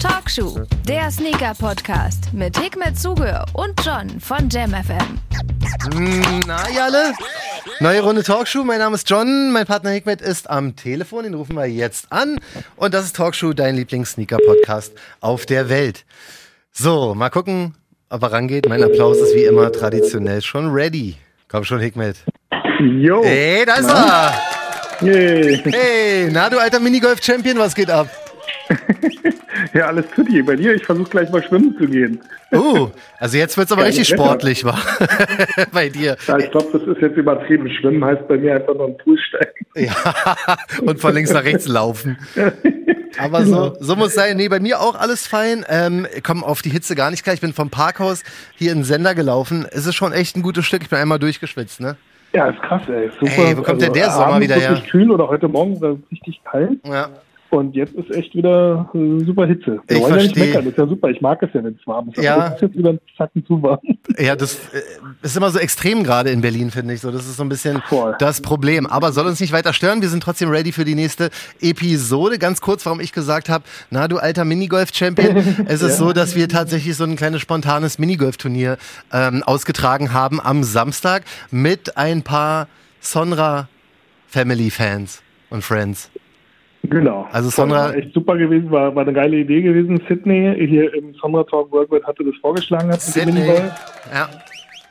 Talkshow, 0.00 0.60
der 0.86 1.10
Sneaker-Podcast 1.10 2.32
mit 2.32 2.58
Hikmet 2.58 2.98
Zuge 2.98 3.44
und 3.52 3.74
John 3.84 4.18
von 4.20 4.48
JamFM. 4.48 5.18
Mm, 5.94 6.40
Na, 6.46 6.68
ihr 6.70 6.84
alle? 6.84 7.12
Neue 7.80 8.00
Runde 8.00 8.22
Talkshow. 8.22 8.64
Mein 8.64 8.78
Name 8.78 8.94
ist 8.94 9.10
John. 9.10 9.52
Mein 9.52 9.66
Partner 9.66 9.90
Hikmet 9.90 10.22
ist 10.22 10.48
am 10.48 10.74
Telefon. 10.74 11.24
Den 11.24 11.34
rufen 11.34 11.54
wir 11.56 11.66
jetzt 11.66 12.10
an. 12.10 12.40
Und 12.76 12.94
das 12.94 13.04
ist 13.04 13.16
Talkshow, 13.16 13.52
dein 13.52 13.76
Lieblings-Sneaker-Podcast 13.76 14.92
auf 15.20 15.44
der 15.44 15.68
Welt. 15.68 16.06
So, 16.72 17.14
mal 17.14 17.28
gucken, 17.30 17.74
ob 18.08 18.22
er 18.22 18.32
rangeht. 18.32 18.68
Mein 18.68 18.82
Applaus 18.82 19.18
ist 19.18 19.34
wie 19.34 19.44
immer 19.44 19.70
traditionell 19.70 20.40
schon 20.40 20.70
ready. 20.70 21.16
Komm 21.48 21.64
schon, 21.64 21.80
Hikmet. 21.80 22.16
Jo. 22.80 23.22
Hey, 23.22 23.66
da 23.66 23.74
ist 23.74 23.90
er. 23.90 24.47
Yay. 25.00 25.62
Hey, 25.64 26.28
na 26.30 26.50
du 26.50 26.58
alter 26.58 26.80
Minigolf-Champion, 26.80 27.58
was 27.58 27.74
geht 27.74 27.90
ab? 27.90 28.08
Ja, 29.72 29.86
alles 29.86 30.06
tutti. 30.14 30.40
Bei 30.42 30.56
dir, 30.56 30.74
ich 30.74 30.84
versuche 30.84 31.10
gleich 31.10 31.30
mal 31.30 31.42
schwimmen 31.42 31.76
zu 31.78 31.86
gehen. 31.86 32.20
Uh, 32.52 32.90
also 33.18 33.36
jetzt 33.36 33.56
wird's 33.56 33.72
aber 33.72 33.82
Geiles 33.82 33.98
richtig 33.98 34.12
Wetter. 34.12 34.24
sportlich, 34.24 34.64
wa? 34.64 34.78
Bei 35.72 35.88
dir. 35.88 36.16
Ja, 36.26 36.38
ich 36.38 36.50
glaube, 36.50 36.68
das 36.72 36.82
ist 36.82 37.02
jetzt 37.02 37.16
übertrieben. 37.16 37.68
Schwimmen 37.68 38.04
heißt 38.04 38.26
bei 38.28 38.38
mir 38.38 38.54
einfach 38.54 38.74
nur 38.74 38.86
ein 38.86 38.96
Pool 38.98 39.18
steigen. 39.18 39.66
Ja, 39.74 40.56
und 40.82 41.00
von 41.00 41.14
links 41.14 41.30
nach 41.30 41.44
rechts 41.44 41.68
laufen. 41.68 42.18
Aber 43.18 43.44
so, 43.44 43.76
so 43.78 43.94
muss 43.94 44.14
sein. 44.14 44.36
Nee, 44.36 44.48
bei 44.48 44.58
mir 44.58 44.80
auch 44.80 44.96
alles 44.96 45.26
fein. 45.26 45.64
Ähm, 45.68 46.06
komm 46.24 46.42
auf 46.42 46.62
die 46.62 46.70
Hitze 46.70 46.96
gar 46.96 47.10
nicht 47.10 47.22
klar. 47.22 47.34
Ich 47.34 47.40
bin 47.40 47.52
vom 47.52 47.70
Parkhaus 47.70 48.24
hier 48.56 48.72
in 48.72 48.78
den 48.78 48.84
Sender 48.84 49.14
gelaufen. 49.14 49.66
Es 49.70 49.86
ist 49.86 49.94
schon 49.94 50.12
echt 50.12 50.36
ein 50.36 50.42
gutes 50.42 50.64
Stück. 50.64 50.82
Ich 50.82 50.88
bin 50.88 50.98
einmal 50.98 51.18
durchgeschwitzt, 51.20 51.80
ne? 51.80 51.96
Ja, 52.32 52.48
ist 52.48 52.60
krass, 52.62 52.82
ey. 52.88 53.10
Super. 53.18 53.48
Ey, 53.48 53.56
wo 53.56 53.62
kommt 53.62 53.80
denn 53.80 53.92
der 53.92 54.10
Sommer 54.10 54.40
wieder 54.40 54.56
her? 54.56 54.70
wirklich 54.70 54.90
kühl 54.90 55.10
oder 55.10 55.28
heute 55.28 55.48
Morgen 55.48 55.80
war 55.80 55.92
es 55.92 55.98
richtig 56.10 56.40
kalt. 56.44 56.78
Ja. 56.84 57.08
Und 57.50 57.74
jetzt 57.74 57.94
ist 57.94 58.10
echt 58.10 58.34
wieder 58.34 58.90
äh, 58.94 59.24
super 59.24 59.46
Hitze. 59.46 59.80
Wir 59.86 59.96
Ich 59.96 60.02
wollen 60.02 60.16
ja 60.16 60.22
nicht 60.22 60.36
meckern. 60.36 60.64
Das 60.64 60.72
ist 60.72 60.78
ja 60.78 60.86
super. 60.86 61.08
Ich 61.08 61.20
mag 61.20 61.42
es 61.42 61.48
ja, 61.54 61.64
wenn 61.64 61.74
es 61.74 61.86
warm 61.86 62.10
ist. 62.10 62.22
Ja. 62.22 62.48
Ist 62.48 62.60
jetzt 62.60 62.76
wieder 62.76 62.90
ein 62.90 63.00
Zacken 63.16 63.44
zu 63.46 63.62
warm. 63.62 63.80
Ja, 64.18 64.36
das 64.36 64.54
äh, 64.72 64.80
ist 65.22 65.36
immer 65.36 65.50
so 65.50 65.58
extrem 65.58 66.04
gerade 66.04 66.30
in 66.30 66.40
Berlin, 66.40 66.70
finde 66.70 66.94
ich. 66.94 67.00
So, 67.00 67.10
das 67.10 67.26
ist 67.26 67.36
so 67.36 67.42
ein 67.42 67.48
bisschen 67.48 67.80
Voll. 67.88 68.16
das 68.18 68.42
Problem. 68.42 68.86
Aber 68.86 69.12
soll 69.12 69.26
uns 69.26 69.40
nicht 69.40 69.52
weiter 69.52 69.72
stören. 69.72 70.02
Wir 70.02 70.08
sind 70.08 70.22
trotzdem 70.22 70.50
ready 70.50 70.72
für 70.72 70.84
die 70.84 70.94
nächste 70.94 71.30
Episode. 71.60 72.38
Ganz 72.38 72.60
kurz, 72.60 72.84
warum 72.84 73.00
ich 73.00 73.12
gesagt 73.12 73.48
habe, 73.48 73.64
na 73.90 74.08
du 74.08 74.18
alter 74.18 74.44
Minigolf-Champion. 74.44 75.36
es 75.66 75.82
ist 75.82 75.96
so, 75.96 76.12
dass 76.12 76.36
wir 76.36 76.48
tatsächlich 76.48 76.96
so 76.96 77.04
ein 77.04 77.16
kleines 77.16 77.40
spontanes 77.40 77.98
Minigolf-Turnier 77.98 78.76
ähm, 79.12 79.42
ausgetragen 79.42 80.12
haben 80.12 80.40
am 80.40 80.64
Samstag 80.64 81.24
mit 81.50 81.96
ein 81.96 82.22
paar 82.22 82.68
Sonra 83.00 83.68
Family-Fans 84.28 85.22
und 85.50 85.62
Friends. 85.62 86.10
Genau. 86.84 87.26
Also 87.32 87.68
war 87.68 87.94
echt 87.94 88.14
super 88.14 88.36
gewesen, 88.36 88.70
war, 88.70 88.94
war 88.94 89.02
eine 89.02 89.12
geile 89.12 89.36
Idee 89.36 89.62
gewesen. 89.62 90.00
Sydney 90.08 90.54
hier 90.66 90.94
im 90.94 91.12
Sonra 91.14 91.44
Talk 91.44 91.70
Worldwide 91.72 92.06
hatte 92.06 92.24
das 92.24 92.34
vorgeschlagen. 92.40 92.90
Hat 92.90 93.00
Sydney. 93.00 93.32
Minigolf. 93.32 93.72
Ja. 94.12 94.28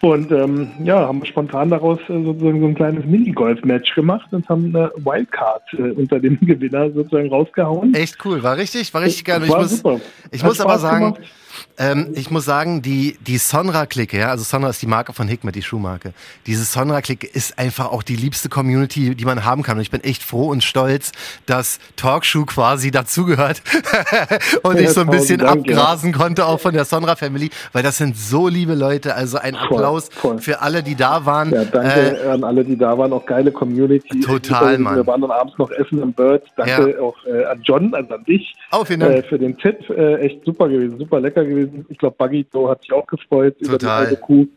Und 0.01 0.31
ähm, 0.31 0.71
ja, 0.83 1.07
haben 1.07 1.21
wir 1.21 1.25
spontan 1.25 1.69
daraus 1.69 1.99
äh, 2.07 2.23
sozusagen 2.23 2.61
so 2.61 2.67
ein 2.67 2.75
kleines 2.75 3.03
Minigolf-Match 3.05 3.95
gemacht 3.95 4.27
und 4.31 4.47
haben 4.47 4.75
eine 4.75 4.91
Wildcard 4.97 5.63
äh, 5.73 5.91
unter 5.91 6.19
dem 6.19 6.39
Gewinner 6.41 6.91
sozusagen 6.91 7.29
rausgehauen. 7.29 7.95
Echt 7.95 8.23
cool, 8.23 8.43
war 8.43 8.57
richtig, 8.57 8.93
war 8.93 9.01
richtig 9.01 9.25
geil. 9.25 9.41
Ich 9.43 9.49
War 9.49 9.61
muss, 9.61 9.77
super. 9.77 9.99
ich 10.31 10.43
Hat 10.43 10.49
muss 10.49 10.61
aber 10.61 10.77
sagen, 10.77 11.13
gemacht. 11.13 11.21
Ähm, 11.77 12.11
ich 12.15 12.31
muss 12.31 12.45
sagen, 12.45 12.81
die, 12.81 13.17
die 13.25 13.37
Sonra-Clique, 13.37 14.17
ja, 14.17 14.29
also 14.29 14.43
Sonra 14.43 14.69
ist 14.69 14.81
die 14.81 14.87
Marke 14.87 15.13
von 15.13 15.27
Hikmet, 15.27 15.55
die 15.55 15.61
Schuhmarke. 15.61 16.13
Diese 16.45 16.63
Sonra-Clique 16.63 17.27
ist 17.27 17.59
einfach 17.59 17.91
auch 17.91 18.03
die 18.03 18.15
liebste 18.15 18.49
Community, 18.49 19.15
die 19.15 19.25
man 19.25 19.45
haben 19.45 19.63
kann. 19.63 19.77
Und 19.77 19.81
ich 19.83 19.91
bin 19.91 20.01
echt 20.03 20.23
froh 20.23 20.47
und 20.49 20.63
stolz, 20.63 21.11
dass 21.45 21.79
Talkshoe 21.95 22.45
quasi 22.45 22.91
dazugehört 22.91 23.61
und 24.63 24.75
Ja, 24.75 24.81
ich 24.81 24.89
so 24.89 25.01
ein 25.01 25.07
bisschen 25.09 25.39
Dank, 25.39 25.67
ja. 25.67 25.77
abgrasen 25.77 26.13
konnte, 26.13 26.45
auch 26.45 26.59
von 26.59 26.73
der 26.73 26.85
Sonra-Family, 26.85 27.49
weil 27.73 27.83
das 27.83 27.97
sind 27.97 28.17
so 28.17 28.47
liebe 28.47 28.73
Leute. 28.75 29.15
Also 29.15 29.37
ein 29.37 29.53
Voll, 29.55 29.77
Applaus 29.77 30.09
voll. 30.11 30.39
für 30.39 30.61
alle, 30.61 30.83
die 30.83 30.95
da 30.95 31.25
waren. 31.25 31.51
Ja, 31.51 31.63
danke 31.65 32.17
Äh, 32.23 32.27
an 32.29 32.43
alle, 32.43 32.63
die 32.63 32.77
da 32.77 32.97
waren. 32.97 33.13
Auch 33.13 33.25
geile 33.25 33.51
Community. 33.51 34.19
Total, 34.21 34.77
Mann. 34.77 34.95
Wir 34.95 35.07
waren 35.07 35.21
dann 35.21 35.31
abends 35.31 35.57
noch 35.57 35.71
essen 35.71 36.01
im 36.01 36.13
Bird. 36.13 36.43
Danke 36.55 37.01
auch 37.01 37.15
äh, 37.25 37.45
an 37.45 37.61
John, 37.63 37.93
also 37.93 38.13
an 38.15 38.23
dich. 38.25 38.55
Oh, 38.71 38.83
vielen 38.85 38.99
Dank. 39.01 39.13
Äh, 39.15 39.23
für 39.23 39.37
den 39.39 39.57
Tipp. 39.57 39.89
Äh, 39.89 40.15
echt 40.17 40.43
super 40.45 40.67
gewesen, 40.69 40.97
super 40.97 41.19
lecker 41.19 41.45
gewesen. 41.47 41.85
Ich 41.89 41.97
glaube, 41.97 42.15
Buggy 42.17 42.45
Joe 42.53 42.69
hat 42.69 42.81
sich 42.81 42.91
auch 42.93 43.07
gefreut 43.07 43.55
über 43.59 43.77
die 43.77 43.85
Total. 43.85 44.05
alte 44.05 44.17
Kuh, 44.17 44.47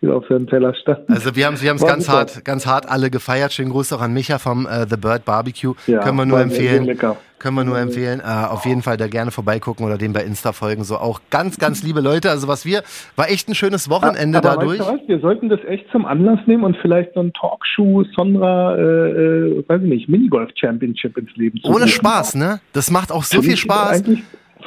die 0.00 0.08
auf 0.08 0.24
seinem 0.28 0.46
Teller 0.46 0.74
stand. 0.74 1.08
Also 1.10 1.34
wir 1.34 1.46
haben 1.46 1.54
es 1.54 1.62
wir 1.62 1.70
haben's 1.70 1.84
ganz 1.84 2.06
super. 2.06 2.18
hart, 2.18 2.44
ganz 2.44 2.66
hart 2.66 2.88
alle 2.88 3.10
gefeiert. 3.10 3.52
Schönen 3.52 3.70
Gruß 3.70 3.92
auch 3.92 4.00
an 4.00 4.12
Micha 4.12 4.38
vom 4.38 4.66
äh, 4.66 4.86
The 4.88 4.96
Bird 4.96 5.24
Barbecue. 5.24 5.74
Ja, 5.86 6.00
Können 6.00 6.16
wir 6.18 6.26
nur 6.26 6.40
empfehlen. 6.40 6.84
lecker. 6.84 7.16
Können 7.40 7.54
wir 7.56 7.62
nur 7.64 7.78
empfehlen. 7.78 8.20
Äh, 8.20 8.46
auf 8.48 8.66
jeden 8.66 8.82
Fall 8.82 8.96
da 8.96 9.06
gerne 9.06 9.30
vorbeigucken 9.30 9.86
oder 9.86 9.96
dem 9.96 10.12
bei 10.12 10.24
Insta 10.24 10.52
folgen. 10.52 10.82
So 10.82 10.96
auch 10.96 11.20
ganz, 11.30 11.58
ganz 11.58 11.84
liebe 11.84 12.00
Leute. 12.00 12.30
Also 12.30 12.48
was 12.48 12.64
wir, 12.64 12.82
war 13.14 13.30
echt 13.30 13.48
ein 13.48 13.54
schönes 13.54 13.88
Wochenende 13.90 14.38
Aber 14.38 14.56
dadurch. 14.56 14.80
Weißt 14.80 14.90
du 14.90 14.94
was? 14.94 15.08
Wir 15.08 15.20
sollten 15.20 15.48
das 15.48 15.60
echt 15.64 15.88
zum 15.92 16.04
Anlass 16.04 16.40
nehmen 16.46 16.64
und 16.64 16.76
vielleicht 16.82 17.14
so 17.14 17.20
ein 17.20 17.32
Talkshow, 17.32 18.04
Sonra, 18.16 18.76
äh, 18.76 18.80
äh, 18.80 19.64
weiß 19.68 19.82
ich 19.82 19.88
nicht, 19.88 20.08
Minigolf 20.08 20.50
Championship 20.56 21.16
ins 21.16 21.34
Leben 21.36 21.60
zu 21.60 21.68
Ohne. 21.72 21.86
Spaß, 21.86 22.34
ne? 22.34 22.60
Das 22.72 22.90
macht 22.90 23.12
auch 23.12 23.22
so 23.22 23.36
Finde 23.36 23.48
viel 23.48 23.56
Spaß. 23.56 24.02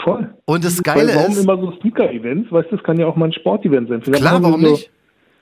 Voll. 0.03 0.33
Und 0.45 0.63
das 0.63 0.77
Weil 0.85 1.05
Geile 1.05 1.15
warum 1.15 1.31
ist, 1.31 1.43
immer 1.43 1.57
so 1.57 1.71
Speaker-Events? 1.73 2.51
Weißt 2.51 2.71
du, 2.71 2.75
das 2.75 2.83
kann 2.83 2.99
ja 2.99 3.07
auch 3.07 3.15
mal 3.15 3.25
ein 3.25 3.33
Sportevent 3.33 3.89
sein. 3.89 4.01
Vielleicht 4.01 4.23
klar, 4.23 4.41
warum 4.41 4.61
so, 4.61 4.71
nicht? 4.71 4.91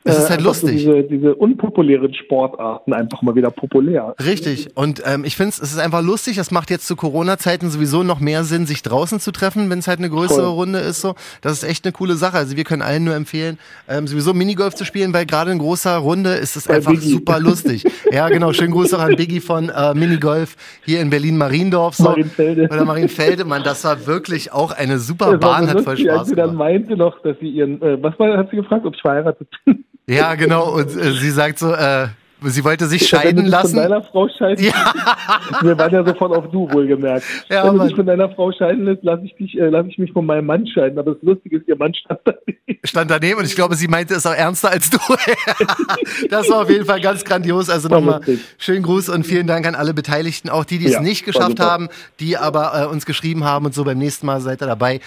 Es 0.10 0.18
ist 0.20 0.26
äh, 0.26 0.30
halt 0.30 0.42
so 0.42 0.48
lustig. 0.48 0.72
diese, 0.78 1.04
diese 1.04 1.36
unpopulären 1.36 2.14
Sportarten 2.14 2.94
einfach 2.94 3.22
mal 3.22 3.36
wieder 3.36 3.52
populär. 3.52 4.16
Richtig. 4.24 4.76
Und 4.76 5.02
ähm, 5.06 5.24
ich 5.26 5.36
finde 5.36 5.50
es 5.50 5.60
ist 5.60 5.80
einfach 5.80 6.02
lustig. 6.02 6.38
Das 6.38 6.52
macht 6.52 6.70
jetzt 6.70 6.88
zu 6.88 6.96
Corona-Zeiten 6.96 7.70
sowieso 7.70 8.04
noch 8.04 8.20
mehr 8.20 8.44
Sinn, 8.44 8.66
sich 8.66 8.82
draußen 8.82 9.20
zu 9.20 9.32
treffen, 9.32 9.70
wenn 9.70 9.80
es 9.80 9.88
halt 9.88 10.00
eine 10.00 10.10
größere 10.10 10.46
Voll. 10.46 10.54
Runde 10.54 10.80
ist. 10.80 11.02
So, 11.02 11.16
das 11.42 11.54
ist 11.54 11.64
echt 11.64 11.86
eine 11.86 11.92
coole 11.92 12.16
Sache. 12.16 12.38
Also 12.38 12.56
wir 12.56 12.64
können 12.64 12.82
allen 12.82 13.04
nur 13.04 13.16
empfehlen, 13.16 13.58
ähm, 13.88 14.08
sowieso 14.08 14.34
Minigolf 14.34 14.76
zu 14.76 14.86
spielen, 14.86 15.14
weil 15.14 15.26
gerade 15.26 15.52
in 15.52 15.60
großer 15.60 15.98
Runde 15.98 16.32
ist 16.32 16.56
es 16.56 16.68
einfach 16.70 16.92
Biggie. 16.92 17.10
super 17.10 17.40
lustig. 17.40 17.84
ja, 18.12 18.30
genau. 18.30 18.54
Schönen 18.54 18.72
Gruß 18.72 18.94
auch 18.94 19.00
an 19.00 19.16
Biggie 19.16 19.40
von 19.40 19.70
äh, 19.70 19.94
Minigolf 19.94 20.56
hier 20.86 21.02
in 21.02 21.10
Berlin 21.10 21.38
Mariendorf. 21.38 21.96
So. 21.96 22.04
Marienfelde. 22.04 22.64
Oder 22.72 22.86
Marienfelde. 22.86 23.46
Mann, 23.46 23.64
das 23.64 23.84
war 23.84 24.06
wirklich 24.06 24.52
auch 24.52 24.72
eine 24.72 25.00
super 25.00 25.38
Bahn, 25.38 25.68
hat 25.68 25.82
voll 25.82 25.94
lustig, 25.94 26.12
als 26.12 26.20
Spaß 26.20 26.28
sie 26.30 26.36
dann 26.36 26.56
meinte 26.56 26.96
noch, 26.96 27.22
dass 27.22 27.38
sie 27.40 27.50
ihren, 27.50 27.82
äh, 27.82 28.02
was 28.02 28.18
war, 28.20 28.38
hat 28.38 28.50
sie 28.50 28.58
gefragt, 28.58 28.86
ob 28.86 28.96
ich 28.96 29.02
verheiratet 29.02 29.48
bin? 29.66 29.86
Ja, 30.10 30.36
genau. 30.36 30.74
Und 30.74 30.96
äh, 30.96 31.12
sie 31.14 31.30
sagt 31.30 31.60
so, 31.60 31.72
äh, 31.72 32.08
sie 32.44 32.64
wollte 32.64 32.88
sich 32.88 33.02
Wenn 33.02 33.20
du 33.20 33.24
scheiden 33.24 33.44
dich 33.44 33.52
lassen. 33.52 33.76
Von 33.76 33.90
deiner 33.90 34.04
Frau 34.04 34.28
scheiden 34.28 34.66
Ja. 34.66 34.94
Wir 35.62 35.78
waren 35.78 35.92
ja 35.94 36.04
sofort 36.04 36.36
auf 36.36 36.50
du, 36.52 36.72
wohlgemerkt. 36.72 37.24
Ja, 37.50 37.66
Wenn 37.66 37.78
du 37.78 37.86
dich 37.86 37.96
von 37.96 38.06
deiner 38.06 38.30
Frau 38.30 38.52
scheiden 38.52 38.86
lässt, 38.86 39.04
lasse 39.04 39.26
ich, 39.26 39.36
dich, 39.36 39.58
äh, 39.58 39.70
lass 39.70 39.86
ich 39.88 39.98
mich 39.98 40.12
von 40.12 40.26
meinem 40.26 40.46
Mann 40.46 40.66
scheiden. 40.66 40.98
Aber 40.98 41.14
das 41.14 41.22
Lustige 41.22 41.58
ist, 41.58 41.68
ihr 41.68 41.76
Mann 41.76 41.94
stand 41.94 42.22
daneben. 42.26 42.80
stand 42.84 43.12
daneben 43.12 43.40
und 43.40 43.46
ich 43.46 43.56
glaube, 43.56 43.76
sie 43.76 43.88
meinte 43.88 44.16
es 44.16 44.26
auch 44.26 44.34
ernster 44.34 44.72
als 44.72 44.90
du. 44.90 44.98
das 46.30 46.50
war 46.50 46.64
auf 46.64 46.70
jeden 46.70 46.86
Fall 46.86 47.02
ganz 47.02 47.24
grandios. 47.24 47.70
Also 47.70 47.88
nochmal 47.90 48.22
schönen 48.58 48.84
Gruß 48.84 49.10
und 49.10 49.26
vielen 49.26 49.48
Dank 49.48 49.68
an 49.68 49.76
alle 49.76 49.94
Beteiligten, 49.94 50.50
auch 50.50 50.66
die, 50.66 50.80
die 50.80 50.88
es 50.88 50.94
Ja, 50.94 51.02
nicht 51.02 51.26
geschafft 51.26 51.60
haben, 51.60 51.90
die 52.20 52.38
aber 52.38 52.72
äh, 52.82 52.86
uns 52.88 53.06
geschrieben 53.06 53.44
haben 53.44 53.66
und 53.66 53.74
so 53.74 53.84
beim 53.84 53.98
nächsten 53.98 54.26
Mal 54.26 54.42
seid 54.42 54.62
ihr 54.62 54.68
dabei. 54.68 55.02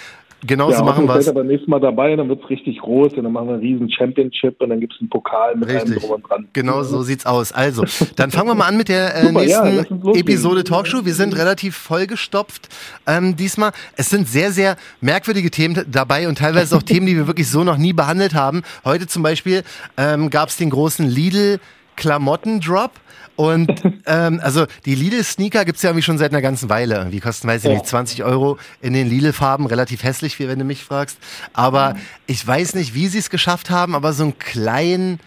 Genauso 0.45 0.79
ja, 0.79 0.83
machen 0.83 1.07
wir 1.07 1.15
es. 1.15 1.33
beim 1.33 1.47
nächsten 1.47 1.71
Mal 1.71 1.79
dabei, 1.79 2.17
dann 2.17 2.29
wird's 2.29 2.49
richtig 2.51 2.79
groß 2.79 3.13
und 3.15 3.23
dann 3.23 3.33
machen 3.33 3.47
wir 3.47 3.55
einen 3.55 3.63
riesen 3.63 3.91
Championship 3.91 4.61
und 4.61 4.71
dann 4.71 4.81
gibt's 4.81 4.97
einen 5.01 5.09
Pokal 5.09 5.55
mit 5.55 5.69
allem 5.69 5.79
Richtig. 5.83 6.03
drum 6.03 6.11
und 6.11 6.29
dran. 6.29 6.49
Genau 6.53 6.83
so 6.83 7.03
sieht's 7.03 7.27
aus. 7.27 7.53
Also, 7.53 7.85
dann 8.17 8.33
fangen 8.33 8.49
wir 8.49 8.55
mal 8.57 8.67
an 8.67 8.77
mit 8.77 8.89
der 8.89 9.15
äh, 9.15 9.27
Super, 9.27 9.43
ja, 9.45 9.65
nächsten 9.65 10.01
loslegen. 10.01 10.21
Episode 10.21 10.65
Talkshow. 10.65 11.05
Wir 11.05 11.15
sind 11.15 11.37
relativ 11.37 11.77
vollgestopft 11.77 12.69
ähm, 13.07 13.37
diesmal. 13.37 13.71
Es 13.97 14.11
sind 14.11 14.27
sehr, 14.27 14.51
sehr 14.51 14.77
merkwürdige 15.01 15.51
Themen 15.51 15.85
dabei 15.89 16.27
und 16.27 16.39
teilweise 16.39 16.77
auch 16.77 16.83
Themen, 16.83 17.07
die 17.07 17.17
wir 17.17 17.29
wirklich 17.29 17.49
so 17.49 17.63
noch 17.63 17.77
nie 17.77 17.93
behandelt 17.93 18.35
haben. 18.35 18.63
Heute 18.85 19.07
zum 19.07 19.23
Beispiel 19.23 19.63
ähm, 19.97 20.29
gab's 20.29 20.57
den 20.57 20.71
großen 20.71 21.07
Lidl 21.07 21.61
Klamotten-Drop. 21.97 22.91
Und 23.43 23.83
ähm, 24.07 24.41
also 24.43 24.67
die 24.85 24.95
Lidl-Sneaker 24.95 25.65
gibt's 25.65 25.83
ja 25.83 25.91
irgendwie 25.91 26.03
schon 26.03 26.19
seit 26.19 26.31
einer 26.33 26.43
ganzen 26.43 26.69
Weile. 26.69 26.97
Irgendwie 26.97 27.21
kosten, 27.21 27.49
weiß 27.49 27.65
ich 27.65 27.71
Ja. 27.71 27.75
nicht, 27.77 27.87
20 27.87 28.23
Euro 28.25 28.59
in 28.81 28.93
den 28.93 29.09
Lidl-Farben. 29.09 29.67
Relativ 29.67 30.05
hässlich, 30.05 30.39
wie 30.39 30.49
wenn 30.49 30.59
du 30.59 30.65
mich 30.65 30.85
fragst. 30.85 31.19
Aber 31.53 31.97
ich 32.27 32.47
weiß 32.47 32.75
nicht, 32.75 32.95
wie 32.95 33.09
sie 33.09 33.19
es 33.19 33.31
geschafft 33.31 33.71
haben, 33.71 33.95
aber 33.95 34.13
so 34.13 34.23
einen 34.25 34.39
kleinen 34.39 35.19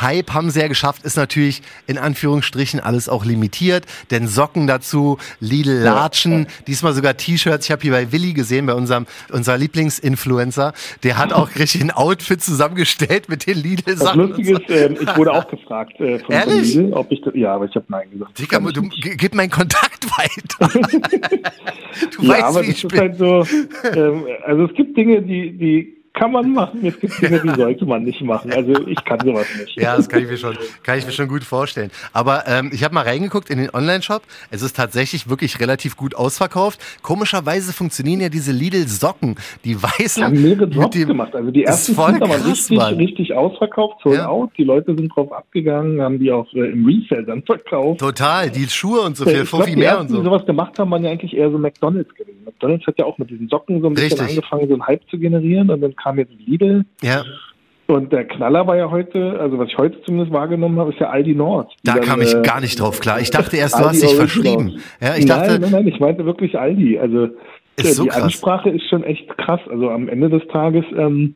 Hype 0.00 0.32
haben 0.32 0.50
sie 0.50 0.60
ja 0.60 0.68
geschafft, 0.68 1.04
ist 1.04 1.16
natürlich 1.16 1.62
in 1.86 1.98
Anführungsstrichen 1.98 2.80
alles 2.80 3.08
auch 3.08 3.24
limitiert, 3.24 3.86
denn 4.10 4.26
Socken 4.26 4.66
dazu, 4.66 5.18
Lidl 5.40 5.80
Latschen, 5.82 6.46
diesmal 6.66 6.92
sogar 6.92 7.16
T-Shirts. 7.16 7.66
Ich 7.66 7.72
habe 7.72 7.82
hier 7.82 7.92
bei 7.92 8.12
Willi 8.12 8.32
gesehen, 8.32 8.66
bei 8.66 8.74
unserem 8.74 9.06
unser 9.30 9.58
Lieblingsinfluencer, 9.58 10.72
der 11.02 11.18
hat 11.18 11.32
auch 11.32 11.54
richtig 11.56 11.82
ein 11.82 11.90
Outfit 11.90 12.42
zusammengestellt 12.42 13.28
mit 13.28 13.46
den 13.46 13.58
Lidl 13.58 13.94
Das 13.94 14.00
Sachen. 14.00 14.20
Lustige 14.20 14.52
ist, 14.54 14.70
ähm, 14.70 14.96
ich 15.00 15.16
wurde 15.16 15.32
auch 15.32 15.48
gefragt 15.48 16.00
äh, 16.00 16.18
von 16.18 16.34
Ehrlich? 16.34 16.74
Lidl, 16.74 16.92
ob 16.92 17.10
ich 17.10 17.20
das, 17.22 17.34
ja, 17.34 17.54
aber 17.54 17.66
ich 17.66 17.74
habe 17.74 17.86
nein 17.88 18.10
gesagt. 18.10 18.38
Digga, 18.38 18.58
du, 18.58 18.82
gib 18.82 19.34
meinen 19.34 19.50
Kontakt 19.50 20.06
weiter. 20.18 20.78
du 22.16 22.22
ja, 22.22 22.28
weißt, 22.28 22.42
aber 22.42 22.62
wie 22.62 22.66
das 22.66 22.76
ich 22.76 22.84
ist 22.84 22.90
bin. 22.90 23.00
halt 23.00 23.18
so, 23.18 23.46
ähm, 23.94 24.26
also 24.44 24.64
es 24.64 24.74
gibt 24.74 24.96
Dinge, 24.96 25.22
die, 25.22 25.56
die 25.56 25.99
kann 26.20 26.32
man 26.32 26.52
machen. 26.52 26.84
Es 26.84 27.00
gibt 27.00 27.22
Dinge, 27.22 27.40
die 27.40 27.48
sollte 27.48 27.86
man 27.86 28.02
nicht 28.04 28.20
machen. 28.20 28.52
Also 28.52 28.86
ich 28.86 29.02
kann 29.04 29.18
sowas 29.20 29.46
nicht. 29.58 29.74
Ja, 29.80 29.96
das 29.96 30.06
kann 30.06 30.22
ich 30.22 30.28
mir 30.28 30.36
schon, 30.36 30.54
kann 30.82 30.98
ich 30.98 31.06
mir 31.06 31.12
schon 31.12 31.28
gut 31.28 31.42
vorstellen. 31.42 31.90
Aber 32.12 32.44
ähm, 32.46 32.70
ich 32.74 32.84
habe 32.84 32.94
mal 32.94 33.04
reingeguckt 33.04 33.48
in 33.48 33.56
den 33.56 33.70
Online-Shop. 33.72 34.20
Es 34.50 34.60
ist 34.60 34.76
tatsächlich 34.76 35.30
wirklich 35.30 35.58
relativ 35.60 35.96
gut 35.96 36.14
ausverkauft. 36.14 36.78
Komischerweise 37.00 37.72
funktionieren 37.72 38.20
ja 38.20 38.28
diese 38.28 38.52
Lidl-Socken, 38.52 39.36
die 39.64 39.82
weißen. 39.82 40.20
Die 40.20 40.24
haben 40.24 40.42
mehrere 40.42 40.68
Drops 40.68 41.06
gemacht. 41.06 41.34
Also 41.34 41.50
die 41.50 41.64
ersten 41.64 41.94
sind 41.94 42.22
aber 42.22 42.44
richtig, 42.44 42.76
Mann. 42.76 42.94
richtig 42.96 43.32
ausverkauft, 43.32 44.02
sold 44.04 44.16
ja. 44.16 44.28
out. 44.28 44.50
Die 44.58 44.64
Leute 44.64 44.94
sind 44.94 45.08
drauf 45.16 45.32
abgegangen, 45.32 46.02
haben 46.02 46.18
die 46.18 46.30
auch 46.30 46.52
äh, 46.52 46.70
im 46.70 46.84
Resale 46.84 47.24
dann 47.24 47.42
verkauft. 47.44 48.00
Total, 48.00 48.50
die 48.50 48.68
Schuhe 48.68 49.00
und 49.00 49.16
so 49.16 49.24
viel, 49.24 49.46
Fuffi 49.46 49.74
mehr 49.74 49.92
ersten, 49.92 50.02
und 50.02 50.08
so. 50.10 50.18
Die 50.18 50.24
sowas 50.24 50.44
gemacht 50.44 50.78
haben, 50.78 50.90
waren 50.90 51.02
ja 51.02 51.12
eigentlich 51.12 51.34
eher 51.34 51.50
so 51.50 51.56
McDonalds 51.56 52.14
gewesen. 52.14 52.44
McDonalds 52.44 52.86
hat 52.86 52.98
ja 52.98 53.06
auch 53.06 53.16
mit 53.16 53.30
diesen 53.30 53.48
Socken 53.48 53.80
so 53.80 53.86
ein 53.86 53.94
bisschen 53.94 54.18
richtig. 54.18 54.36
angefangen, 54.36 54.68
so 54.68 54.74
einen 54.74 54.86
Hype 54.86 55.08
zu 55.08 55.18
generieren 55.18 55.70
und 55.70 55.80
dann 55.80 55.96
kam 55.96 56.09
jetzt 56.18 56.32
Lidl. 56.46 56.84
Ja. 57.02 57.24
Und 57.86 58.12
der 58.12 58.24
Knaller 58.24 58.66
war 58.68 58.76
ja 58.76 58.90
heute, 58.90 59.38
also 59.40 59.58
was 59.58 59.68
ich 59.68 59.76
heute 59.76 60.00
zumindest 60.02 60.32
wahrgenommen 60.32 60.78
habe, 60.78 60.92
ist 60.92 61.00
ja 61.00 61.10
Aldi 61.10 61.34
Nord. 61.34 61.72
Da 61.82 61.94
dann, 61.94 62.04
kam 62.04 62.22
ich 62.22 62.32
äh, 62.32 62.42
gar 62.42 62.60
nicht 62.60 62.78
drauf 62.78 63.00
klar. 63.00 63.20
Ich 63.20 63.30
dachte 63.30 63.56
erst, 63.56 63.78
du 63.78 63.84
hast 63.84 64.00
dich 64.00 64.14
verschrieben. 64.14 64.80
Ja, 65.00 65.16
ich 65.16 65.26
nein, 65.26 65.38
dachte, 65.38 65.58
nein, 65.58 65.70
nein, 65.72 65.88
ich 65.88 65.98
meinte 65.98 66.24
wirklich 66.24 66.56
Aldi. 66.56 66.98
Also 67.00 67.30
ist 67.76 67.84
ja, 67.84 67.90
so 67.92 68.02
die 68.04 68.08
krass. 68.10 68.22
Ansprache 68.22 68.70
ist 68.70 68.88
schon 68.88 69.02
echt 69.02 69.26
krass. 69.36 69.60
Also 69.68 69.90
am 69.90 70.08
Ende 70.08 70.30
des 70.30 70.46
Tages 70.48 70.84
ähm, 70.96 71.34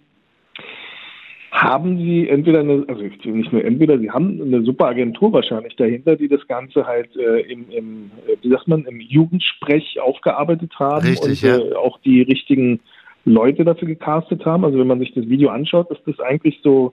haben 1.51 1.99
sie 1.99 2.29
entweder 2.29 2.61
eine, 2.61 2.85
also 2.89 3.03
nicht 3.03 3.53
nur 3.53 3.65
entweder, 3.65 3.99
sie 3.99 4.11
haben 4.11 4.41
eine 4.43 4.63
super 4.63 4.87
Agentur 4.87 5.33
wahrscheinlich 5.33 5.77
dahinter, 5.77 6.17
die 6.17 6.29
das 6.29 6.47
Ganze 6.49 6.87
halt 6.87 7.17
äh, 7.17 7.41
im, 7.43 7.71
im, 7.71 8.11
wie 8.43 8.51
sagt 8.51 8.69
man, 8.69 8.85
im 8.85 9.01
Jugendsprech 9.01 10.01
aufgearbeitet 10.01 10.73
haben 10.79 11.07
Richtig, 11.07 11.45
und 11.45 11.49
ja. 11.49 11.59
äh, 11.59 11.75
auch 11.75 11.99
die 12.05 12.23
richtigen 12.23 12.81
Leute 13.25 13.65
dafür 13.65 13.89
gecastet 13.89 14.45
haben. 14.45 14.65
Also 14.65 14.79
wenn 14.79 14.87
man 14.87 14.99
sich 14.99 15.13
das 15.15 15.27
Video 15.29 15.51
anschaut, 15.51 15.91
ist 15.91 16.03
das 16.07 16.21
eigentlich 16.21 16.61
so 16.63 16.93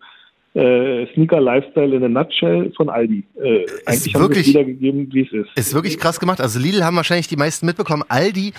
äh, 0.54 1.08
Sneaker 1.14 1.40
Lifestyle 1.40 1.96
in 1.96 2.04
a 2.04 2.10
nutshell 2.10 2.72
von 2.76 2.90
Aldi. 2.90 3.24
Äh, 3.36 3.66
eigentlich 3.86 4.14
haben 4.14 4.22
wirklich, 4.22 4.46
sie 4.46 4.54
wiedergegeben, 4.54 5.14
wie 5.14 5.22
es 5.22 5.32
ist. 5.32 5.50
Ist 5.56 5.74
wirklich 5.74 5.98
krass 5.98 6.20
gemacht. 6.20 6.42
Also 6.42 6.60
Lidl 6.60 6.84
haben 6.84 6.96
wahrscheinlich 6.96 7.28
die 7.28 7.38
meisten 7.38 7.66
mitbekommen. 7.66 8.04
Aldi 8.08 8.54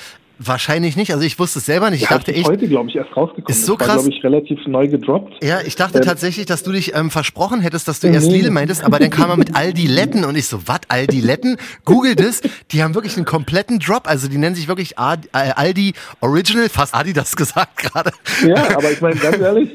wahrscheinlich 0.46 0.96
nicht. 0.96 1.12
Also 1.12 1.24
ich 1.24 1.38
wusste 1.38 1.58
es 1.58 1.66
selber 1.66 1.90
nicht. 1.90 2.02
Ich 2.02 2.10
Ja, 2.10 2.16
dachte 2.18 2.32
echt. 2.34 2.46
heute, 2.46 2.66
glaube 2.68 2.88
ich, 2.90 2.96
erst 2.96 3.16
rausgekommen. 3.16 3.46
Ist 3.48 3.66
so 3.66 3.76
das 3.76 3.86
krass. 3.86 3.96
war, 3.96 4.02
glaube 4.04 4.16
ich, 4.16 4.24
relativ 4.24 4.66
neu 4.66 4.88
gedroppt. 4.88 5.42
Ja, 5.44 5.60
ich 5.60 5.76
dachte 5.76 5.98
Ähm, 5.98 6.04
tatsächlich, 6.04 6.46
dass 6.46 6.62
du 6.62 6.72
dich 6.72 6.94
ähm, 6.94 7.10
versprochen 7.10 7.60
hättest, 7.60 7.88
dass 7.88 8.00
du 8.00 8.08
Nee. 8.08 8.14
erst 8.14 8.30
Lidl 8.30 8.50
meintest, 8.50 8.84
aber 8.84 8.98
dann 8.98 9.10
kam 9.10 9.30
er 9.30 9.36
mit 9.36 9.54
Aldi 9.56 9.86
Letten 9.86 10.24
und 10.24 10.36
ich 10.36 10.46
so, 10.46 10.66
was, 10.66 10.80
Aldi 10.88 11.20
Letten? 11.20 11.56
Google 11.84 12.14
das, 12.16 12.40
die 12.70 12.82
haben 12.82 12.94
wirklich 12.94 13.16
einen 13.16 13.26
kompletten 13.26 13.78
Drop, 13.78 14.08
also 14.08 14.28
die 14.28 14.38
nennen 14.38 14.54
sich 14.54 14.68
wirklich 14.68 14.94
äh, 14.98 15.16
Aldi 15.32 15.94
Original, 16.20 16.68
fast 16.68 16.94
Adi 16.94 17.12
das 17.12 17.36
gesagt 17.36 17.76
gerade. 17.78 18.10
Ja, 18.46 18.76
aber 18.76 18.90
ich 18.92 19.00
meine, 19.00 19.16
ganz 19.16 19.38
ehrlich, 19.38 19.70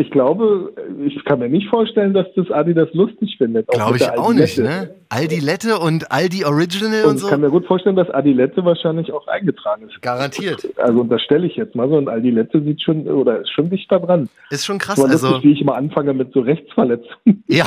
ich 0.00 0.10
glaube, 0.10 0.72
ich 1.04 1.24
kann 1.24 1.38
mir 1.40 1.48
nicht 1.48 1.68
vorstellen, 1.68 2.14
dass 2.14 2.26
das 2.34 2.50
Adi 2.50 2.74
das 2.74 2.88
lustig 2.94 3.36
findet. 3.38 3.68
Glaube 3.68 3.96
ich 3.98 4.10
auch 4.10 4.32
nicht, 4.32 4.58
ne? 4.58 4.94
Aldi 5.10 5.40
Lette 5.40 5.78
und 5.78 6.10
Aldi 6.12 6.44
Original 6.44 7.02
Und 7.04 7.10
und 7.10 7.16
ich 7.16 7.22
so. 7.22 7.28
kann 7.28 7.40
mir 7.40 7.50
gut 7.50 7.66
vorstellen, 7.66 7.96
dass 7.96 8.08
Adilette 8.10 8.64
wahrscheinlich 8.64 9.12
auch 9.12 9.26
eingetragen 9.26 9.88
ist. 9.88 10.00
Garantiert. 10.00 10.68
Also 10.78 11.00
unterstelle 11.00 11.46
ich 11.46 11.56
jetzt 11.56 11.74
mal 11.74 11.88
so. 11.88 11.96
Und 11.96 12.08
Adilette 12.08 12.62
sieht 12.62 12.80
schon, 12.80 13.06
oder 13.08 13.40
ist 13.40 13.50
schon 13.50 13.68
dicht 13.70 13.90
da 13.90 13.98
dran. 13.98 14.28
Ist 14.50 14.64
schon 14.64 14.78
krass, 14.78 14.96
So 14.96 15.06
lustig, 15.06 15.24
also. 15.24 15.42
wie 15.42 15.52
ich 15.52 15.60
immer 15.60 15.74
anfange 15.74 16.14
mit 16.14 16.32
so 16.32 16.40
Rechtsverletzungen. 16.40 17.10
Ja, 17.48 17.66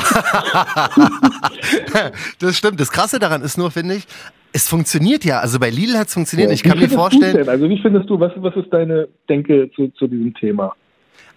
das 2.40 2.58
stimmt. 2.58 2.80
Das 2.80 2.92
Krasse 2.92 3.20
daran 3.20 3.42
ist 3.42 3.58
nur, 3.58 3.70
finde 3.72 3.96
ich, 3.96 4.06
es 4.54 4.70
funktioniert 4.70 5.26
ja. 5.26 5.40
Also 5.40 5.60
bei 5.60 5.70
Lidl 5.70 5.98
hat 5.98 6.08
es 6.08 6.14
funktioniert. 6.14 6.52
Ich 6.52 6.64
Wie 6.64 6.70
kann 6.70 6.80
mir 6.80 6.90
vorstellen? 6.90 7.50
Also 7.50 7.70
wie 7.70 7.80
findest 7.82 8.10
du, 8.10 8.20
was, 8.20 8.32
was 8.38 8.56
ist 8.56 8.72
deine 8.72 9.08
Denke 9.28 9.70
zu, 9.76 9.90
zu 9.90 10.08
diesem 10.08 10.34
Thema? 10.36 10.74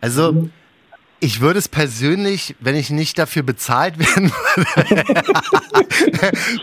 also 0.01 0.49
ich 1.21 1.41
würde 1.41 1.59
es 1.59 1.69
persönlich, 1.69 2.55
wenn 2.61 2.77
ich 2.77 2.91
nicht 2.91 3.19
dafür 3.19 3.43
bezahlt 3.43 3.99
werden 3.99 4.31
würde, 4.31 5.05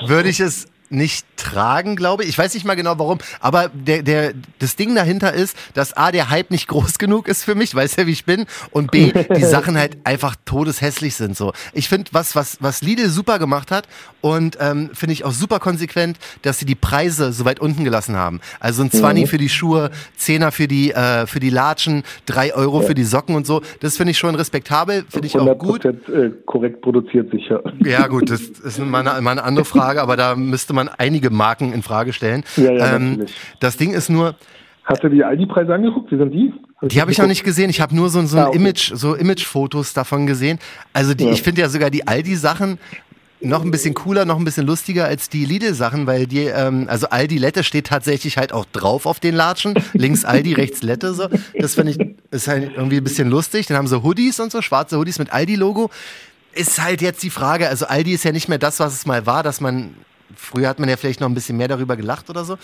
würde 0.08 0.30
ich 0.30 0.40
es 0.40 0.68
nicht 0.94 1.26
tragen, 1.36 1.96
glaube 1.96 2.24
ich. 2.24 2.30
Ich 2.30 2.38
weiß 2.38 2.54
nicht 2.54 2.66
mal 2.66 2.76
genau 2.76 2.98
warum, 2.98 3.18
aber 3.40 3.70
der, 3.74 4.04
der, 4.04 4.34
das 4.60 4.76
Ding 4.76 4.96
dahinter 4.96 5.34
ist, 5.34 5.58
dass 5.74 5.96
A, 5.96 6.12
der 6.12 6.30
Hype 6.30 6.52
nicht 6.52 6.68
groß 6.68 6.98
genug 6.98 7.28
ist 7.28 7.44
für 7.44 7.56
mich, 7.56 7.76
weiß 7.76 7.96
ja, 7.98 8.08
wie 8.08 8.12
ich 8.12 8.26
bin, 8.26 8.46
und 8.72 8.92
B, 8.92 9.12
die 9.36 9.44
Sachen 9.44 9.78
halt 9.78 9.98
einfach 10.04 10.36
todeshässlich 10.46 11.16
sind. 11.16 11.36
So. 11.36 11.54
Ich 11.74 11.90
finde, 11.90 12.12
was, 12.14 12.36
was, 12.36 12.58
was 12.62 12.82
Lidl 12.82 13.10
super 13.10 13.40
gemacht 13.40 13.72
hat 13.72 13.88
und 14.22 14.58
ähm, 14.62 14.90
finde 14.94 15.14
ich 15.14 15.26
auch 15.26 15.32
super 15.32 15.60
konsequent, 15.60 16.18
dass 16.44 16.60
sie 16.60 16.66
die 16.66 16.76
Preise 16.76 17.34
so 17.34 17.46
weit 17.46 17.60
unten 17.60 17.84
gelassen 17.84 18.16
haben. 18.16 18.40
Also 18.60 18.84
ein 18.84 18.92
20 18.92 19.30
für 19.30 19.38
die 19.38 19.50
Schuhe, 19.50 19.92
10er 20.20 20.52
für 20.52 20.68
die, 20.68 20.92
äh, 20.92 21.28
für 21.28 21.40
die 21.40 21.50
Latschen, 21.50 22.04
3 22.28 22.56
Euro 22.56 22.82
für 22.82 22.94
die 22.94 23.04
Socken 23.04 23.36
und 23.36 23.46
so. 23.46 23.62
Das 23.82 23.98
finde 23.98 24.12
ich 24.12 24.18
schon 24.18 24.36
respektabel, 24.36 25.06
finde 25.10 25.28
ich 25.28 25.38
auch 25.38 25.58
gut. 25.58 25.86
100% 25.86 26.14
äh, 26.14 26.32
korrekt 26.46 26.82
produziert 26.82 27.32
sicher. 27.32 27.62
Ja, 27.84 28.08
gut, 28.08 28.30
das 28.30 28.42
ist 28.42 28.80
mal 28.80 29.08
eine, 29.08 29.22
mal 29.22 29.32
eine 29.32 29.44
andere 29.44 29.66
Frage, 29.66 30.02
aber 30.02 30.16
da 30.16 30.36
müsste 30.36 30.74
man 30.74 30.83
einige 30.90 31.30
Marken 31.30 31.74
in 31.74 31.82
Frage 31.84 32.14
stellen. 32.14 32.44
Ja, 32.58 32.72
ja, 32.72 32.96
ähm, 32.96 33.12
natürlich. 33.12 33.34
das 33.60 33.78
Ding 33.78 33.94
ist 33.94 34.10
nur, 34.10 34.36
Hast 34.86 35.02
du 35.04 35.08
die 35.10 35.24
Aldi-Preise 35.24 35.74
angeguckt? 35.74 36.12
Wie 36.12 36.18
sind 36.18 36.32
die? 36.32 36.54
die 36.82 37.00
habe 37.00 37.10
ich 37.10 37.18
noch 37.18 37.28
nicht 37.28 37.46
gesehen. 37.46 37.70
Ich 37.70 37.80
habe 37.80 37.96
nur 37.96 38.10
so, 38.10 38.22
so 38.26 38.38
ein 38.38 38.44
Ah, 38.44 38.48
okay. 38.50 38.58
Image, 38.58 38.92
so 38.94 39.16
Image-Fotos 39.16 39.94
davon 39.94 40.28
gesehen. 40.28 40.60
Also 40.92 41.14
die, 41.14 41.24
Ja. 41.24 41.32
ich 41.32 41.42
finde 41.42 41.62
ja 41.62 41.70
sogar 41.70 41.90
die 41.90 42.06
Aldi-Sachen 42.06 42.78
noch 43.40 43.64
ein 43.64 43.72
bisschen 43.72 43.94
cooler, 43.94 44.26
noch 44.26 44.38
ein 44.38 44.44
bisschen 44.44 44.66
lustiger 44.68 45.06
als 45.06 45.30
die 45.30 45.46
Lidl-Sachen, 45.46 46.06
weil 46.08 46.28
die, 46.28 46.46
ähm, 46.46 46.86
also 46.90 47.08
Aldi 47.10 47.38
Lette 47.38 47.64
steht 47.64 47.88
tatsächlich 47.88 48.38
halt 48.38 48.52
auch 48.52 48.66
drauf 48.74 49.06
auf 49.06 49.22
den 49.22 49.36
Latschen. 49.36 49.74
Links 49.94 50.26
Aldi, 50.26 50.54
rechts 50.56 50.82
Lette, 50.84 51.14
so. 51.14 51.28
Das 51.58 51.76
finde 51.76 51.92
ich, 51.94 52.16
ist 52.32 52.50
halt 52.50 52.72
irgendwie 52.76 52.98
ein 52.98 53.04
bisschen 53.06 53.30
lustig. 53.30 53.68
Dann 53.68 53.78
haben 53.78 53.88
sie 53.88 54.02
Hoodies 54.04 54.42
und 54.42 54.52
so, 54.52 54.62
schwarze 54.62 54.98
Hoodies 54.98 55.18
mit 55.20 55.32
Aldi-Logo. 55.32 55.90
Ist 56.54 56.82
halt 56.84 57.02
jetzt 57.02 57.24
die 57.24 57.30
Frage, 57.30 57.70
also 57.70 57.86
Aldi 57.86 58.12
ist 58.14 58.26
ja 58.26 58.34
nicht 58.34 58.50
mehr 58.50 58.60
das, 58.60 58.82
was 58.82 58.94
es 58.94 59.06
mal 59.06 59.26
war, 59.26 59.44
dass 59.44 59.62
man, 59.62 59.94
früher 60.36 60.68
hat 60.70 60.80
man 60.80 60.90
ja 60.90 60.98
vielleicht 60.98 61.20
noch 61.22 61.28
ein 61.30 61.34
bisschen 61.34 61.58
mehr 61.58 61.68
darüber 61.68 61.96
gelacht 61.96 62.30
oder 62.30 62.44
so. 62.46 62.58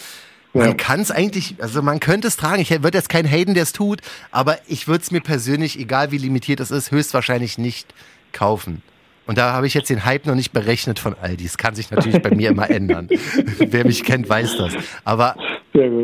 Man 0.53 0.69
Ja. 0.69 0.73
kann 0.73 0.99
es 0.99 1.11
eigentlich, 1.11 1.55
also 1.59 1.81
man 1.81 1.99
könnte 1.99 2.27
es 2.27 2.35
tragen. 2.37 2.61
Ich 2.61 2.71
würde 2.71 2.97
jetzt 2.97 3.09
kein 3.09 3.25
Hayden, 3.25 3.53
der 3.53 3.63
es 3.63 3.71
tut, 3.73 4.01
aber 4.31 4.57
ich 4.67 4.87
würde 4.87 5.01
es 5.01 5.11
mir 5.11 5.21
persönlich, 5.21 5.79
egal 5.79 6.11
wie 6.11 6.17
limitiert 6.17 6.59
es 6.59 6.71
ist, 6.71 6.91
höchstwahrscheinlich 6.91 7.57
nicht 7.59 7.93
kaufen. 8.33 8.81
Und 9.27 9.37
da 9.37 9.53
habe 9.53 9.67
ich 9.67 9.75
jetzt 9.75 9.91
den 9.91 10.05
Hype 10.05 10.25
noch 10.25 10.33
nicht 10.33 10.51
berechnet 10.53 10.97
von 10.97 11.13
Aldi. 11.21 11.43
Das 11.43 11.57
kann 11.59 11.75
sich 11.75 11.91
natürlich 11.91 12.19
bei 12.23 12.33
mir 12.35 12.49
immer 12.49 12.67
ändern. 12.71 13.09
Wer 13.59 13.85
mich 13.85 14.03
kennt, 14.03 14.27
weiß 14.27 14.57
das. 14.57 14.73
Aber, 15.05 15.35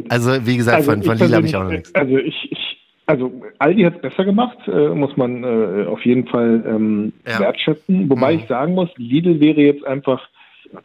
also 0.10 0.46
wie 0.46 0.58
gesagt, 0.58 0.84
von, 0.86 1.00
ich 1.02 1.08
von 1.08 1.18
Lidl 1.18 1.36
habe 1.36 1.48
ich 1.48 1.56
auch 1.56 1.64
noch 1.64 1.72
nichts. 1.72 1.94
Also 1.96 2.18
ich, 2.18 2.52
ich 2.52 2.60
also 3.08 3.32
Aldi 3.60 3.84
hat 3.84 3.96
es 3.96 4.02
besser 4.02 4.26
gemacht, 4.26 4.58
äh, 4.68 4.90
muss 4.90 5.16
man 5.18 5.44
äh, 5.44 5.86
auf 5.88 6.04
jeden 6.06 6.28
Fall 6.28 6.64
ähm, 6.68 7.14
Ja. 7.28 7.40
wertschätzen. 7.40 8.10
Wobei 8.10 8.34
Mhm. 8.34 8.40
ich 8.42 8.48
sagen 8.48 8.74
muss, 8.76 8.90
Lidl 8.98 9.40
wäre 9.40 9.62
jetzt 9.62 9.86
einfach 9.86 10.22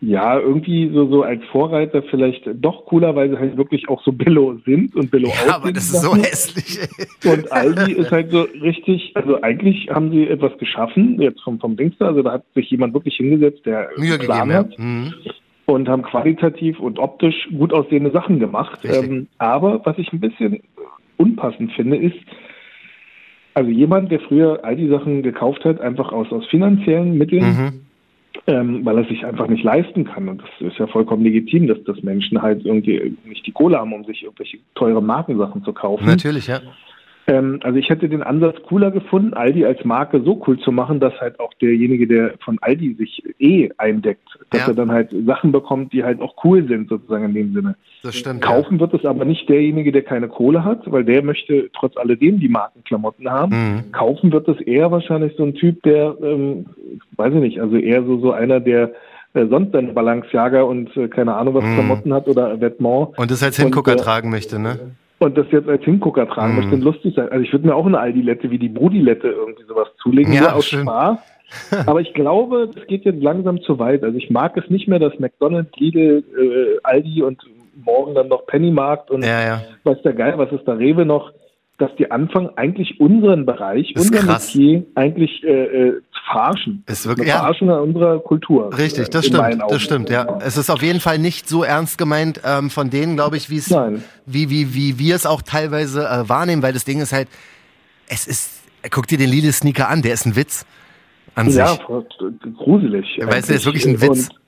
ja 0.01 0.39
irgendwie 0.39 0.91
so 0.93 1.09
so 1.09 1.23
als 1.23 1.43
Vorreiter 1.53 2.03
vielleicht 2.05 2.49
doch 2.55 2.87
cooler, 2.87 3.15
weil 3.15 3.31
sie 3.31 3.39
halt 3.39 3.57
wirklich 3.57 3.89
auch 3.89 4.03
so 4.05 4.13
Billo 4.13 4.57
sind 4.65 4.95
und 4.97 5.11
Billo 5.11 5.29
Ja, 5.47 5.57
aber 5.57 5.73
das 5.73 5.85
ist 5.85 6.03
so 6.03 6.15
hässlich. 6.15 6.79
Und 7.25 7.51
Aldi 7.53 7.93
ist 7.93 8.11
halt 8.11 8.31
so 8.31 8.43
richtig, 8.63 9.13
also 9.15 9.41
eigentlich 9.43 9.89
haben 9.91 10.11
sie 10.11 10.27
etwas 10.27 10.57
geschaffen, 10.59 11.21
jetzt 11.21 11.41
vom, 11.43 11.59
vom 11.61 11.77
Dings 11.77 11.95
da, 11.99 12.07
also 12.07 12.23
da 12.23 12.33
hat 12.33 12.45
sich 12.55 12.71
jemand 12.71 12.95
wirklich 12.95 13.17
hingesetzt, 13.17 13.65
der 13.67 13.89
Mühe 13.97 14.19
Plan 14.19 14.49
gegeben, 14.49 14.51
ja. 14.51 14.57
hat 14.59 14.79
Mhm. 14.79 15.15
und 15.67 15.89
haben 15.89 16.03
qualitativ 16.03 16.81
und 16.81 16.99
optisch 16.99 17.49
gut 17.57 17.73
aussehende 17.73 18.11
Sachen 18.11 18.41
gemacht. 18.41 18.81
Ähm, 18.85 19.29
aber 19.39 19.81
was 19.85 19.99
ich 19.99 20.13
ein 20.13 20.21
bisschen 20.21 20.61
unpassend 21.17 21.73
finde, 21.73 21.97
ist, 21.97 22.17
also 23.55 23.71
jemand, 23.71 24.11
der 24.11 24.21
früher 24.21 24.61
all 24.65 24.77
die 24.77 24.89
Sachen 24.89 25.23
gekauft 25.23 25.65
hat, 25.65 25.81
einfach 25.81 26.13
aus, 26.13 26.31
aus 26.33 26.47
finanziellen 26.47 27.19
Mitteln, 27.19 27.43
Mhm. 27.45 27.81
Ähm, 28.47 28.85
weil 28.85 28.99
er 28.99 29.05
sich 29.05 29.25
einfach 29.25 29.49
nicht 29.49 29.65
leisten 29.65 30.05
kann. 30.05 30.29
Und 30.29 30.43
das 30.43 30.73
ist 30.73 30.79
ja 30.79 30.87
vollkommen 30.87 31.25
legitim, 31.25 31.67
dass, 31.67 31.83
dass 31.85 32.03
Menschen 32.03 32.41
halt 32.41 32.65
irgendwie 32.65 33.17
nicht 33.25 33.47
die 33.47 33.53
Kohle 33.53 33.79
haben, 33.79 33.93
um 33.93 34.05
sich 34.05 34.23
irgendwelche 34.23 34.59
teure 34.75 35.03
Markensachen 35.03 35.65
zu 35.65 35.73
kaufen. 35.73 36.07
Natürlich, 36.07 36.47
ja. 36.47 36.61
Ähm, 37.31 37.61
also 37.63 37.79
ich 37.79 37.89
hätte 37.89 38.09
den 38.09 38.23
Ansatz 38.23 38.57
cooler 38.69 38.91
gefunden, 38.91 39.35
Aldi 39.35 39.65
als 39.65 39.85
Marke 39.85 40.21
so 40.23 40.43
cool 40.47 40.59
zu 40.59 40.73
machen, 40.73 40.99
dass 40.99 41.15
halt 41.21 41.39
auch 41.39 41.55
derjenige, 41.55 42.07
der 42.09 42.35
von 42.45 42.59
Aldi 42.61 42.95
sich 42.95 43.23
eh 43.39 43.69
eindeckt, 43.79 44.27
dass 44.51 44.63
Ja. 44.63 44.69
er 44.69 44.75
dann 44.75 44.91
halt 44.91 45.15
Sachen 45.27 45.53
bekommt, 45.53 45.93
die 45.93 46.03
halt 46.03 46.21
auch 46.21 46.35
cool 46.45 46.67
sind, 46.67 46.89
sozusagen 46.89 47.27
in 47.27 47.35
dem 47.35 47.55
Sinne. 47.55 47.77
Das 48.03 48.17
stimmt. 48.17 48.43
Kaufen 48.43 48.81
wird 48.81 48.95
es 48.95 49.05
aber 49.05 49.25
nicht 49.25 49.49
derjenige, 49.49 49.93
der 49.93 50.03
keine 50.03 50.27
Kohle 50.29 50.65
hat, 50.65 50.91
weil 50.91 51.05
der 51.05 51.23
möchte 51.23 51.71
trotz 51.73 51.97
alledem 51.97 52.41
die 52.41 52.49
Markenklamotten 52.49 53.31
haben. 53.31 53.53
Mhm. 53.87 53.93
Kaufen 53.93 54.33
wird 54.33 54.49
es 54.49 54.61
eher 54.63 54.91
wahrscheinlich 54.91 55.35
so 55.37 55.45
ein 55.45 55.55
Typ, 55.55 55.83
der, 55.85 56.17
ähm, 56.23 56.67
weiß 57.17 57.33
ich 57.35 57.41
nicht, 57.41 57.61
also 57.61 57.77
eher 57.77 58.03
so, 58.05 58.19
so 58.19 58.33
einer, 58.33 58.59
der 58.59 58.91
äh, 59.35 59.47
sonst 59.47 59.71
seine 59.73 59.93
Balenciaga 59.93 60.63
und 60.63 60.97
äh, 60.97 61.07
keine 61.07 61.37
Ahnung 61.37 61.55
was 61.55 61.63
Mhm. 61.65 61.75
Klamotten 61.75 62.13
hat 62.13 62.27
oder 62.27 62.55
Vêtements. 62.55 63.17
Und 63.17 63.31
das 63.31 63.41
als 63.45 63.57
Hingucker 63.57 63.93
Und, 63.93 64.01
äh, 64.01 64.03
tragen 64.03 64.31
möchte, 64.31 64.59
ne? 64.59 64.79
Und 65.23 65.37
das 65.37 65.47
jetzt 65.51 65.69
als 65.69 65.85
Hingucker 65.85 66.27
tragen 66.29 66.55
Mhm. 66.55 66.61
möchte 66.61 66.77
lustig 66.77 67.15
sein. 67.15 67.29
Also 67.31 67.45
ich 67.45 67.53
würde 67.53 67.67
mir 67.67 67.75
auch 67.77 67.85
eine 67.87 68.01
Aldilette 68.01 68.51
wie 68.51 68.59
die 68.59 68.71
Brudilette 68.71 69.29
irgendwie 69.29 69.65
sowas 69.65 69.89
zulegen, 70.03 70.33
Ja, 70.33 70.41
nur 70.41 70.55
aus 70.57 70.67
schön. 70.67 70.81
Spaß. 70.83 71.19
Aber 71.87 72.01
ich 72.01 72.15
glaube, 72.15 72.71
das 72.75 72.87
geht 72.87 73.05
jetzt 73.05 73.23
langsam 73.23 73.61
zu 73.63 73.79
weit. 73.79 74.03
Also 74.03 74.17
ich 74.17 74.31
mag 74.31 74.57
es 74.57 74.71
nicht 74.71 74.89
mehr, 74.89 74.99
dass 74.99 75.19
McDonald's, 75.19 75.77
Lidl, 75.79 76.25
äh, 76.39 76.79
Aldi 76.85 77.23
und 77.23 77.43
morgen 77.85 78.15
dann 78.15 78.29
noch 78.29 78.47
Pennymarkt 78.47 79.11
und 79.11 79.23
Ja, 79.25 79.43
ja. 79.45 79.61
weiß 79.85 80.01
der 80.03 80.13
Geil, 80.15 80.35
was 80.37 80.51
ist 80.53 80.67
da 80.67 80.73
Rewe 80.75 81.05
noch, 81.05 81.33
dass 81.81 81.91
die 81.97 82.11
anfangen, 82.11 82.51
eigentlich 82.57 83.01
unseren 83.01 83.47
Bereich, 83.47 83.91
ist 83.95 84.11
unser. 84.11 84.25
Metier 84.25 84.85
eigentlich 84.95 85.43
äh, 85.43 85.49
äh, 85.89 85.93
zu 86.13 86.21
verarschen. 86.31 86.85
Ist 86.87 87.07
wirklich- 87.07 87.27
Eine 87.27 87.35
ja. 87.35 87.39
Verarschung 87.41 87.71
an 87.71 87.81
unserer 87.81 88.19
Kultur. 88.21 88.71
Richtig, 88.79 89.07
äh, 89.09 89.11
das 89.11 89.27
stimmt, 89.27 89.59
das 89.69 89.83
stimmt, 89.83 90.11
ja. 90.11 90.39
Es 90.41 90.57
ist 90.57 90.71
auf 90.71 90.83
jeden 90.83 91.01
Fall 91.01 91.19
nicht 91.19 91.49
so 91.49 91.65
ernst 91.65 91.99
gemeint 91.99 92.41
ähm, 92.45 92.71
von 92.71 92.91
denen, 92.91 93.17
glaube 93.17 93.37
ich, 93.39 93.49
wie 93.51 93.61
wie, 94.27 94.51
wie, 94.51 94.75
wie 94.75 94.99
wir 94.99 95.17
es 95.17 95.27
auch 95.27 95.43
teilweise 95.43 96.07
äh, 96.07 96.29
wahrnehmen, 96.29 96.63
weil 96.63 96.73
das 96.75 96.85
Ding 96.85 97.01
ist 97.01 97.13
halt, 97.13 97.29
es 98.09 98.27
ist, 98.27 98.63
guck 98.91 99.07
dir 99.07 99.19
den 99.19 99.31
Lidl 99.31 99.53
Sneaker 99.53 99.89
an, 99.89 100.03
der 100.03 100.13
ist 100.15 100.27
ein 100.27 100.37
Witz 100.37 100.67
an 101.35 101.49
Ja, 101.51 101.69
sich. 101.69 101.81
gruselig. 102.57 103.07
Weißt 103.23 103.49
du, 103.49 103.55
ist 103.55 103.67
eigentlich. 103.67 103.67
wirklich 103.67 103.87
ein 103.87 104.01
Witz. 104.03 104.29
Und, 104.29 104.41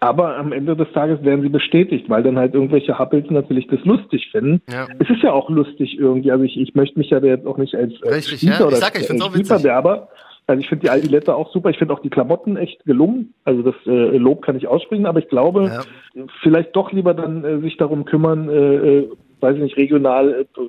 aber 0.00 0.36
am 0.38 0.52
Ende 0.52 0.74
des 0.76 0.90
Tages 0.92 1.22
werden 1.22 1.42
sie 1.42 1.48
bestätigt, 1.50 2.08
weil 2.08 2.22
dann 2.22 2.38
halt 2.38 2.54
irgendwelche 2.54 2.98
Happels 2.98 3.30
natürlich 3.30 3.66
das 3.68 3.84
lustig 3.84 4.28
finden. 4.32 4.62
Ja. 4.72 4.86
Es 4.98 5.10
ist 5.10 5.22
ja 5.22 5.32
auch 5.32 5.50
lustig 5.50 5.98
irgendwie. 5.98 6.32
Also 6.32 6.44
ich, 6.44 6.58
ich 6.58 6.74
möchte 6.74 6.98
mich 6.98 7.10
ja 7.10 7.18
jetzt 7.18 7.46
auch 7.46 7.58
nicht 7.58 7.74
als, 7.74 7.92
als 8.02 8.16
Richtig, 8.16 8.42
ja. 8.42 8.54
Ich 8.54 8.60
oder 8.66 8.76
sag 8.76 8.98
ich 8.98 9.06
find's 9.06 9.22
auch 9.22 9.28
witzig. 9.34 9.46
Spielverderber. 9.46 10.08
Also 10.46 10.62
ich 10.62 10.68
finde 10.68 10.82
die 10.86 10.90
Aldi-Letter 10.90 11.36
auch 11.36 11.52
super. 11.52 11.70
Ich 11.70 11.78
finde 11.78 11.94
auch 11.94 12.00
die 12.00 12.10
Klamotten 12.10 12.56
echt 12.56 12.84
gelungen. 12.84 13.34
Also 13.44 13.62
das 13.62 13.74
äh, 13.86 14.16
Lob 14.16 14.42
kann 14.42 14.56
ich 14.56 14.66
aussprechen, 14.66 15.06
aber 15.06 15.18
ich 15.20 15.28
glaube, 15.28 15.66
Ja. 15.66 16.24
vielleicht 16.42 16.74
doch 16.74 16.90
lieber 16.92 17.14
dann 17.14 17.44
äh, 17.44 17.58
sich 17.60 17.76
darum 17.76 18.04
kümmern, 18.04 18.48
äh, 18.48 18.54
äh, 18.98 19.08
weiß 19.40 19.56
ich 19.56 19.62
nicht, 19.62 19.76
regional, 19.76 20.46
äh, 20.56 20.60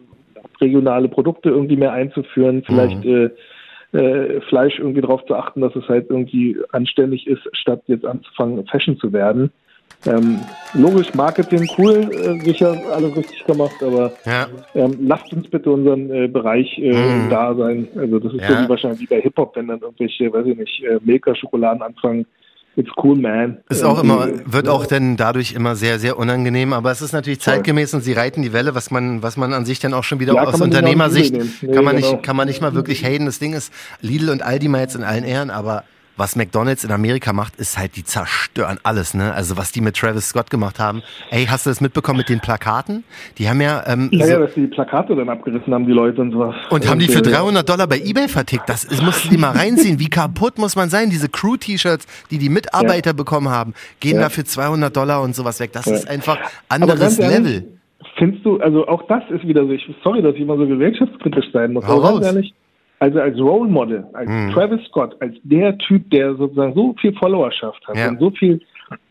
regionale 0.59 1.07
Produkte 1.07 1.49
irgendwie 1.49 1.77
mehr 1.77 1.93
einzuführen, 1.93 2.63
vielleicht 2.65 3.03
Mhm. 3.03 3.31
Äh, 3.93 4.41
Fleisch 4.41 4.79
irgendwie 4.79 5.01
darauf 5.01 5.25
zu 5.25 5.35
achten, 5.35 5.61
dass 5.61 5.75
es 5.75 5.87
halt 5.87 6.09
irgendwie 6.09 6.57
anständig 6.71 7.27
ist, 7.27 7.41
statt 7.53 7.81
jetzt 7.87 8.05
anzufangen, 8.05 8.65
Fashion 8.67 8.97
zu 8.97 9.11
werden. 9.11 9.51
Ähm, 10.05 10.39
logisch, 10.73 11.13
Marketing 11.13 11.69
cool, 11.77 11.91
äh, 12.41 12.43
sicher 12.45 12.75
alles 12.91 13.15
richtig 13.15 13.45
gemacht, 13.45 13.75
aber 13.83 14.11
Ja. 14.25 14.47
ähm, 14.73 14.97
lasst 15.01 15.31
uns 15.31 15.47
bitte 15.47 15.69
unseren 15.69 16.09
äh, 16.09 16.27
Bereich 16.27 16.75
äh, 16.79 16.91
Mhm. 16.91 17.29
da 17.29 17.53
sein. 17.53 17.87
Also 17.95 18.17
das 18.19 18.33
ist 18.33 18.41
Ja. 18.41 18.47
so 18.57 18.63
wie 18.65 18.69
wahrscheinlich 18.69 19.01
wie 19.01 19.07
bei 19.07 19.21
Hip-Hop, 19.21 19.55
wenn 19.55 19.67
dann 19.67 19.81
irgendwelche, 19.81 20.33
weiß 20.33 20.47
ich 20.47 20.57
nicht, 20.57 20.83
äh, 20.83 20.97
Milka-Schokoladen 21.03 21.83
anfangen. 21.83 22.25
It's 22.77 22.89
cool, 23.03 23.17
man. 23.17 23.57
Ist 23.69 23.83
auch 23.83 24.01
immer, 24.01 24.29
wird 24.45 24.69
auch 24.69 24.85
dann 24.85 25.17
dadurch 25.17 25.51
immer 25.53 25.75
sehr, 25.75 25.99
sehr 25.99 26.17
unangenehm, 26.17 26.71
aber 26.71 26.89
es 26.91 27.01
ist 27.01 27.11
natürlich 27.11 27.41
zeitgemäß 27.41 27.93
und 27.93 28.01
sie 28.01 28.13
reiten 28.13 28.41
die 28.41 28.53
Welle, 28.53 28.75
was 28.75 28.91
man, 28.91 29.21
was 29.21 29.35
man 29.35 29.53
an 29.53 29.65
sich 29.65 29.79
dann 29.79 29.93
auch 29.93 30.05
schon 30.05 30.21
wieder 30.21 30.33
Ja, 30.35 30.43
aus 30.45 30.61
Unternehmersicht. 30.61 31.33
Nee, 31.33 31.73
kann 31.73 31.83
man 31.83 31.97
genau. 31.97 32.11
nicht, 32.13 32.23
kann 32.23 32.35
man 32.37 32.47
nicht 32.47 32.61
mal 32.61 32.73
wirklich 32.73 33.03
haten. 33.03 33.25
Das 33.25 33.39
Ding 33.39 33.53
ist, 33.53 33.73
Lidl 33.99 34.29
und 34.29 34.41
Aldi 34.41 34.69
mal 34.69 34.79
jetzt 34.79 34.95
in 34.95 35.03
allen 35.03 35.25
Ehren, 35.25 35.49
aber 35.49 35.83
was 36.21 36.35
McDonalds 36.35 36.83
in 36.83 36.91
Amerika 36.91 37.33
macht, 37.33 37.55
ist 37.55 37.79
halt, 37.79 37.95
die 37.95 38.03
zerstören 38.03 38.79
alles, 38.83 39.15
ne? 39.15 39.33
Also 39.33 39.57
was 39.57 39.71
die 39.71 39.81
mit 39.81 39.95
Travis 39.97 40.29
Scott 40.29 40.51
gemacht 40.51 40.79
haben. 40.79 41.01
Ey, 41.31 41.47
hast 41.47 41.65
du 41.65 41.71
das 41.71 41.81
mitbekommen 41.81 42.17
mit 42.19 42.29
den 42.29 42.39
Plakaten? 42.39 43.03
Die 43.39 43.49
haben 43.49 43.59
ja, 43.59 43.83
ähm, 43.87 44.07
Ja, 44.11 44.25
so, 44.25 44.31
ja, 44.33 44.39
dass 44.39 44.53
die 44.53 44.67
Plakate 44.67 45.15
dann 45.15 45.29
abgerissen 45.29 45.73
haben, 45.73 45.87
die 45.87 45.91
Leute 45.93 46.21
und 46.21 46.31
sowas. 46.31 46.55
und 46.69 46.87
haben 46.87 46.99
die 46.99 47.07
für 47.07 47.19
äh, 47.19 47.23
300 47.23 47.67
Dollar 47.67 47.87
bei 47.87 47.99
Ebay 47.99 48.27
vertickt. 48.27 48.69
Das 48.69 48.83
ist, 48.83 49.01
musst 49.01 49.25
du 49.25 49.29
dir 49.29 49.39
mal 49.39 49.51
reinziehen. 49.57 49.99
Wie 49.99 50.09
kaputt 50.09 50.59
muss 50.59 50.75
man 50.75 50.89
sein? 50.89 51.09
Diese 51.09 51.27
Crew-T-Shirts, 51.27 52.05
die 52.29 52.37
die 52.37 52.49
Mitarbeiter 52.49 53.13
bekommen 53.13 53.49
haben, 53.49 53.73
gehen 53.99 54.17
Ja. 54.17 54.21
da 54.23 54.29
für 54.29 54.43
200 54.43 54.95
Dollar 54.95 55.23
und 55.23 55.35
sowas 55.35 55.59
weg. 55.59 55.71
Das 55.73 55.87
Ja. 55.87 55.95
ist 55.95 56.07
einfach 56.07 56.37
anderes 56.69 56.99
ganz 56.99 57.17
Level. 57.17 57.67
Findest 58.17 58.45
du, 58.45 58.59
also 58.59 58.87
auch 58.87 59.07
das 59.07 59.23
ist 59.31 59.47
wieder 59.47 59.63
so, 59.65 59.71
ich, 59.71 59.83
sorry, 60.03 60.21
dass 60.21 60.35
ich 60.35 60.41
immer 60.41 60.57
so 60.57 60.67
gesellschaftskritisch 60.67 61.45
sein 61.53 61.73
muss, 61.73 61.85
Hau 61.87 61.93
aber 61.93 62.01
ganz 62.03 62.15
raus. 62.17 62.25
ehrlich, 62.25 62.53
also 63.01 63.19
als 63.19 63.37
Role 63.39 63.67
Model, 63.69 64.03
als 64.13 64.29
Mhm. 64.29 64.51
Travis 64.51 64.81
Scott, 64.85 65.15
als 65.21 65.33
der 65.43 65.75
Typ, 65.79 66.07
der 66.11 66.35
sozusagen 66.35 66.73
so 66.75 66.93
viel 67.01 67.13
Followerschaft 67.13 67.85
hat 67.87 67.97
Ja. 67.97 68.09
und 68.09 68.19
so 68.19 68.29
viel, 68.29 68.61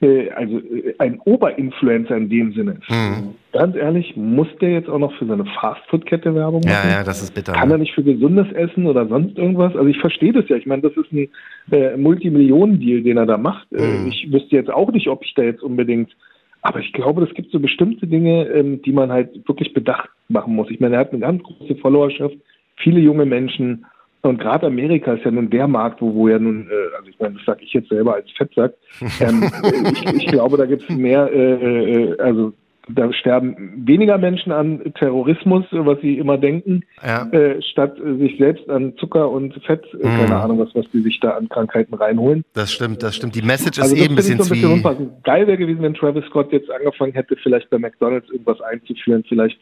äh, 0.01 0.31
also 0.31 0.59
äh, 0.59 0.95
ein 0.99 1.19
Oberinfluencer 1.25 2.17
in 2.17 2.29
dem 2.29 2.53
Sinne 2.53 2.73
ist, 2.81 2.89
Mhm. 2.89 3.35
ganz 3.53 3.75
ehrlich, 3.75 4.15
muss 4.17 4.47
der 4.61 4.71
jetzt 4.75 4.89
auch 4.89 5.01
noch 5.01 5.13
für 5.15 5.27
seine 5.27 5.45
Fastfood-Kette 5.45 6.33
Werbung 6.37 6.61
machen? 6.65 6.89
Ja, 6.89 6.99
ja, 6.99 7.03
das 7.05 7.21
ist 7.21 7.35
bitter. 7.35 7.53
Kann 7.53 7.67
ne? 7.69 7.75
er 7.75 7.79
nicht 7.79 7.93
für 7.93 8.05
gesundes 8.05 8.47
Essen 8.53 8.87
oder 8.87 9.09
sonst 9.09 9.37
irgendwas? 9.37 9.75
Also 9.75 9.89
ich 9.89 9.99
verstehe 9.99 10.33
das 10.33 10.49
ja. 10.49 10.55
Ich 10.57 10.67
meine, 10.67 10.83
das 10.83 10.93
ist 10.93 11.11
ein 11.13 11.29
äh, 11.73 11.97
Multimillionen-Deal, 11.97 13.03
den 13.03 13.17
er 13.17 13.27
da 13.27 13.39
macht. 13.39 13.73
Mhm. 13.73 14.07
ich 14.09 14.31
wüsste 14.33 14.55
jetzt 14.55 14.71
auch 14.71 14.93
nicht, 14.93 15.09
ob 15.09 15.25
ich 15.25 15.35
da 15.35 15.43
jetzt 15.43 15.65
unbedingt. 15.65 16.15
Aber 16.63 16.79
ich 16.79 16.93
glaube, 16.93 17.25
es 17.25 17.35
gibt 17.35 17.51
so 17.51 17.59
bestimmte 17.59 18.07
Dinge, 18.07 18.45
ähm, 18.51 18.83
die 18.83 18.93
man 18.93 19.11
halt 19.11 19.49
wirklich 19.49 19.73
bedacht 19.75 20.11
machen 20.29 20.55
muss. 20.55 20.71
Ich 20.71 20.79
meine, 20.79 20.95
er 20.95 21.01
hat 21.01 21.11
eine 21.13 21.21
ganz 21.23 21.43
große 21.43 21.75
Followerschaft, 21.77 22.37
viele 22.83 23.01
junge 23.01 23.27
Menschen. 23.27 23.87
Und 24.23 24.39
gerade 24.39 24.67
Amerika 24.67 25.15
ist 25.15 25.25
ja 25.25 25.31
nun 25.31 25.49
der 25.49 25.67
Markt, 25.67 26.03
wo, 26.03 26.13
wo 26.15 26.29
ja 26.29 26.39
nun, 26.39 26.67
äh, 26.71 26.97
also 26.99 27.09
ich 27.09 27.19
meine, 27.19 27.35
das 27.37 27.45
sage 27.47 27.65
ich 27.65 27.73
jetzt 27.73 27.89
selber 27.89 28.15
als 28.15 28.31
Fettsack, 28.37 28.75
ähm, 29.21 29.51
ich, 29.93 30.07
ich 30.15 30.27
glaube, 30.27 30.59
da 30.59 30.67
gibt 30.67 30.83
es 30.83 30.95
mehr, 30.95 31.31
äh, 31.33 31.55
äh, 31.55 32.19
also 32.21 32.53
da 32.93 33.13
sterben 33.13 33.85
weniger 33.87 34.19
Menschen 34.19 34.51
an 34.53 34.83
Terrorismus, 34.99 35.65
was 35.71 36.01
sie 36.01 36.19
immer 36.19 36.37
denken, 36.39 36.83
Ja. 37.03 37.27
äh, 37.31 37.63
statt 37.63 37.97
sich 38.19 38.37
selbst 38.37 38.69
an 38.69 38.95
Zucker 38.97 39.31
und 39.31 39.55
Fett, 39.65 39.85
äh, 39.95 40.07
Mhm. 40.07 40.17
keine 40.19 40.37
Ahnung, 40.37 40.59
was, 40.59 40.75
was 40.75 40.91
die 40.91 41.01
sich 41.01 41.19
da 41.21 41.31
an 41.31 41.49
Krankheiten 41.49 41.95
reinholen. 41.95 42.45
Das 42.53 42.73
stimmt, 42.73 43.03
das 43.03 43.15
stimmt. 43.17 43.37
Die 43.37 43.43
Message 43.43 43.79
ist 43.79 43.85
Also 43.85 43.97
eben 43.97 44.15
ein 44.15 44.17
bisschen 44.17 44.39
so 44.39 44.45
ein 44.45 44.51
bisschen 44.51 44.69
wie. 44.71 44.75
unpassend. 44.75 45.25
Geil 45.25 45.47
wäre 45.47 45.57
gewesen, 45.57 45.83
wenn 45.83 45.95
Travis 45.95 46.25
Scott 46.27 46.53
jetzt 46.53 46.71
angefangen 46.71 47.13
hätte, 47.13 47.37
vielleicht 47.43 47.71
bei 47.71 47.79
McDonalds 47.79 48.29
irgendwas 48.31 48.61
einzuführen, 48.61 49.25
vielleicht 49.29 49.59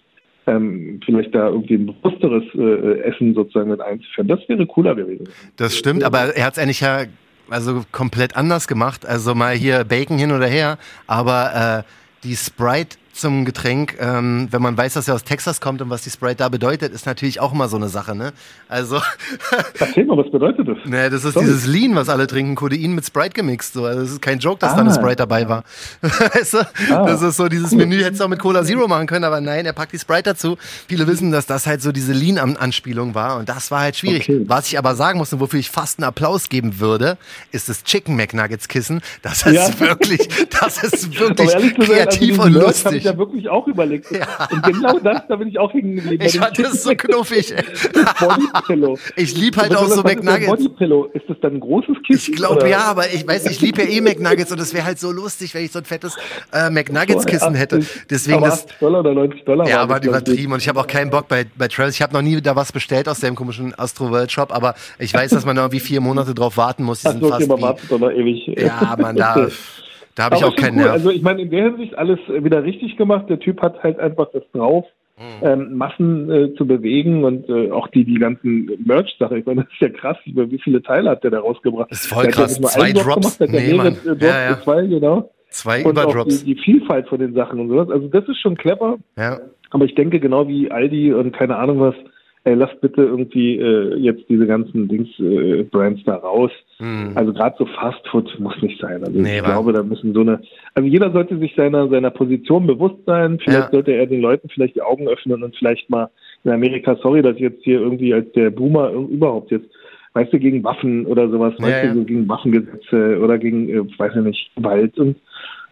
ähm, 0.49 1.01
vielleicht 1.05 1.35
da 1.35 1.49
irgendwie 1.49 1.75
ein 1.75 1.87
bewussteres 1.87 2.45
äh, 2.55 3.01
Essen 3.01 3.35
sozusagen 3.35 3.71
mit 3.71 3.81
einzuführen. 3.81 4.29
Das 4.29 4.41
wäre 4.49 4.67
cooler 4.67 4.95
gewesen. 4.95 5.29
Das 5.57 5.77
stimmt, 5.77 6.05
aber 6.05 6.37
er 6.37 6.47
hat 6.47 6.55
es 6.55 6.59
eigentlich 6.59 6.81
ja 6.81 7.05
also 7.51 7.85
komplett 7.93 8.37
anders 8.37 8.69
gemacht. 8.69 9.07
Also 9.07 9.35
mal 9.35 9.55
hier 9.55 9.85
Bacon 9.85 10.19
hin 10.19 10.33
oder 10.33 10.47
her, 10.47 10.79
aber 11.07 11.85
äh, 11.85 12.27
die 12.27 12.37
Sprite 12.37 12.97
zum 13.19 13.45
Getränk, 13.45 13.97
ähm, 14.01 14.49
wenn 14.51 14.63
man 14.63 14.77
weiß, 14.77 14.95
dass 14.95 15.09
er 15.09 15.15
aus 15.15 15.25
Texas 15.25 15.61
kommt 15.61 15.83
und 15.83 15.91
was 15.91 16.03
die 16.03 16.11
Sprite 16.11 16.37
da 16.37 16.49
bedeutet, 16.49 16.93
ist 16.93 17.07
natürlich 17.07 17.41
auch 17.41 17.53
immer 17.53 17.69
so 17.69 17.77
eine 17.77 17.89
Sache, 17.89 18.15
ne? 18.15 18.33
Also, 18.69 19.01
Erzähl 19.79 20.05
mal, 20.07 20.17
was 20.17 20.31
bedeutet 20.31 20.67
das? 20.69 20.79
ne, 20.85 21.11
das 21.11 21.25
ist 21.25 21.35
Sorry. 21.35 21.47
dieses 21.47 21.67
Lean, 21.67 21.95
was 21.97 22.09
alle 22.09 22.27
trinken, 22.27 22.55
Codein 22.55 22.95
mit 22.95 23.05
Sprite 23.07 23.31
gemixt. 23.31 23.73
So. 23.75 23.85
Also, 23.85 24.01
das 24.03 24.11
ist 24.13 24.23
kein 24.23 24.39
Joke, 24.39 24.59
dass 24.61 24.75
da 24.75 24.81
eine 24.81 24.91
Ah. 24.91 24.95
Sprite 24.95 25.17
dabei 25.17 25.49
war. 25.49 25.65
weißt 26.03 26.55
du? 26.55 26.59
Ah. 26.93 27.07
Das 27.07 27.21
ist 27.23 27.37
so 27.37 27.49
dieses 27.49 27.73
Menü, 27.73 27.99
hättest 28.03 28.21
du 28.21 28.25
auch 28.25 28.29
mit 28.29 28.39
Cola 28.39 28.65
Zero 28.65 28.87
machen 28.89 29.07
können, 29.07 29.25
aber 29.25 29.41
nein, 29.41 29.67
er 29.67 29.73
packt 29.73 29.93
die 29.93 29.99
Sprite 29.99 30.23
dazu. 30.31 30.57
Viele 30.89 31.07
wissen, 31.07 31.33
dass 31.33 31.47
das 31.47 31.67
halt 31.67 31.83
so 31.83 31.93
diese 31.93 32.13
Lean-Anspielung 32.13 33.15
war 33.15 33.37
und 33.39 33.49
das 33.49 33.71
war 33.71 33.81
halt 33.81 33.97
schwierig. 33.97 34.29
Okay. 34.29 34.45
Was 34.47 34.69
ich 34.69 34.79
aber 34.79 34.95
sagen 34.95 35.19
muss 35.19 35.33
und 35.33 35.41
wofür 35.41 35.59
ich 35.61 35.71
fast 35.71 35.99
einen 35.99 36.05
Applaus 36.09 36.49
geben 36.49 36.79
würde, 36.81 37.19
ist 37.53 37.69
das 37.69 37.83
Chicken 37.85 38.17
McNuggets 38.17 38.69
Kissen. 38.69 39.01
Das 39.23 39.45
ist 39.45 39.55
Ja. 39.55 39.81
wirklich, 39.81 40.29
das 40.61 40.83
ist 40.83 41.11
wirklich 41.19 41.51
zu 41.51 41.59
sein, 41.59 41.75
kreativ 41.77 42.39
also 42.39 42.43
und 42.43 42.53
lustig. 42.65 43.08
Ich 43.09 43.13
ja 43.13 43.19
wirklich 43.19 43.49
auch 43.49 43.67
überlegt. 43.67 44.11
Ja. 44.11 44.27
Und 44.51 44.63
genau 44.63 44.99
das, 44.99 45.23
da 45.29 45.37
bin 45.37 45.49
ich 45.49 45.59
auch 45.59 45.73
hängen 45.73 45.97
geblieben. 45.97 46.25
Ich 46.25 46.39
fand 46.39 46.59
das 46.59 46.83
so 46.83 46.91
knuffig. 46.95 47.55
Bodypillow. 48.21 48.99
Ich 49.17 49.37
lieb 49.37 49.57
halt 49.57 49.75
auch 49.77 49.87
so 49.87 50.03
McNuggets. 50.03 50.47
Bodypillow, 50.47 51.07
ist 51.15 51.25
das 51.29 51.37
dann 51.41 51.55
ein 51.55 51.61
großes 51.61 51.97
Kissen? 52.07 52.33
Ich 52.33 52.37
glaube 52.37 52.69
ja, 52.69 52.85
aber 52.85 53.13
ich 53.13 53.27
weiß, 53.27 53.47
ich 53.51 53.61
liebe 53.61 53.83
ja 53.83 53.89
eh 53.89 54.01
McNuggets 54.01 54.53
und 54.53 54.61
es 54.61 54.75
wäre 54.75 54.85
halt 54.85 54.99
so 54.99 55.11
lustig, 55.11 55.55
wenn 55.55 55.65
ich 55.65 55.73
so 55.73 55.79
ein 55.79 55.85
fettes 55.85 56.17
äh, 56.53 56.71
McNuggets-Kissen 56.71 57.55
hätte. 57.55 57.77
80, 57.79 58.07
Deswegen 58.11 58.39
aber 58.39 58.49
das. 58.49 58.65
80 58.65 58.79
Dollar 58.79 59.01
oder 59.01 59.15
90 59.15 59.45
Dollar. 59.45 59.69
Ja, 59.69 59.85
ich. 59.85 60.05
übertrieben 60.05 60.53
und 60.53 60.61
ich 60.61 60.69
habe 60.69 60.81
auch 60.81 60.87
keinen 60.87 61.11
Bock 61.11 61.29
bei, 61.29 61.47
bei 61.57 61.69
Travis. 61.69 61.95
Ich 61.95 62.03
habe 62.03 62.13
noch 62.13 62.23
nie 62.23 62.41
da 62.41 62.57
was 62.57 62.73
bestellt 62.73 63.09
aus 63.09 63.21
dem 63.21 63.35
komischen 63.35 63.79
Astro 63.79 64.11
World 64.11 64.31
Shop, 64.33 64.53
aber 64.53 64.75
ich 64.99 65.13
weiß, 65.13 65.31
dass 65.31 65.45
man 65.45 65.57
da 65.57 65.63
irgendwie 65.63 65.81
vier 65.81 66.01
Monate 66.01 66.35
drauf 66.35 66.57
warten 66.57 66.85
muss. 66.85 67.01
Die 67.01 67.09
Ach 67.09 67.13
sind 67.13 67.21
so, 67.21 67.27
okay, 67.27 67.37
fast 67.37 67.49
man 67.49 67.61
wartet 67.63 67.91
doch 67.91 67.99
noch 67.99 68.11
ewig. 68.11 68.47
ja, 68.57 68.97
man, 68.99 69.17
da, 69.17 69.49
da 70.19 70.25
habe 70.25 70.37
ich 70.37 70.45
auch 70.45 70.55
keinen 70.57 70.77
cool. 70.77 70.83
Nerv. 70.83 70.93
Also 70.93 71.11
ich 71.11 71.23
meine, 71.23 71.41
in 71.43 71.51
der 71.51 71.65
Hinsicht 71.65 71.97
alles 71.97 72.19
äh, 72.29 72.45
wieder 72.45 72.63
richtig 72.65 72.97
gemacht. 72.97 73.27
Der 73.31 73.39
Typ 73.39 73.63
hat 73.63 73.83
halt 73.83 73.99
einfach 73.99 74.29
das 74.33 74.43
drauf, 74.53 74.85
Mhm. 75.21 75.47
ähm, 75.47 75.77
Massen 75.77 76.31
äh, 76.31 76.55
zu 76.55 76.65
bewegen 76.65 77.25
und 77.25 77.49
äh, 77.49 77.73
auch 77.73 77.89
die, 77.89 78.05
die 78.05 78.21
ganzen 78.21 78.71
Merch-Sachen. 78.85 79.39
Ich 79.39 79.47
meine, 79.47 79.63
das 79.65 79.73
ist 79.73 79.81
ja 79.81 79.89
krass, 79.89 80.17
über 80.27 80.49
wie 80.49 80.61
viele 80.61 80.81
Teile 80.81 81.11
hat 81.11 81.25
der 81.25 81.33
da 81.33 81.41
rausgebracht. 81.41 81.91
Das 81.91 82.03
ist 82.03 82.07
voll 82.07 82.29
krass. 82.29 82.55
Zwei 82.61 82.93
Drops? 82.93 83.39
Gemacht, 83.39 83.53
Nee, 83.53 83.75
Mann. 83.75 83.87
äh, 83.89 83.91
Drops, 84.07 84.23
Ja, 84.23 84.51
ja. 84.51 84.61
zwei, 84.63 84.87
genau. 84.87 85.31
Zwei 85.51 85.85
Und 85.85 85.99
auch 85.99 86.05
die, 86.05 86.11
Überdrops. 86.13 86.45
die 86.45 86.55
Vielfalt 86.55 87.09
von 87.09 87.19
den 87.19 87.35
Sachen 87.35 87.59
und 87.59 87.69
sowas. 87.69 87.91
Also 87.91 88.07
das 88.07 88.29
ist 88.29 88.39
schon 88.41 88.57
clever. 88.57 88.99
Ja. 89.19 89.41
Aber 89.71 89.85
ich 89.87 89.95
denke, 89.97 90.21
genau 90.21 90.47
wie 90.47 90.71
Aldi 90.71 91.13
und 91.13 91.33
keine 91.35 91.57
Ahnung 91.57 91.81
was, 91.81 91.95
ey, 92.49 92.55
lasst 92.55 92.81
bitte 92.81 93.03
irgendwie 93.03 93.59
äh, 93.59 93.97
jetzt 93.97 94.25
diese 94.29 94.47
ganzen 94.47 94.89
Dings, 94.89 95.09
äh, 95.21 95.65
Brands 95.65 96.03
da 96.05 96.17
raus. 96.17 96.51
Hm. 96.79 97.13
Also 97.15 97.33
gerade 97.33 97.57
so 97.59 97.67
Fast 97.67 98.07
Food 98.09 98.35
muss 98.41 98.61
nicht 98.63 98.81
sein. 98.81 99.05
Also 99.05 99.21
Nee, 99.21 99.37
ich 99.37 99.43
wa? 99.43 99.53
glaube, 99.53 99.73
da 99.73 99.83
müssen 99.83 100.15
so 100.15 100.21
eine, 100.21 100.41
also 100.75 100.89
jeder 100.89 101.11
sollte 101.13 101.39
sich 101.39 101.55
seiner 101.57 101.89
seiner 101.89 102.11
Position 102.11 102.67
bewusst 102.67 103.05
sein. 103.07 103.39
Vielleicht 103.43 103.67
Ja. 103.67 103.71
sollte 103.71 103.93
er 103.93 104.07
den 104.07 104.21
Leuten 104.21 104.49
vielleicht 104.49 104.77
die 104.77 104.83
Augen 104.83 105.09
öffnen 105.09 105.43
und 105.43 105.55
vielleicht 105.57 105.91
mal 105.91 106.09
in 106.45 106.53
Amerika, 106.53 106.97
sorry, 107.03 107.21
dass 107.23 107.35
ich 107.35 107.43
jetzt 107.43 107.65
hier 107.65 107.81
irgendwie 107.81 108.15
als 108.15 108.31
der 108.33 108.51
Boomer 108.51 108.91
überhaupt 108.93 109.51
jetzt, 109.51 109.69
weißt 110.15 110.33
du, 110.33 110.39
gegen 110.39 110.65
Waffen 110.65 111.05
oder 111.07 111.29
sowas, 111.29 111.55
Ja, 111.59 111.67
weißt 111.67 111.85
ja. 111.85 111.93
du, 111.93 111.99
so 112.01 112.05
gegen 112.05 112.29
Waffengesetze 112.29 113.19
oder 113.23 113.39
gegen, 113.39 113.69
äh, 113.69 113.99
weiß 113.99 114.13
ich 114.17 114.23
nicht, 114.23 114.51
Gewalt 114.57 114.99
und 114.99 115.17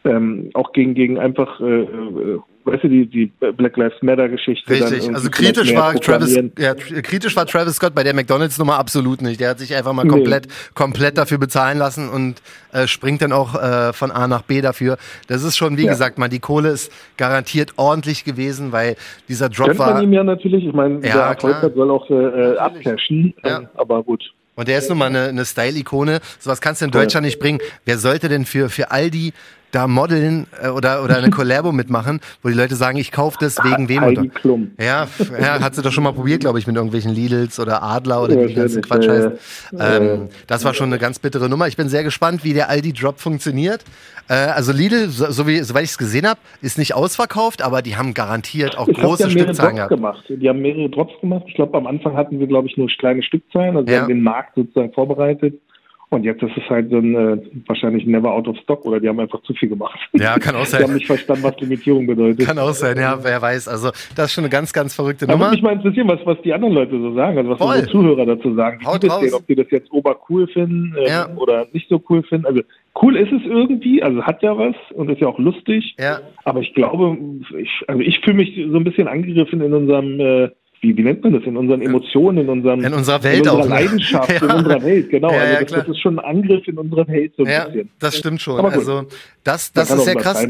ähm, 0.05 0.51
auch 0.55 0.73
gegen 0.73 0.95
gegen 0.95 1.19
einfach 1.19 1.61
äh, 1.61 1.83
äh, 1.83 2.39
weißt 2.67 2.85
du, 2.85 2.89
die, 2.89 3.07
die 3.07 3.33
Black 3.57 3.77
Lives 3.77 3.95
Matter-Geschichte. 4.03 4.69
Richtig, 4.71 5.09
also 5.15 5.31
kritisch 5.31 5.75
war, 5.75 5.95
Travis, 5.95 6.39
ja, 6.59 6.75
kritisch 6.75 7.37
war 7.37 7.47
Travis 7.47 7.77
Scott 7.77 7.95
bei 7.95 8.03
der 8.03 8.15
McDonalds-Nummer 8.15 8.79
absolut 8.79 9.23
nicht. 9.23 9.41
Der 9.41 9.51
hat 9.51 9.59
sich 9.59 9.75
einfach 9.75 9.93
mal 9.93 10.05
nee. 10.05 10.11
komplett, 10.11 10.49
komplett 10.75 11.17
dafür 11.17 11.39
bezahlen 11.39 11.79
lassen 11.79 12.09
und 12.09 12.43
äh, 12.73 12.87
springt 12.87 13.23
dann 13.23 13.33
auch 13.33 13.55
äh, 13.55 13.93
von 13.93 14.11
A 14.11 14.27
nach 14.27 14.43
B 14.43 14.61
dafür. 14.61 14.99
Das 15.29 15.45
ist 15.45 15.57
schon, 15.57 15.77
wie 15.79 15.85
ja. 15.85 15.93
gesagt, 15.93 16.19
mal 16.19 16.29
die 16.29 16.41
Kohle 16.41 16.71
ist 16.71 16.93
garantiert 17.17 17.75
ordentlich 17.77 18.25
gewesen, 18.25 18.73
weil 18.73 18.97
dieser 19.29 19.49
Drop 19.49 19.69
Kennt 19.69 19.79
war. 19.79 19.95
man 19.95 20.03
ihm 20.03 20.13
ja 20.13 20.25
natürlich, 20.25 20.67
ich 20.67 20.75
meine, 20.75 20.97
ja, 21.07 21.15
der 21.15 21.23
Erfolg 21.23 21.75
soll 21.75 21.91
auch 21.91 22.11
äh, 22.11 22.57
abcashen, 22.57 23.35
ja. 23.45 23.59
Ähm, 23.59 23.69
aber 23.75 24.03
gut. 24.03 24.33
Und 24.57 24.69
der 24.69 24.79
ist 24.79 24.89
nun 24.89 24.99
mal 24.99 25.07
eine, 25.07 25.25
eine 25.25 25.45
Style-Ikone. 25.45 26.21
Sowas 26.39 26.63
kannst 26.63 26.81
du 26.81 26.87
in 26.87 26.91
Deutschland 26.91 27.27
nicht 27.27 27.39
bringen. 27.39 27.61
Wer 27.85 27.99
sollte 27.99 28.31
denn 28.31 28.47
für, 28.47 28.71
für 28.71 28.91
Aldi 28.91 29.35
da 29.77 29.87
modeln 29.87 30.47
äh, 30.63 30.69
oder, 30.69 31.05
oder 31.05 31.19
eine 31.19 31.31
Collabo 31.37 31.71
mitmachen, 31.71 32.21
wo 32.43 32.49
die 32.49 32.55
Leute 32.55 32.75
sagen, 32.75 32.97
ich 32.97 33.13
kaufe 33.13 33.37
das 33.39 33.63
wegen 33.63 33.89
wem. 33.89 34.01
Heidi 34.01 34.29
Klum. 34.29 34.73
Ja, 34.81 35.07
ja, 35.39 35.61
hat 35.61 35.75
sie 35.75 35.83
doch 35.83 35.93
schon 35.93 36.05
mal 36.05 36.13
probiert, 36.13 36.41
glaube 36.41 36.59
ich, 36.59 36.67
mit 36.67 36.77
irgendwelchen 36.77 37.13
Lidls 37.13 37.61
oder 37.61 37.83
Adler 37.83 38.23
oder 38.23 38.43
wie 38.43 38.47
die 38.49 38.55
ganzen 38.55 38.83
Quatsch 38.83 39.09
heißt. 39.09 39.31
Ähm, 39.79 40.29
das 40.47 40.65
war 40.65 40.73
schon 40.73 40.87
eine 40.87 40.99
ganz 40.99 41.19
bittere 41.19 41.49
Nummer. 41.49 41.69
Ich 41.69 41.77
bin 41.77 41.89
sehr 41.89 42.05
gespannt, 42.05 42.43
wie 42.43 42.55
der 42.55 42.71
Aldi-Drop 42.71 43.21
funktioniert. 43.21 43.85
Äh, 44.29 44.35
also 44.35 44.73
Lidl, 44.73 45.09
so, 45.09 45.31
so 45.31 45.47
wie, 45.47 45.59
soweit 45.61 45.85
ich 45.85 45.91
es 45.91 45.99
gesehen 45.99 46.27
habe, 46.27 46.41
ist 46.63 46.79
nicht 46.79 46.95
ausverkauft, 46.95 47.63
aber 47.63 47.83
die 47.83 47.97
haben 47.97 48.15
garantiert 48.15 48.79
auch 48.79 48.89
ich 48.89 48.97
große 48.97 49.25
glaub, 49.25 49.31
die 49.31 49.41
haben 49.41 49.45
Stückzahlen 49.45 49.77
gehabt. 49.77 49.91
Gemacht. 49.91 50.25
Die 50.29 50.49
haben 50.49 50.63
mehrere 50.63 50.89
Drops 50.89 51.21
gemacht. 51.21 51.45
Ich 51.49 51.55
glaube, 51.55 51.77
am 51.77 51.87
Anfang 51.87 52.17
hatten 52.17 52.41
wir, 52.41 52.47
glaube 52.47 52.69
ich, 52.69 52.77
nur 52.77 52.89
kleine 52.89 53.23
Stückzahlen, 53.23 53.77
also 53.77 53.93
ja. 53.93 54.01
haben 54.01 54.09
den 54.09 54.23
Markt 54.23 54.55
sozusagen 54.55 54.93
vorbereitet. 54.93 55.61
Und 56.09 56.23
jetzt 56.23 56.41
ist 56.41 56.57
es 56.57 56.63
halt 56.71 56.89
so 56.91 56.99
ein 56.99 57.15
äh, 57.17 57.39
wahrscheinlich 57.67 58.07
never 58.07 58.31
out 58.31 58.47
of 58.47 58.57
stock 58.59 58.85
oder 58.87 59.01
die 59.01 59.09
haben 59.09 59.19
einfach 59.19 59.43
zu 59.43 59.53
viel 59.55 59.69
gemacht. 59.69 59.99
Ja, 60.13 60.39
kann 60.39 60.55
auch 60.55 60.65
sein. 60.65 60.81
die 60.81 60.85
haben 60.85 60.95
nicht 60.95 61.07
verstanden, 61.07 61.43
was 61.43 61.59
Limitierung 61.59 62.07
bedeutet. 62.07 62.47
Kann 62.47 62.59
auch 62.61 62.73
sein, 62.73 62.97
ja, 62.97 63.19
wer 63.23 63.43
weiß. 63.43 63.67
Also 63.67 63.91
das 64.15 64.27
ist 64.27 64.33
schon 64.33 64.45
eine 64.45 64.51
ganz, 64.51 64.73
ganz 64.73 64.95
verrückte 64.95 65.25
Aber 65.25 65.37
Nummer. 65.37 65.51
Mich 65.51 65.63
mal 65.63 65.73
interessieren, 65.73 66.07
was, 66.07 66.21
was 66.25 66.41
die 66.43 66.53
anderen 66.53 66.75
Leute 66.75 66.93
so 66.93 67.13
sagen, 67.15 67.39
also 67.39 67.51
was 67.51 67.59
Voll. 67.59 67.75
unsere 67.75 67.91
Zuhörer 67.91 68.25
dazu 68.25 68.55
sagen. 68.55 68.87
Haut 68.87 69.03
die 69.03 69.11
sehen, 69.11 69.35
ob 69.35 69.47
die 69.49 69.57
das 69.57 69.67
jetzt 69.71 69.91
obercool 69.91 70.47
finden 70.47 70.95
äh, 70.97 71.09
ja. 71.09 71.29
oder 71.35 71.67
nicht 71.73 71.89
so 71.89 72.01
cool 72.09 72.23
finden. 72.23 72.47
Also 72.47 72.63
cool 73.03 73.17
ist 73.17 73.33
es 73.33 73.43
irgendwie, 73.45 74.01
also 74.01 74.23
hat 74.23 74.43
ja 74.45 74.57
was 74.57 74.77
und 74.95 75.11
ist 75.11 75.21
ja 75.21 75.27
auch 75.27 75.41
lustig. 75.41 75.97
Ja. 75.99 76.21
Aber 76.45 76.61
ich 76.61 76.73
glaube, 76.75 77.19
ich, 77.59 77.83
also 77.89 78.01
ich 78.01 78.21
fühle 78.21 78.37
mich 78.37 78.55
so 78.71 78.77
ein 78.77 78.85
bisschen 78.85 79.09
angegriffen 79.09 79.61
in 79.61 79.75
unserem 79.75 80.21
äh, 80.21 80.51
wie, 80.87 80.97
wie 80.97 81.03
nennt 81.03 81.23
man 81.25 81.33
das, 81.33 81.43
in 81.45 81.57
unseren 81.57 81.83
Emotionen, 81.83 82.39
in 82.39 82.49
unserem 82.49 82.85
in 82.85 82.95
unserer 82.95 83.23
Welt 83.23 83.45
in 83.45 83.51
unserer 83.51 83.59
auch, 83.59 83.69
ne? 83.69 83.75
Leidenschaft, 83.75 84.31
ja. 84.31 84.37
in 84.37 84.51
unserer 84.51 84.83
Welt, 84.83 85.11
genau. 85.11 85.33
Ja, 85.33 85.41
also 85.41 85.65
das, 85.65 85.73
das, 85.73 85.89
ist 85.89 86.01
schon 86.01 86.19
ein 86.19 86.25
Angriff 86.25 86.69
in 86.69 86.79
unserer 86.79 87.09
Welt 87.09 87.33
so 87.37 87.45
ein 87.45 87.51
ja, 87.51 87.65
bisschen. 87.65 87.91
Das 87.99 88.17
stimmt 88.17 88.41
schon. 88.41 88.65
Also 88.65 89.07
das, 89.43 89.73
das 89.73 89.91
ist 89.91 90.05
sehr 90.05 90.15
krass. 90.15 90.47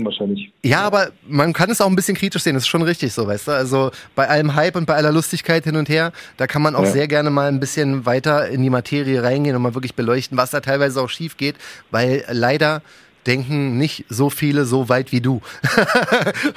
Ja, 0.63 0.83
aber 0.83 1.09
man 1.27 1.53
kann 1.53 1.71
es 1.71 1.81
auch 1.81 1.89
ein 1.89 1.97
bisschen 1.97 2.17
kritisch 2.17 2.43
sehen, 2.43 2.55
das 2.55 2.65
ist 2.65 2.69
schon 2.69 2.83
richtig 2.83 3.13
so, 3.13 3.27
weißt 3.27 3.49
du? 3.49 3.53
Also 3.53 3.91
bei 4.15 4.29
allem 4.29 4.55
Hype 4.55 4.77
und 4.77 4.87
bei 4.87 4.95
aller 4.95 5.13
Lustigkeit 5.13 5.65
hin 5.65 5.77
und 5.77 5.89
her, 5.89 6.13
da 6.37 6.47
kann 6.47 6.63
man 6.63 6.75
auch 6.75 6.87
sehr 6.87 7.09
gerne 7.09 7.31
mal 7.31 7.49
ein 7.49 7.61
bisschen 7.61 8.05
weiter 8.05 8.49
in 8.49 8.63
die 8.63 8.71
Materie 8.71 9.23
reingehen 9.23 9.57
und 9.57 9.63
mal 9.63 9.75
wirklich 9.75 9.95
beleuchten, 9.95 10.37
was 10.37 10.51
da 10.51 10.61
teilweise 10.61 11.01
auch 11.01 11.09
schief 11.09 11.37
geht, 11.37 11.57
weil 11.91 12.25
leider 12.31 12.83
denken 13.27 13.79
nicht 13.79 14.05
so 14.09 14.31
viele 14.31 14.65
so 14.65 14.89
weit 14.89 15.13
wie 15.13 15.21
du. 15.21 15.41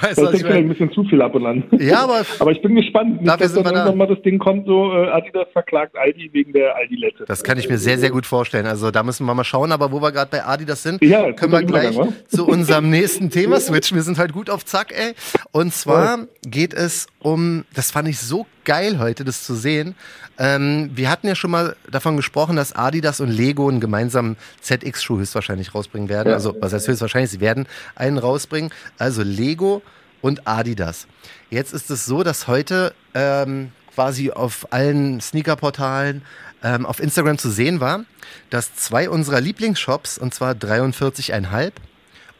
weißt 0.02 0.18
das 0.18 0.34
ist 0.34 0.42
vielleicht 0.42 0.54
ein 0.54 0.70
bisschen 0.70 0.92
zu 0.92 1.04
viel 1.04 1.22
ab 1.22 1.36
und 1.36 1.46
an. 1.46 1.64
Ja, 1.80 2.04
aber, 2.04 2.22
aber 2.40 2.52
ich 2.52 2.62
bin 2.62 2.76
gespannt, 2.76 3.22
nicht, 3.22 3.42
dass 3.42 3.54
dann 3.54 3.66
irgendwann 3.66 3.86
da. 3.86 3.96
mal 3.96 4.08
das 4.08 4.22
Ding 4.22 4.40
kommt, 4.40 4.66
so 4.66 4.92
äh, 4.94 5.10
Adidas 5.10 5.48
verklagt 5.54 5.98
Aldi 5.98 6.30
wegen 6.34 6.54
der 6.54 6.76
Aldi-Lette. 6.76 7.26
Das 7.26 7.44
kann 7.44 7.58
ich 7.58 7.70
mir 7.70 7.78
sehr, 7.78 7.98
sehr 7.98 8.12
gut 8.12 8.26
vorstellen. 8.26 8.66
Also 8.66 8.92
da 8.92 9.04
müssen 9.04 9.26
wir 9.26 9.34
mal 9.34 9.44
schauen, 9.44 9.72
aber 9.72 9.92
wo 9.92 10.02
wir 10.02 10.12
gerade 10.12 10.32
bei 10.32 10.46
Adidas 10.46 10.84
sind, 10.84 11.02
ja, 11.04 11.32
können 11.34 11.52
wir 11.52 11.64
gleich 11.64 11.96
Übergang, 11.96 12.14
zu 12.28 12.48
unserem 12.48 12.90
nächsten 12.90 13.30
Thema 13.30 13.60
switchen. 13.60 13.96
Wir 13.96 14.04
sind 14.04 14.18
halt 14.18 14.34
gut 14.34 14.50
auf 14.50 14.66
Zack, 14.66 14.92
ey. 14.92 15.14
Und 15.52 15.74
zwar 15.74 16.28
geht 16.44 16.74
es 16.74 17.08
um, 17.20 17.66
das 17.74 17.92
fand 17.92 18.08
ich 18.08 18.20
so 18.20 18.46
geil 18.66 19.00
heute, 19.00 19.24
das 19.24 19.44
zu 19.44 19.56
sehen. 19.56 19.96
Ähm, 20.40 20.90
wir 20.94 21.10
hatten 21.10 21.28
ja 21.28 21.36
schon 21.36 21.52
mal 21.52 21.76
davon 21.92 22.16
gesprochen, 22.16 22.56
dass 22.56 22.74
Adidas 22.74 23.20
und 23.20 23.30
Lego 23.30 23.68
einen 23.68 23.82
gemeinsamen 23.82 24.38
ZX-Schuh 24.62 25.20
höchstwahrscheinlich 25.20 25.76
rausbringen 25.76 26.08
werden. 26.08 26.30
Ja. 26.30 26.36
Also, 26.36 26.56
was 26.60 26.72
heißt 26.72 26.88
höchstwahrscheinlich? 26.88 27.30
Sie 27.30 27.42
werden 27.42 27.68
einen 27.96 28.18
rausbringen. 28.18 28.72
Also 28.98 29.22
Lego 29.22 29.82
und 30.22 30.48
Adidas. 30.48 31.08
Jetzt 31.50 31.74
ist 31.74 31.92
es 31.92 32.06
so, 32.06 32.24
dass 32.24 32.48
heute 32.48 32.94
ähm, 33.14 33.72
quasi 33.94 34.32
auf 34.32 34.72
allen 34.72 35.20
Sneaker-Portalen 35.20 36.22
ähm, 36.64 36.86
auf 36.86 37.02
Instagram 37.02 37.38
zu 37.38 37.50
sehen 37.50 37.82
war, 37.82 38.06
dass 38.50 38.74
zwei 38.76 39.10
unserer 39.10 39.42
Lieblingsshops, 39.42 40.18
und 40.18 40.34
zwar 40.34 40.54
43,5 40.54 41.72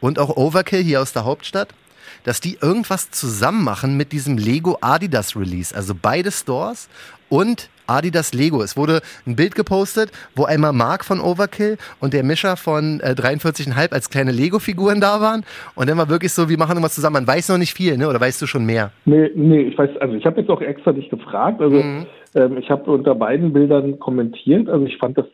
und 0.00 0.18
auch 0.18 0.36
Overkill 0.36 0.82
hier 0.82 1.02
aus 1.02 1.12
der 1.12 1.24
Hauptstadt, 1.24 1.74
dass 2.24 2.40
die 2.40 2.56
irgendwas 2.60 3.10
zusammen 3.10 3.62
machen 3.62 3.98
mit 3.98 4.12
diesem 4.12 4.38
Lego 4.38 4.78
Adidas 4.80 5.36
Release. 5.36 5.74
Also 5.74 5.94
beide 5.94 6.32
Stores 6.32 6.88
und 7.28 7.68
Adidas 7.90 8.32
Lego. 8.32 8.62
Es 8.62 8.76
wurde 8.76 9.00
ein 9.26 9.36
Bild 9.36 9.54
gepostet, 9.54 10.10
wo 10.34 10.44
einmal 10.44 10.72
Mark 10.72 11.04
von 11.04 11.20
Overkill 11.20 11.76
und 12.00 12.14
der 12.14 12.22
Mischer 12.22 12.56
von 12.56 13.00
äh, 13.00 13.14
43,5 13.16 13.92
als 13.92 14.10
kleine 14.10 14.32
Lego-Figuren 14.32 15.00
da 15.00 15.20
waren. 15.20 15.44
Und 15.74 15.88
dann 15.88 15.98
war 15.98 16.08
wirklich 16.08 16.32
so, 16.32 16.48
wir 16.48 16.58
machen 16.58 16.72
irgendwas 16.72 16.94
zusammen. 16.94 17.14
Man 17.14 17.26
weiß 17.26 17.48
noch 17.48 17.58
nicht 17.58 17.74
viel, 17.74 17.96
ne? 17.96 18.08
oder 18.08 18.20
weißt 18.20 18.40
du 18.40 18.46
schon 18.46 18.64
mehr? 18.64 18.92
Nee, 19.04 19.30
nee, 19.34 19.62
ich 19.62 19.78
weiß, 19.78 19.90
also 20.00 20.14
ich 20.14 20.24
habe 20.24 20.40
jetzt 20.40 20.50
auch 20.50 20.60
extra 20.60 20.92
dich 20.92 21.08
gefragt. 21.10 21.60
Also 21.60 21.76
mhm. 21.76 22.06
ähm, 22.34 22.58
ich 22.58 22.70
habe 22.70 22.90
unter 22.90 23.14
beiden 23.14 23.52
Bildern 23.52 23.98
kommentiert. 23.98 24.68
Also 24.68 24.86
ich 24.86 24.96
fand 24.98 25.18
das, 25.18 25.26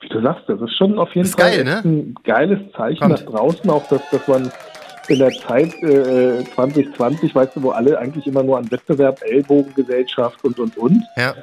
wie 0.00 0.08
du 0.08 0.22
sagst, 0.22 0.48
das 0.48 0.60
ist 0.60 0.76
schon 0.76 0.98
auf 0.98 1.14
jeden 1.14 1.28
Fall 1.28 1.50
geil, 1.50 1.64
ne? 1.64 1.82
ein 1.84 2.14
geiles 2.24 2.60
Zeichen 2.76 3.00
Kommt. 3.00 3.12
nach 3.12 3.22
draußen, 3.22 3.68
auch 3.70 3.88
dass, 3.88 4.08
dass 4.10 4.28
man 4.28 4.50
in 5.08 5.18
der 5.18 5.30
Zeit 5.30 5.72
äh, 5.82 6.44
2020, 6.54 7.34
weißt 7.34 7.56
du, 7.56 7.62
wo 7.62 7.70
alle 7.70 7.98
eigentlich 7.98 8.26
immer 8.26 8.42
nur 8.42 8.58
an 8.58 8.70
Wettbewerb, 8.70 9.20
Ellbogengesellschaft 9.22 10.44
und, 10.44 10.58
und, 10.58 10.76
und. 10.76 11.02
Ja. 11.16 11.34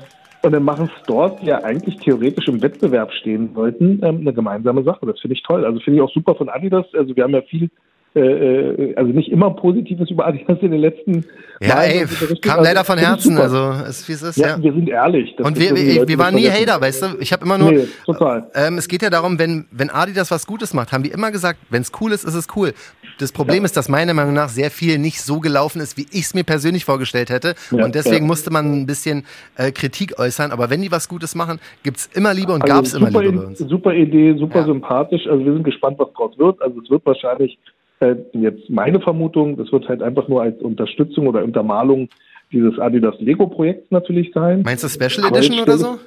Und 0.43 0.51
dann 0.51 0.63
machen 0.63 0.91
Stores, 1.01 1.37
die 1.41 1.47
ja 1.47 1.63
eigentlich 1.63 1.95
theoretisch 1.97 2.49
im 2.49 2.61
Wettbewerb 2.61 3.13
stehen 3.13 3.53
sollten, 3.55 4.01
ähm, 4.03 4.19
eine 4.19 4.33
gemeinsame 4.33 4.83
Sache. 4.83 5.05
Das 5.05 5.19
finde 5.21 5.35
ich 5.35 5.43
toll. 5.43 5.63
Also 5.65 5.79
finde 5.79 5.97
ich 5.97 6.03
auch 6.03 6.11
super 6.11 6.35
von 6.35 6.49
Adidas. 6.49 6.85
Also 6.93 7.15
wir 7.15 7.23
haben 7.23 7.33
ja 7.33 7.41
viel 7.43 7.69
äh, 8.15 8.19
äh, 8.19 8.95
also 8.95 9.11
nicht 9.11 9.31
immer 9.31 9.49
Positives 9.51 10.11
über 10.11 10.27
Adidas 10.27 10.59
in 10.61 10.69
den 10.69 10.81
letzten 10.81 11.25
Ja, 11.59 11.75
Mal, 11.75 11.83
ey, 11.83 12.05
kam 12.41 12.59
also, 12.59 12.63
leider 12.63 12.83
von 12.83 12.99
Herzen, 12.99 13.37
also 13.39 13.71
ist, 13.89 14.07
wie 14.07 14.13
es 14.13 14.21
ist. 14.21 14.37
Ja, 14.37 14.49
ja, 14.49 14.61
wir 14.61 14.71
sind 14.71 14.87
ehrlich. 14.87 15.35
Und 15.39 15.59
wir, 15.59 15.75
wir, 15.75 16.07
wir 16.07 16.17
waren 16.19 16.35
nie 16.35 16.47
Hater, 16.47 16.79
weißt 16.79 17.01
du? 17.01 17.07
Ich 17.19 17.33
habe 17.33 17.43
immer 17.43 17.57
nur, 17.57 17.71
nee, 17.71 17.87
total. 18.05 18.47
Ähm, 18.53 18.77
es 18.77 18.87
geht 18.87 19.01
ja 19.01 19.09
darum, 19.09 19.39
wenn, 19.39 19.65
wenn 19.71 19.89
Adidas 19.89 20.29
was 20.29 20.45
Gutes 20.45 20.75
macht, 20.75 20.91
haben 20.91 21.03
wir 21.03 21.11
immer 21.11 21.31
gesagt, 21.31 21.59
wenn 21.71 21.81
es 21.81 21.91
cool 22.01 22.11
ist, 22.11 22.23
ist 22.23 22.35
es 22.35 22.47
cool. 22.55 22.73
Das 23.17 23.31
Problem 23.31 23.59
ja. 23.59 23.65
ist, 23.65 23.77
dass 23.77 23.89
meiner 23.89 24.13
Meinung 24.13 24.33
nach 24.33 24.49
sehr 24.49 24.69
viel 24.69 24.99
nicht 24.99 25.19
so 25.21 25.39
gelaufen 25.39 25.81
ist, 25.81 25.97
wie 25.97 26.05
ich 26.11 26.25
es 26.25 26.33
mir 26.35 26.43
persönlich 26.43 26.85
vorgestellt 26.85 27.31
hätte. 27.31 27.55
Ja, 27.71 27.83
und 27.85 27.95
deswegen 27.95 28.27
musste 28.27 28.51
man 28.51 28.81
ein 28.81 28.85
bisschen 28.85 29.25
äh, 29.55 29.71
Kritik 29.71 30.19
äußern. 30.19 30.51
Aber 30.51 30.69
wenn 30.69 30.81
die 30.81 30.91
was 30.91 31.09
Gutes 31.09 31.33
machen, 31.33 31.59
gibt 31.81 31.97
es 31.97 32.09
immer 32.13 32.33
Liebe 32.33 32.53
und 32.53 32.61
also 32.61 32.73
gab 32.73 32.85
es 32.85 32.93
immer 32.93 33.09
Liebe 33.09 33.31
bei 33.31 33.45
uns. 33.47 33.57
Super 33.57 33.93
Idee, 33.93 34.35
super 34.37 34.65
sympathisch. 34.65 35.25
Also 35.27 35.43
wir 35.43 35.53
sind 35.53 35.63
gespannt, 35.63 35.97
was 35.97 36.13
draus 36.13 36.37
wird. 36.37 36.61
Also 36.61 36.79
es 36.79 36.89
wird 36.89 37.03
wahrscheinlich 37.05 37.57
äh, 38.03 38.15
jetzt 38.33 38.69
meine 38.69 38.99
Vermutung, 38.99 39.57
das 39.57 39.71
wird 39.71 39.87
halt 39.87 40.01
einfach 40.01 40.27
nur 40.27 40.41
als 40.41 40.61
Unterstützung 40.61 41.27
oder 41.27 41.43
Untermalung 41.43 42.09
dieses 42.51 42.77
Adidas 42.79 43.15
Lego 43.19 43.47
Projekts 43.47 43.89
natürlich 43.91 44.31
sein. 44.33 44.61
Meinst 44.63 44.83
du 44.83 44.87
Special 44.87 45.27
Edition 45.27 45.59
oder 45.59 45.77
so? 45.77 45.97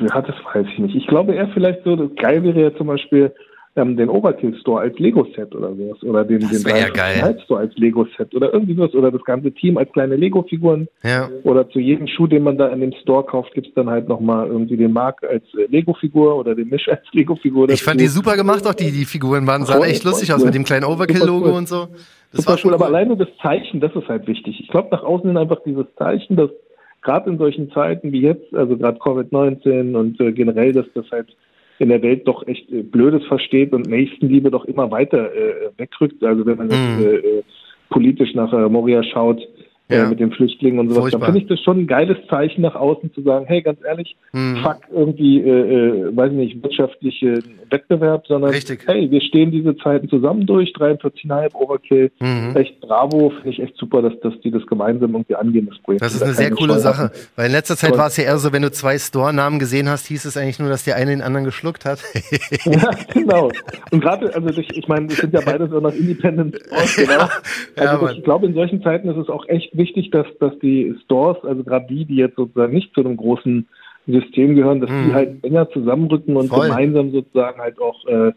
Ja, 0.00 0.22
das 0.22 0.36
weiß 0.52 0.66
ich 0.72 0.78
nicht. 0.78 0.94
Ich 0.94 1.06
glaube 1.08 1.34
eher 1.34 1.48
vielleicht 1.48 1.82
so, 1.84 2.10
geil 2.16 2.42
wäre 2.44 2.60
ja 2.60 2.76
zum 2.76 2.86
Beispiel 2.86 3.32
ähm, 3.78 3.96
den 3.96 4.08
Overkill 4.08 4.56
Store 4.60 4.80
als 4.80 4.98
Lego-Set 4.98 5.54
oder 5.54 5.74
sowas. 5.74 6.02
Oder 6.02 6.24
den, 6.24 6.40
das 6.40 6.62
den 6.62 6.92
geil. 6.92 7.38
Store 7.44 7.60
als 7.60 7.74
Lego-Set 7.76 8.34
oder 8.34 8.52
irgendwie 8.52 8.74
sowas. 8.74 8.94
Oder 8.94 9.10
das 9.10 9.24
ganze 9.24 9.52
Team 9.52 9.78
als 9.78 9.92
kleine 9.92 10.16
Lego-Figuren. 10.16 10.88
Ja. 11.04 11.28
Oder 11.44 11.68
zu 11.70 11.78
jedem 11.78 12.06
Schuh, 12.08 12.26
den 12.26 12.42
man 12.42 12.58
da 12.58 12.68
in 12.68 12.80
dem 12.80 12.92
Store 13.02 13.24
kauft, 13.24 13.54
gibt 13.54 13.68
es 13.68 13.74
dann 13.74 13.88
halt 13.88 14.08
nochmal 14.08 14.48
irgendwie 14.48 14.76
den 14.76 14.92
Mark 14.92 15.22
als 15.22 15.44
äh, 15.54 15.66
Lego-Figur 15.70 16.36
oder 16.36 16.54
den 16.54 16.68
Misch 16.68 16.88
als 16.88 17.02
Lego-Figur. 17.12 17.68
Ich 17.70 17.82
fand 17.82 18.00
die 18.00 18.08
super 18.08 18.36
gemacht, 18.36 18.66
auch 18.66 18.74
die, 18.74 18.90
die 18.90 19.04
Figuren 19.04 19.46
waren, 19.46 19.64
sahen 19.64 19.82
echt 19.84 20.04
lustig 20.04 20.32
aus 20.32 20.44
mit 20.44 20.54
dem 20.54 20.64
kleinen 20.64 20.84
Overkill-Logo 20.84 21.56
und 21.56 21.68
so. 21.68 21.88
Das 22.32 22.42
super 22.42 22.50
war 22.50 22.58
schon 22.58 22.70
cool, 22.70 22.74
aber 22.74 22.86
alleine 22.86 23.16
das 23.16 23.28
Zeichen, 23.40 23.80
das 23.80 23.94
ist 23.94 24.08
halt 24.08 24.26
wichtig. 24.26 24.60
Ich 24.60 24.68
glaube, 24.68 24.88
nach 24.90 25.02
außen 25.02 25.28
hin 25.28 25.38
einfach 25.38 25.60
dieses 25.64 25.86
Zeichen, 25.96 26.36
dass 26.36 26.50
gerade 27.02 27.30
in 27.30 27.38
solchen 27.38 27.70
Zeiten 27.70 28.12
wie 28.12 28.20
jetzt, 28.20 28.52
also 28.54 28.76
gerade 28.76 28.98
Covid-19 28.98 29.96
und 29.96 30.20
äh, 30.20 30.32
generell, 30.32 30.72
dass 30.72 30.86
das 30.94 31.06
halt 31.10 31.28
in 31.78 31.88
der 31.88 32.02
Welt 32.02 32.26
doch 32.26 32.46
echt 32.46 32.70
äh, 32.70 32.82
Blödes 32.82 33.24
versteht 33.26 33.72
und 33.72 33.86
Nächstenliebe 33.86 34.50
doch 34.50 34.64
immer 34.64 34.90
weiter 34.90 35.34
äh, 35.34 35.70
wegrückt. 35.76 36.22
Also 36.24 36.44
wenn 36.46 36.58
man 36.58 36.70
jetzt, 36.70 36.98
mhm. 36.98 37.06
äh, 37.06 37.16
äh 37.16 37.42
politisch 37.90 38.34
nach 38.34 38.52
äh, 38.52 38.68
Moria 38.68 39.02
schaut, 39.02 39.40
ja. 39.88 40.04
äh, 40.04 40.08
mit 40.08 40.20
den 40.20 40.32
Flüchtlingen 40.32 40.80
und 40.80 40.88
sowas. 40.88 41.02
Furchtbar. 41.02 41.20
Dann 41.20 41.34
finde 41.34 41.40
ich 41.40 41.48
das 41.48 41.64
schon 41.64 41.80
ein 41.80 41.86
geiles 41.86 42.16
Zeichen 42.28 42.62
nach 42.62 42.74
außen 42.74 43.12
zu 43.14 43.22
sagen, 43.22 43.46
hey, 43.46 43.62
ganz 43.62 43.80
ehrlich, 43.84 44.16
mhm. 44.32 44.58
fuck 44.62 44.80
irgendwie, 44.92 45.40
äh, 45.40 46.08
äh, 46.08 46.16
weiß 46.16 46.32
nicht, 46.32 46.62
wirtschaftliche 46.62 47.42
Wettbewerb, 47.70 48.26
sondern 48.26 48.50
Richtig. 48.50 48.80
hey, 48.86 49.10
wir 49.10 49.20
stehen 49.20 49.50
diese 49.50 49.76
Zeiten 49.76 50.08
zusammen 50.08 50.46
durch, 50.46 50.70
43,5 50.70 51.54
Overkill, 51.54 52.10
mhm. 52.20 52.56
echt 52.56 52.80
bravo, 52.80 53.30
finde 53.30 53.50
ich 53.50 53.60
echt 53.60 53.76
super, 53.76 54.02
dass, 54.02 54.18
dass 54.20 54.38
die 54.40 54.50
das 54.50 54.66
gemeinsam 54.66 55.12
irgendwie 55.12 55.34
angehen, 55.34 55.66
das 55.70 55.78
Projekt. 55.78 56.02
Das 56.02 56.14
ist 56.14 56.22
eine 56.22 56.34
sehr 56.34 56.50
coole 56.50 56.78
Sache, 56.78 57.10
weil 57.36 57.46
in 57.46 57.52
letzter 57.52 57.76
Zeit 57.76 57.96
war 57.96 58.08
es 58.08 58.16
ja 58.16 58.24
eher 58.24 58.38
so, 58.38 58.52
wenn 58.52 58.62
du 58.62 58.70
zwei 58.70 58.98
Store-Namen 58.98 59.58
gesehen 59.58 59.88
hast, 59.88 60.06
hieß 60.06 60.24
es 60.24 60.36
eigentlich 60.36 60.58
nur, 60.58 60.68
dass 60.68 60.84
der 60.84 60.96
eine 60.96 61.10
den 61.10 61.22
anderen 61.22 61.44
geschluckt 61.44 61.84
hat. 61.84 62.00
ja, 62.64 62.90
genau. 63.12 63.50
Und 63.90 64.00
gerade, 64.00 64.34
also 64.34 64.48
ich, 64.48 64.76
ich 64.76 64.88
meine, 64.88 65.08
wir 65.08 65.16
sind 65.16 65.32
ja 65.32 65.40
beides 65.40 65.72
auch 65.72 65.80
noch 65.80 65.94
Independent 65.94 66.56
Stores, 66.56 66.96
genau. 66.96 67.12
Ja, 67.12 67.30
also 67.76 68.06
ja, 68.06 68.12
ich 68.12 68.22
glaube, 68.24 68.46
in 68.46 68.54
solchen 68.54 68.82
Zeiten 68.82 69.08
ist 69.08 69.16
es 69.16 69.28
auch 69.28 69.48
echt 69.48 69.76
wichtig, 69.78 70.10
dass, 70.10 70.26
dass 70.38 70.58
die 70.58 70.94
Stores, 71.04 71.42
also 71.44 71.64
gerade 71.64 71.86
die, 71.88 72.04
die 72.04 72.16
jetzt 72.16 72.36
sozusagen 72.36 72.74
nicht 72.74 72.92
zu 72.94 73.00
einem 73.00 73.16
großen 73.16 73.66
System 74.06 74.54
gehören, 74.54 74.80
dass 74.80 74.90
mhm. 74.90 75.06
die 75.06 75.14
halt 75.14 75.44
enger 75.44 75.70
zusammenrücken 75.70 76.36
und 76.36 76.48
Voll. 76.48 76.68
gemeinsam 76.68 77.10
sozusagen 77.12 77.60
halt 77.60 77.80
auch 77.80 78.06
äh, 78.06 78.32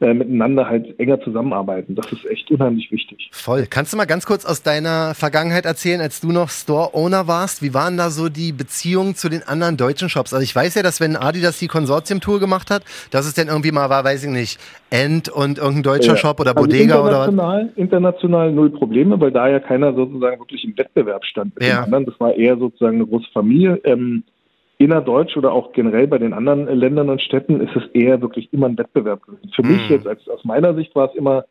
äh, 0.00 0.12
miteinander 0.12 0.68
halt 0.68 0.98
enger 0.98 1.20
zusammenarbeiten. 1.20 1.94
Das 1.94 2.10
ist 2.12 2.24
echt 2.26 2.50
unheimlich 2.50 2.90
wichtig. 2.90 3.28
Voll. 3.32 3.66
Kannst 3.68 3.92
du 3.92 3.96
mal 3.96 4.06
ganz 4.06 4.26
kurz 4.26 4.44
aus 4.44 4.62
deiner 4.62 5.14
Vergangenheit 5.14 5.64
erzählen, 5.66 6.00
als 6.00 6.20
du 6.20 6.32
noch 6.32 6.50
Store-Owner 6.50 7.26
warst? 7.28 7.62
Wie 7.62 7.74
waren 7.74 7.96
da 7.96 8.10
so 8.10 8.28
die 8.28 8.52
Beziehungen 8.52 9.14
zu 9.14 9.28
den 9.28 9.42
anderen 9.42 9.76
deutschen 9.76 10.08
Shops? 10.08 10.32
Also 10.32 10.42
ich 10.42 10.54
weiß 10.54 10.74
ja, 10.74 10.82
dass 10.82 11.00
wenn 11.00 11.16
Adidas 11.16 11.58
die 11.58 11.68
Konsortium-Tour 11.68 12.40
gemacht 12.40 12.70
hat, 12.70 12.82
dass 13.10 13.26
es 13.26 13.34
dann 13.34 13.48
irgendwie 13.48 13.72
mal 13.72 13.88
war, 13.88 14.04
weiß 14.04 14.24
ich 14.24 14.30
nicht, 14.30 14.58
End 14.90 15.28
und 15.28 15.58
irgendein 15.58 15.82
deutscher 15.82 16.12
ja. 16.12 16.16
Shop 16.16 16.40
oder 16.40 16.56
also 16.56 16.66
Bodega 16.66 17.00
oder 17.00 17.32
was? 17.32 17.66
International 17.76 18.52
null 18.52 18.70
Probleme, 18.70 19.20
weil 19.20 19.32
da 19.32 19.48
ja 19.48 19.60
keiner 19.60 19.94
sozusagen 19.94 20.38
wirklich 20.40 20.64
im 20.64 20.76
Wettbewerb 20.76 21.24
stand 21.24 21.54
mit 21.54 21.64
ja. 21.64 21.76
den 21.76 21.84
anderen. 21.84 22.06
Das 22.06 22.20
war 22.20 22.34
eher 22.34 22.56
sozusagen 22.56 22.96
eine 22.96 23.06
große 23.06 23.30
Familie. 23.32 23.80
Ähm, 23.84 24.24
innerdeutsch 24.78 25.36
oder 25.36 25.52
auch 25.52 25.72
generell 25.72 26.06
bei 26.06 26.18
den 26.18 26.32
anderen 26.32 26.66
Ländern 26.66 27.10
und 27.10 27.22
Städten 27.22 27.60
ist 27.60 27.74
es 27.76 27.86
eher 27.92 28.20
wirklich 28.20 28.52
immer 28.52 28.66
ein 28.66 28.78
Wettbewerb 28.78 29.22
gewesen. 29.22 29.50
Für 29.54 29.62
mhm. 29.62 29.72
mich 29.72 29.88
jetzt, 29.88 30.06
als, 30.06 30.28
aus 30.28 30.44
meiner 30.44 30.74
Sicht 30.74 30.94
war 30.94 31.08
es 31.08 31.14
immer, 31.14 31.44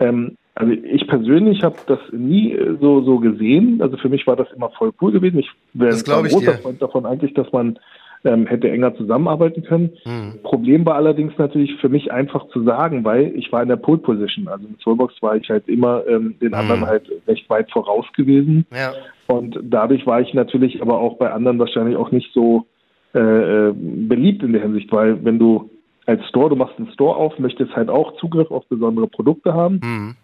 ähm, 0.00 0.36
also 0.54 0.72
ich 0.72 1.06
persönlich 1.06 1.62
habe 1.62 1.76
das 1.86 2.00
nie 2.12 2.58
so, 2.80 3.02
so 3.02 3.18
gesehen. 3.20 3.80
Also 3.80 3.96
für 3.96 4.08
mich 4.08 4.26
war 4.26 4.36
das 4.36 4.50
immer 4.52 4.70
voll 4.70 4.92
cool 5.00 5.12
gewesen. 5.12 5.38
Ich 5.38 5.50
wäre 5.72 5.94
ein 5.94 6.28
großer. 6.28 6.54
Freund 6.54 6.82
davon 6.82 7.06
eigentlich, 7.06 7.32
dass 7.34 7.50
man 7.52 7.78
ähm, 8.24 8.46
hätte 8.46 8.70
enger 8.70 8.94
zusammenarbeiten 8.96 9.62
können. 9.62 9.90
Mhm. 10.04 10.42
Problem 10.42 10.84
war 10.86 10.96
allerdings 10.96 11.32
natürlich 11.38 11.74
für 11.80 11.88
mich 11.88 12.12
einfach 12.12 12.48
zu 12.48 12.64
sagen, 12.64 13.04
weil 13.04 13.32
ich 13.36 13.50
war 13.52 13.62
in 13.62 13.68
der 13.68 13.76
Pole 13.76 13.98
Position. 13.98 14.48
Also 14.48 14.66
mit 14.68 14.80
Soulbox 14.80 15.14
war 15.22 15.36
ich 15.36 15.48
halt 15.48 15.68
immer 15.68 16.06
ähm, 16.06 16.34
den 16.40 16.48
mhm. 16.48 16.54
anderen 16.54 16.86
halt 16.86 17.10
recht 17.26 17.48
weit 17.48 17.70
voraus 17.70 18.06
gewesen. 18.16 18.66
Ja. 18.72 18.92
Und 19.28 19.58
dadurch 19.62 20.06
war 20.06 20.20
ich 20.20 20.34
natürlich 20.34 20.80
aber 20.82 20.98
auch 20.98 21.18
bei 21.18 21.30
anderen 21.30 21.58
wahrscheinlich 21.58 21.96
auch 21.96 22.10
nicht 22.10 22.32
so 22.32 22.66
äh, 23.14 23.20
äh, 23.20 23.74
beliebt 23.74 24.42
in 24.42 24.52
der 24.52 24.62
Hinsicht, 24.62 24.92
weil 24.92 25.24
wenn 25.24 25.38
du 25.38 25.70
als 26.06 26.26
Store, 26.28 26.48
du 26.48 26.56
machst 26.56 26.78
einen 26.78 26.90
Store 26.92 27.16
auf, 27.16 27.38
möchtest 27.38 27.74
halt 27.76 27.90
auch 27.90 28.16
Zugriff 28.16 28.50
auf 28.50 28.66
besondere 28.66 29.06
Produkte 29.06 29.52
haben. 29.54 29.80
Mhm. 29.82 30.16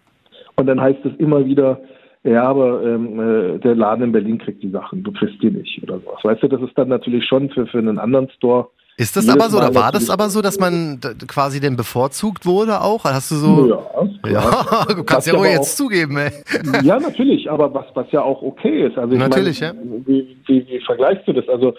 Und 0.56 0.66
dann 0.66 0.80
heißt 0.80 1.04
es 1.04 1.14
immer 1.18 1.44
wieder, 1.44 1.80
ja, 2.24 2.44
aber 2.44 2.82
ähm, 2.82 3.20
äh, 3.20 3.58
der 3.58 3.74
Laden 3.74 4.04
in 4.04 4.12
Berlin 4.12 4.38
kriegt 4.38 4.62
die 4.62 4.70
Sachen, 4.70 5.02
du 5.02 5.12
kriegst 5.12 5.42
die 5.42 5.50
nicht 5.50 5.82
oder 5.82 6.00
sowas. 6.00 6.24
Weißt 6.24 6.42
du, 6.42 6.48
das 6.48 6.62
ist 6.62 6.76
dann 6.76 6.88
natürlich 6.88 7.26
schon 7.26 7.50
für, 7.50 7.66
für 7.66 7.78
einen 7.78 7.98
anderen 7.98 8.30
Store 8.30 8.68
ist 8.96 9.16
das 9.16 9.28
aber 9.28 9.50
so, 9.50 9.58
oder 9.58 9.74
war 9.74 9.90
das 9.90 10.08
aber 10.08 10.28
so, 10.28 10.40
dass 10.40 10.60
man 10.60 11.00
quasi 11.26 11.60
denn 11.60 11.76
bevorzugt 11.76 12.46
wurde 12.46 12.80
auch? 12.80 13.04
Hast 13.04 13.32
du 13.32 13.34
so. 13.34 13.68
Ja, 14.24 14.30
ja 14.30 14.94
du 14.94 15.02
kannst 15.02 15.26
ja 15.26 15.36
wohl 15.36 15.46
jetzt 15.46 15.72
auch, 15.72 15.86
zugeben, 15.86 16.16
ey. 16.16 16.30
Ja, 16.84 17.00
natürlich, 17.00 17.50
aber 17.50 17.74
was, 17.74 17.86
was 17.94 18.06
ja 18.12 18.22
auch 18.22 18.40
okay 18.42 18.86
ist. 18.86 18.96
Also 18.96 19.16
natürlich, 19.16 19.60
meine, 19.60 19.74
ja. 19.74 19.82
Wie, 20.06 20.36
wie, 20.46 20.66
wie 20.68 20.80
vergleichst 20.80 21.26
du 21.26 21.32
das? 21.32 21.48
Also, 21.48 21.74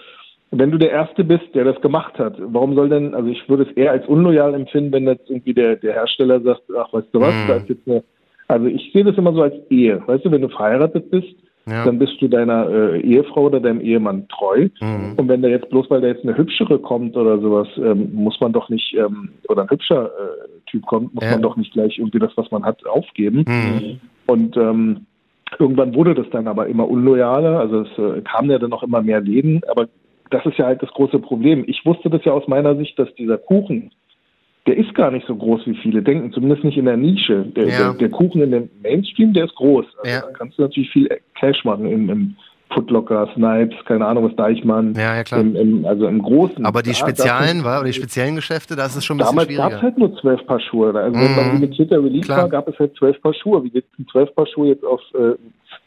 wenn 0.50 0.70
du 0.70 0.76
der 0.76 0.90
Erste 0.90 1.24
bist, 1.24 1.54
der 1.54 1.64
das 1.64 1.80
gemacht 1.80 2.18
hat, 2.18 2.34
warum 2.38 2.74
soll 2.74 2.90
denn, 2.90 3.14
also 3.14 3.30
ich 3.30 3.48
würde 3.48 3.62
es 3.62 3.76
eher 3.76 3.92
als 3.92 4.06
unloyal 4.06 4.52
empfinden, 4.52 4.92
wenn 4.92 5.06
jetzt 5.06 5.28
irgendwie 5.30 5.54
der, 5.54 5.76
der 5.76 5.94
Hersteller 5.94 6.40
sagt, 6.40 6.62
ach, 6.78 6.92
weißt 6.92 7.08
du 7.12 7.20
was, 7.20 7.34
mm. 7.34 7.48
da 7.48 7.54
ist 7.56 7.68
jetzt 7.68 7.88
eine, 7.88 8.04
also 8.48 8.66
ich 8.66 8.92
sehe 8.92 9.04
das 9.04 9.16
immer 9.16 9.32
so 9.32 9.42
als 9.42 9.54
Ehe. 9.70 10.02
Weißt 10.06 10.24
du, 10.24 10.30
wenn 10.30 10.42
du 10.42 10.48
verheiratet 10.48 11.10
bist, 11.10 11.34
ja. 11.66 11.84
dann 11.84 11.98
bist 11.98 12.20
du 12.20 12.28
deiner 12.28 12.68
äh, 12.68 13.00
Ehefrau 13.00 13.46
oder 13.46 13.60
deinem 13.60 13.80
Ehemann 13.80 14.28
treu. 14.28 14.68
Mhm. 14.80 15.14
Und 15.16 15.28
wenn 15.28 15.42
da 15.42 15.48
jetzt 15.48 15.68
bloß, 15.70 15.90
weil 15.90 16.00
da 16.00 16.08
jetzt 16.08 16.24
eine 16.24 16.36
hübschere 16.36 16.78
kommt 16.78 17.16
oder 17.16 17.38
sowas, 17.40 17.68
ähm, 17.76 18.14
muss 18.14 18.40
man 18.40 18.52
doch 18.52 18.68
nicht, 18.68 18.94
ähm, 18.94 19.30
oder 19.48 19.62
ein 19.62 19.70
hübscher 19.70 20.06
äh, 20.06 20.70
Typ 20.70 20.86
kommt, 20.86 21.14
muss 21.14 21.24
ja. 21.24 21.32
man 21.32 21.42
doch 21.42 21.56
nicht 21.56 21.72
gleich 21.72 21.98
irgendwie 21.98 22.20
das, 22.20 22.32
was 22.36 22.50
man 22.50 22.64
hat, 22.64 22.86
aufgeben. 22.86 23.44
Mhm. 23.48 24.00
Und 24.26 24.56
ähm, 24.56 25.06
irgendwann 25.58 25.94
wurde 25.94 26.14
das 26.14 26.28
dann 26.30 26.46
aber 26.46 26.68
immer 26.68 26.88
unloyaler. 26.88 27.58
Also 27.58 27.80
es 27.80 27.98
äh, 27.98 28.20
kamen 28.22 28.50
ja 28.50 28.58
dann 28.58 28.72
auch 28.72 28.82
immer 28.82 29.02
mehr 29.02 29.20
Läden, 29.20 29.60
aber 29.68 29.88
das 30.30 30.44
ist 30.46 30.58
ja 30.58 30.66
halt 30.66 30.82
das 30.82 30.90
große 30.90 31.18
Problem. 31.18 31.64
Ich 31.66 31.84
wusste 31.84 32.10
das 32.10 32.24
ja 32.24 32.32
aus 32.32 32.46
meiner 32.48 32.76
Sicht, 32.76 32.98
dass 32.98 33.12
dieser 33.14 33.38
Kuchen, 33.38 33.90
der 34.66 34.76
ist 34.76 34.94
gar 34.94 35.10
nicht 35.10 35.26
so 35.26 35.36
groß, 35.36 35.66
wie 35.66 35.76
viele 35.76 36.02
denken, 36.02 36.32
zumindest 36.32 36.64
nicht 36.64 36.76
in 36.76 36.86
der 36.86 36.96
Nische. 36.96 37.44
Der, 37.44 37.68
ja. 37.68 37.78
der, 37.78 37.92
der 37.94 38.10
Kuchen 38.10 38.42
in 38.42 38.50
dem 38.50 38.68
Mainstream, 38.82 39.32
der 39.32 39.44
ist 39.44 39.54
groß. 39.54 39.86
Also 39.98 40.10
ja. 40.10 40.20
Da 40.20 40.30
kannst 40.32 40.58
du 40.58 40.62
natürlich 40.62 40.90
viel 40.90 41.08
Cash 41.38 41.64
machen 41.64 41.86
im, 41.86 42.10
im 42.10 42.36
Footlocker, 42.76 43.28
Snipes, 43.34 43.74
keine 43.86 44.06
Ahnung 44.06 44.24
was, 44.24 44.36
Deichmann. 44.36 44.94
Ja, 44.94 45.16
ja 45.16 45.24
klar. 45.24 45.40
Im, 45.40 45.56
im, 45.56 45.86
also 45.86 46.06
im 46.06 46.20
Großen. 46.20 46.64
Aber 46.66 46.82
die 46.82 46.94
Spezialen, 46.94 47.64
war, 47.64 47.80
oder 47.80 47.88
die 47.88 47.94
speziellen 47.94 48.36
Geschäfte, 48.36 48.76
da 48.76 48.84
ist 48.84 48.96
es 48.96 49.04
schon 49.04 49.16
ein 49.16 49.24
bisschen 49.24 49.40
schwieriger. 49.40 49.62
Damals 49.62 49.72
gab 49.72 49.78
es 49.78 49.82
halt 49.82 49.98
nur 49.98 50.20
zwölf 50.20 50.46
Paar 50.46 50.60
Schuhe. 50.60 50.94
Also 50.94 51.18
mhm. 51.18 51.22
wenn 51.22 51.36
man 51.36 51.60
limitierter 51.60 52.04
Release 52.04 52.28
war, 52.28 52.48
gab 52.48 52.68
es 52.68 52.78
halt 52.78 52.94
zwölf 52.96 53.20
Paar 53.22 53.32
Schuhe. 53.32 53.64
Wie 53.64 53.70
jetzt 53.72 53.88
zwölf 54.12 54.34
Paar 54.34 54.46
Schuhe 54.46 54.68
jetzt 54.68 54.84
auf 54.84 55.00
äh, 55.14 55.36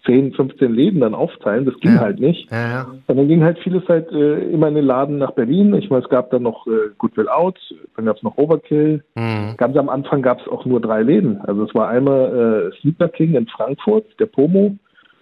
10, 0.06 0.34
15 0.34 0.73
Läden 0.73 1.02
dann 1.02 1.13
aufteilen. 1.13 1.65
Das 1.65 1.80
ging 1.80 1.93
ja. 1.93 1.99
halt 1.99 2.19
nicht. 2.19 2.49
Ja, 2.52 2.69
ja. 2.69 2.88
Und 3.06 3.17
dann 3.17 3.28
ging 3.28 3.43
halt 3.43 3.60
vieles 3.60 3.88
halt 3.88 4.12
äh, 4.12 4.49
immer 4.49 4.67
in 4.69 4.75
den 4.75 4.86
Laden 4.86 5.19
nach 5.19 5.32
Berlin. 5.32 5.73
Ich 5.75 5.89
meine, 5.89 6.04
es 6.04 6.10
gab 6.10 6.32
dann 6.32 6.43
noch 6.43 6.65
äh, 6.65 6.89
Goodwill 6.97 7.30
Out, 7.30 7.60
dann 7.95 8.06
gab 8.06 8.17
es 8.17 8.23
noch 8.23 8.38
Overkill. 8.38 9.04
Mhm. 9.15 9.56
Ganz 9.58 9.78
am 9.78 9.89
Anfang 9.89 10.21
gab 10.21 10.41
es 10.41 10.47
auch 10.47 10.65
nur 10.65 10.82
drei 10.82 11.04
Läden. 11.04 11.39
Also 11.41 11.63
es 11.63 11.75
war 11.75 11.89
einmal 11.89 12.71
äh, 12.73 12.80
Sleeper 12.82 13.10
King 13.10 13.36
in 13.36 13.47
Frankfurt, 13.47 14.06
der 14.19 14.25
Pomo, 14.25 14.75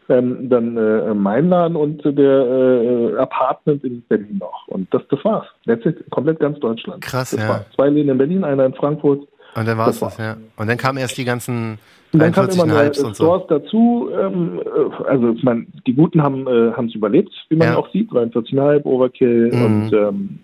ähm, 0.10 0.50
dann 0.50 0.78
äh, 0.78 1.13
mein 1.13 1.50
Laden 1.50 1.76
und 1.76 2.04
der 2.04 2.17
äh, 2.17 3.17
Apartment 3.17 3.84
in 3.84 4.02
Berlin 4.04 4.38
noch. 4.39 4.67
Und 4.67 4.93
das, 4.93 5.02
das 5.10 5.24
war's. 5.24 5.48
Letztlich 5.65 5.96
komplett 6.10 6.39
ganz 6.39 6.60
Deutschland. 6.60 7.04
Krass, 7.04 7.32
das 7.32 7.41
ja. 7.41 7.50
War's. 7.50 7.65
Zwei 7.76 7.89
Läden 7.89 8.10
in 8.10 8.17
Berlin, 8.17 8.43
einer 8.43 8.65
in 8.65 8.74
Frankfurt. 8.74 9.28
Und 9.56 9.67
dann 9.67 9.78
war 9.78 9.89
es 9.89 10.00
das, 10.00 10.17
ja. 10.17 10.38
Und 10.56 10.67
dann 10.67 10.78
kamen 10.78 11.00
erst 11.00 11.17
die 11.17 11.26
ganzen 11.26 11.80
und 12.13 12.22
dann 12.22 12.32
kamen 12.32 12.50
immer 12.50 12.63
und 12.63 13.15
Stores 13.15 13.17
so. 13.17 13.39
dazu. 13.48 14.10
Ähm, 14.17 14.62
äh, 14.63 15.04
also 15.04 15.32
ich 15.32 15.43
meine, 15.43 15.65
die 15.86 15.93
Guten 15.93 16.22
haben 16.22 16.48
äh, 16.48 16.86
es 16.86 16.96
überlebt, 16.96 17.32
wie 17.50 17.58
man 17.58 17.70
ja. 17.70 17.78
auch 17.78 17.91
sieht. 17.91 18.10
43,5, 18.12 18.86
Overkill 18.86 19.52
mhm. 19.52 19.65
und 19.65 19.93
ähm, 19.93 20.39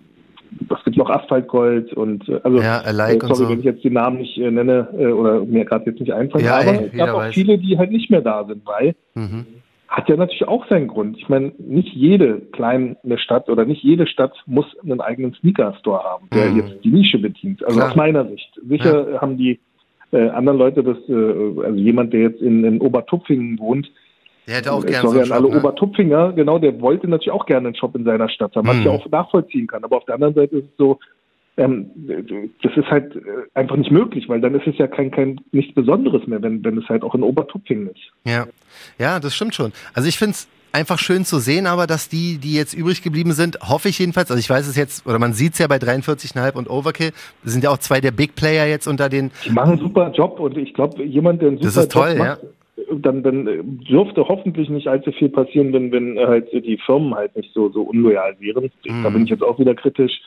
es 0.69 0.83
gibt 0.83 0.97
noch 0.97 1.09
Asphaltgold 1.09 1.93
und 1.93 2.27
äh, 2.29 2.39
also 2.43 2.59
ja, 2.59 2.81
äh, 2.81 3.19
sorry, 3.19 3.35
so. 3.35 3.49
wenn 3.49 3.59
ich 3.59 3.65
jetzt 3.65 3.83
die 3.83 3.89
Namen 3.89 4.17
nicht 4.17 4.37
äh, 4.37 4.51
nenne 4.51 4.87
äh, 4.97 5.07
oder 5.07 5.43
mir 5.45 5.65
gerade 5.65 5.85
jetzt 5.85 5.99
nicht 5.99 6.13
einfallen, 6.13 6.45
ja, 6.45 6.59
aber 6.59 6.85
es 6.85 6.91
gab 6.93 7.09
auch 7.09 7.19
weiß. 7.19 7.33
viele, 7.33 7.57
die 7.57 7.77
halt 7.77 7.91
nicht 7.91 8.09
mehr 8.09 8.21
da 8.21 8.45
sind, 8.45 8.65
weil 8.65 8.95
mhm. 9.15 9.45
hat 9.87 10.09
ja 10.09 10.15
natürlich 10.15 10.47
auch 10.47 10.67
seinen 10.67 10.87
Grund. 10.87 11.17
Ich 11.17 11.29
meine, 11.29 11.51
nicht 11.57 11.93
jede 11.93 12.39
kleine 12.51 12.97
Stadt 13.17 13.49
oder 13.49 13.65
nicht 13.65 13.83
jede 13.83 14.07
Stadt 14.07 14.33
muss 14.45 14.65
einen 14.83 15.01
eigenen 15.01 15.33
Sneaker-Store 15.35 16.03
haben, 16.03 16.27
der 16.33 16.49
mhm. 16.49 16.57
jetzt 16.57 16.83
die 16.83 16.91
Nische 16.91 17.19
bedient. 17.19 17.63
Also 17.63 17.77
Klar. 17.77 17.91
aus 17.91 17.95
meiner 17.95 18.27
Sicht. 18.27 18.59
Sicher 18.67 19.11
ja. 19.13 19.21
haben 19.21 19.37
die 19.37 19.59
äh, 20.11 20.29
anderen 20.29 20.57
Leute 20.57 20.83
das, 20.83 20.97
äh, 21.09 21.13
also 21.13 21.75
jemand, 21.75 22.13
der 22.13 22.21
jetzt 22.21 22.41
in, 22.41 22.63
in 22.63 22.81
Obertupfingen 22.81 23.59
wohnt, 23.59 23.89
der 24.47 24.55
hätte 24.55 24.73
auch 24.73 24.85
gerne 24.85 25.09
so 25.09 25.15
einen 25.15 25.25
Shop, 25.25 25.37
alle 25.37 25.49
ne? 25.49 25.57
Obertupfinger, 25.57 26.33
genau, 26.33 26.59
der 26.59 26.79
wollte 26.81 27.07
natürlich 27.07 27.31
auch 27.31 27.45
gerne 27.45 27.67
einen 27.67 27.75
Shop 27.75 27.95
in 27.95 28.03
seiner 28.03 28.29
Stadt 28.29 28.55
haben, 28.55 28.67
was 28.67 28.77
ich 28.77 28.85
hm. 28.85 28.91
auch 28.91 29.09
nachvollziehen 29.09 29.67
kann. 29.67 29.83
Aber 29.83 29.97
auf 29.97 30.05
der 30.05 30.15
anderen 30.15 30.33
Seite 30.33 30.57
ist 30.57 30.65
es 30.65 30.77
so, 30.77 30.99
ähm, 31.55 31.91
das 32.63 32.75
ist 32.75 32.87
halt 32.87 33.15
äh, 33.15 33.19
einfach 33.53 33.75
nicht 33.75 33.91
möglich, 33.91 34.27
weil 34.27 34.41
dann 34.41 34.55
ist 34.55 34.65
es 34.65 34.77
ja 34.77 34.87
kein, 34.87 35.11
kein 35.11 35.39
nichts 35.51 35.73
Besonderes 35.75 36.25
mehr, 36.25 36.41
wenn, 36.41 36.63
wenn 36.63 36.77
es 36.77 36.89
halt 36.89 37.03
auch 37.03 37.13
in 37.13 37.23
Obertupfingen 37.23 37.89
ist. 37.89 38.11
Ja, 38.25 38.47
ja, 38.97 39.19
das 39.19 39.35
stimmt 39.35 39.53
schon. 39.53 39.71
Also 39.93 40.09
ich 40.09 40.17
finde 40.17 40.31
es 40.31 40.47
einfach 40.71 40.97
schön 40.97 41.25
zu 41.25 41.37
sehen, 41.37 41.67
aber 41.67 41.85
dass 41.85 42.09
die, 42.09 42.39
die 42.39 42.55
jetzt 42.55 42.73
übrig 42.73 43.03
geblieben 43.03 43.33
sind, 43.33 43.59
hoffe 43.61 43.89
ich 43.89 43.99
jedenfalls, 43.99 44.31
also 44.31 44.39
ich 44.39 44.49
weiß 44.49 44.67
es 44.67 44.75
jetzt, 44.75 45.05
oder 45.05 45.19
man 45.19 45.33
sieht 45.33 45.53
es 45.53 45.59
ja 45.59 45.67
bei 45.67 45.77
43,5 45.77 46.53
und 46.55 46.69
Overkill, 46.69 47.11
sind 47.43 47.63
ja 47.63 47.69
auch 47.69 47.77
zwei 47.77 48.01
der 48.01 48.11
Big 48.11 48.33
Player 48.35 48.65
jetzt 48.65 48.87
unter 48.87 49.07
den. 49.07 49.29
Die 49.45 49.51
machen 49.51 49.73
einen 49.73 49.79
super 49.79 50.11
Job 50.11 50.39
und 50.39 50.57
ich 50.57 50.73
glaube, 50.73 51.03
jemand, 51.03 51.41
der 51.41 51.49
einen 51.49 51.57
super 51.57 51.67
das 51.67 51.77
ist 51.77 51.91
toll, 51.91 52.09
Job 52.09 52.17
macht, 52.17 52.43
ja 52.43 52.49
dann, 52.91 53.23
dann 53.23 53.79
dürfte 53.87 54.27
hoffentlich 54.27 54.69
nicht 54.69 54.87
allzu 54.87 55.11
viel 55.11 55.29
passieren, 55.29 55.73
wenn, 55.73 55.91
wenn 55.91 56.17
halt 56.17 56.51
die 56.51 56.77
Firmen 56.77 57.13
halt 57.13 57.35
nicht 57.35 57.53
so, 57.53 57.69
so 57.69 57.83
unloyal 57.83 58.35
wären. 58.39 58.71
Mhm. 58.85 59.03
Da 59.03 59.09
bin 59.09 59.23
ich 59.23 59.29
jetzt 59.29 59.43
auch 59.43 59.59
wieder 59.59 59.75
kritisch. 59.75 60.21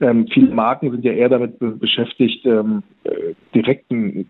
Ähm, 0.00 0.26
viele 0.32 0.54
Marken 0.54 0.90
sind 0.90 1.04
ja 1.04 1.12
eher 1.12 1.28
damit 1.28 1.58
beschäftigt, 1.58 2.46
ähm, 2.46 2.82
äh, 3.04 3.34
direkten 3.54 4.26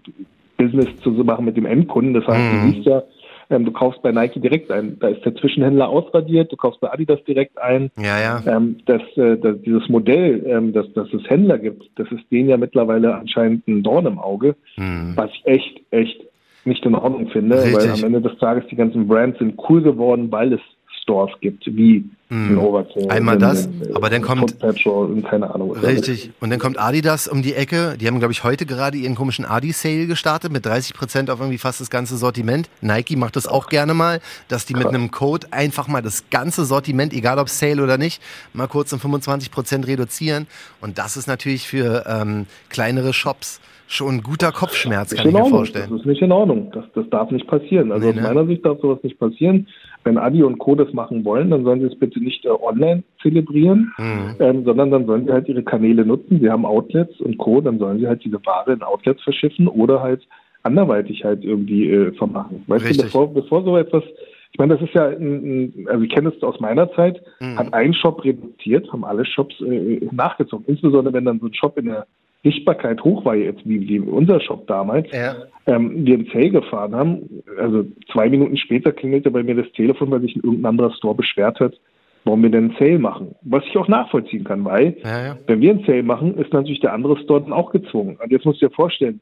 Business 0.57 0.89
zu 0.97 1.11
machen 1.11 1.45
mit 1.45 1.57
dem 1.57 1.67
Endkunden. 1.67 2.13
Das 2.13 2.27
heißt, 2.27 2.53
mhm. 2.53 2.61
du 2.61 2.75
siehst 2.75 2.87
ja, 2.87 3.03
ähm, 3.51 3.65
du 3.65 3.73
kaufst 3.73 4.03
bei 4.03 4.11
Nike 4.11 4.41
direkt 4.41 4.71
ein. 4.71 4.99
Da 4.99 5.09
ist 5.09 5.25
der 5.25 5.35
Zwischenhändler 5.37 5.89
ausradiert. 5.89 6.51
Du 6.53 6.57
kaufst 6.57 6.81
bei 6.81 6.93
Adidas 6.93 7.23
direkt 7.25 7.59
ein. 7.59 7.91
Ja, 7.99 8.21
ja. 8.21 8.43
Ähm, 8.47 8.79
das, 8.87 9.03
äh, 9.17 9.37
das, 9.37 9.61
dieses 9.63 9.89
Modell, 9.89 10.45
ähm, 10.47 10.73
dass, 10.73 10.93
dass 10.93 11.13
es 11.13 11.29
Händler 11.29 11.59
gibt, 11.59 11.89
das 11.97 12.11
ist 12.11 12.25
denen 12.31 12.49
ja 12.49 12.57
mittlerweile 12.57 13.15
anscheinend 13.15 13.67
ein 13.69 13.83
Dorn 13.83 14.07
im 14.07 14.19
Auge, 14.19 14.57
hm. 14.75 15.13
was 15.17 15.31
ich 15.33 15.47
echt, 15.47 15.81
echt 15.91 16.30
nicht 16.71 16.85
in 16.87 16.95
Ordnung 16.95 17.29
finde, 17.29 17.57
Richtig. 17.57 17.75
weil 17.75 17.91
am 17.91 18.05
Ende 18.05 18.23
des 18.23 18.39
Tages 18.39 18.65
die 18.71 18.77
ganzen 18.77 19.07
Brands 19.07 19.39
sind 19.39 19.61
cool 19.69 19.83
geworden, 19.83 20.33
weil 20.33 20.55
es 20.55 20.61
Stores 21.03 21.33
gibt, 21.41 21.67
wie 21.67 22.09
in 22.31 22.57
Overkill. 22.57 23.11
Einmal 23.11 23.35
in, 23.35 23.41
das, 23.41 23.67
in, 23.67 23.97
aber 23.97 24.09
dann 24.09 24.23
kommt- 24.23 24.55
und 24.63 25.25
keine 25.25 25.53
Ahnung. 25.53 25.73
Richtig. 25.73 26.31
Und 26.39 26.51
dann 26.51 26.61
kommt 26.61 26.79
Adidas 26.79 27.27
um 27.27 27.43
die 27.43 27.55
Ecke. 27.55 27.97
Die 28.01 28.07
haben, 28.07 28.21
glaube 28.21 28.33
ich, 28.33 28.45
heute 28.45 28.67
gerade 28.67 28.97
ihren 28.97 29.17
komischen 29.17 29.45
Adi-Sale 29.45 30.07
gestartet 30.07 30.53
mit 30.53 30.65
30 30.65 30.95
Prozent 30.95 31.31
auf 31.31 31.41
irgendwie 31.41 31.59
fast 31.59 31.81
das 31.81 31.91
ganze 31.91 32.17
Sortiment. 32.17 32.71
Nike 32.83 33.17
macht 33.17 33.35
das 33.35 33.49
auch 33.49 33.69
gerne 33.69 33.95
mal, 33.95 34.21
dass 34.47 34.65
die 34.65 34.75
mit 34.75 34.87
einem 34.87 35.11
Code 35.11 35.49
einfach 35.51 35.89
mal 35.89 36.03
das 36.03 36.31
ganze 36.31 36.65
Sortiment, 36.65 37.13
egal 37.13 37.41
ob 37.41 37.49
Sale 37.49 37.83
oder 37.83 37.99
nicht, 37.99 38.23
mal 38.53 38.69
kurz 38.69 38.93
um 38.93 39.01
25 39.01 39.51
Prozent 39.51 39.89
reduzieren. 39.89 40.47
Und 40.81 40.99
das 40.99 41.17
ist 41.17 41.27
natürlich 41.27 41.67
für 41.67 42.05
ähm, 42.07 42.47
kleinere 42.69 43.13
Shops 43.13 43.61
schon 43.93 44.17
ein 44.17 44.23
guter 44.23 44.53
Kopfschmerz, 44.53 45.15
kann 45.15 45.29
ich 45.29 45.35
mir 45.35 45.45
vorstellen. 45.47 45.89
Das 45.91 46.01
ist 46.01 46.07
nicht 46.07 46.23
in 46.23 46.33
Ordnung. 46.33 46.71
Das, 46.73 46.85
das 46.95 47.09
darf 47.11 47.31
nicht 47.31 47.47
passieren. 47.47 47.91
Also 47.93 48.05
Nee, 48.07 48.13
aus 48.13 48.17
ne? 48.17 48.23
meiner 48.23 48.47
Sicht 48.47 48.65
darf 48.65 48.81
sowas 48.81 49.03
nicht 49.03 49.19
passieren. 49.19 49.67
Wenn 50.05 50.17
Adi 50.17 50.43
und 50.43 50.59
Co. 50.59 50.75
das 50.77 50.93
machen 50.93 51.25
wollen, 51.25 51.51
dann 51.51 51.65
sollen 51.65 51.81
sie 51.81 51.87
es 51.87 51.99
bitte 51.99 52.21
nicht 52.21 52.45
äh, 52.47 52.49
online 52.51 53.03
zelebrieren, 53.21 53.93
Mhm. 53.99 54.37
ähm, 54.39 54.65
sondern 54.65 54.91
dann 54.91 55.07
sollen 55.07 55.27
sie 55.27 55.33
halt 55.33 55.49
ihre 55.49 55.63
Kanäle 55.63 56.07
nutzen. 56.07 56.41
Sie 56.41 56.49
haben 56.51 56.65
Outlets 56.65 57.21
und 57.21 57.37
Co. 57.39 57.61
Dann 57.61 57.79
sollen 57.79 57.99
sie 57.99 58.07
halt 58.07 58.25
diese 58.25 58.39
Ware 58.47 58.73
in 58.73 58.83
Outlets 58.83 59.23
verschiffen 59.23 59.69
oder 59.69 60.01
halt 60.01 60.23
anderweitig 60.63 61.25
halt 61.25 61.45
irgendwie 61.45 61.91
äh, 61.91 62.13
vermachen. 62.13 62.63
Weißt 62.67 62.85
Richtig. 62.85 62.99
du, 62.99 63.05
bevor, 63.05 63.33
bevor 63.35 63.65
so 63.65 63.77
etwas 63.77 64.03
ich 64.53 64.59
meine, 64.59 64.75
das 64.75 64.83
ist 64.83 64.95
ja, 64.95 65.07
ein, 65.07 65.75
ein, 65.77 65.87
also 65.89 66.03
ich 66.03 66.11
kenne 66.11 66.33
es 66.37 66.43
aus 66.43 66.59
meiner 66.59 66.91
Zeit, 66.95 67.23
Mhm. 67.41 67.57
hat 67.57 67.73
ein 67.73 67.95
Shop 67.95 68.25
reduziert, 68.25 68.93
haben 68.93 69.05
alle 69.05 69.25
Shops 69.25 69.55
äh, 69.61 70.01
nachgezogen. 70.11 70.65
Insbesondere 70.67 71.15
wenn 71.15 71.25
dann 71.25 71.39
so 71.39 71.47
ein 71.47 71.55
Shop 71.55 71.79
in 71.79 71.85
der 71.87 72.07
Sichtbarkeit 72.43 73.03
hoch 73.05 73.25
war, 73.25 73.35
jetzt 73.37 73.61
wie, 73.69 73.87
wie 73.89 74.01
unser 74.01 74.41
Shop 74.41 74.67
damals, 74.67 75.07
Ja. 75.13 75.37
ähm, 75.67 76.07
wir 76.07 76.15
ins 76.15 76.33
Sale 76.33 76.51
gefahren 76.51 76.95
haben. 76.95 77.43
Also 77.59 77.85
zwei 78.13 78.29
Minuten 78.31 78.57
später 78.57 78.93
klingelte 78.93 79.31
bei 79.31 79.43
mir 79.43 79.55
das 79.55 79.71
Telefon, 79.73 80.11
weil 80.11 80.21
sich 80.23 80.37
ein 80.37 80.41
irgendein 80.43 80.71
anderer 80.71 80.93
Store 80.95 81.15
beschwert 81.15 81.61
hat, 81.61 81.75
warum 82.25 82.43
wir 82.43 82.51
denn 82.51 82.71
einen 82.71 82.77
Sale 82.79 82.99
machen. 82.99 83.35
Was 83.43 83.65
ich 83.67 83.77
auch 83.77 83.89
nachvollziehen 83.89 84.45
kann, 84.45 84.65
weil 84.65 84.97
Ja, 85.05 85.25
ja. 85.25 85.39
wenn 85.47 85.61
wir 85.61 85.71
einen 85.71 85.85
Sale 85.85 86.03
machen, 86.03 86.37
ist 86.39 86.53
natürlich 86.53 86.81
der 86.81 86.95
andere 86.95 87.19
Store 87.19 87.43
dann 87.43 87.53
auch 87.53 87.73
gezwungen. 87.73 88.17
Und 88.23 88.31
jetzt 88.33 88.47
musst 88.47 88.63
du 88.63 88.69
dir 88.69 88.75
vorstellen, 88.75 89.21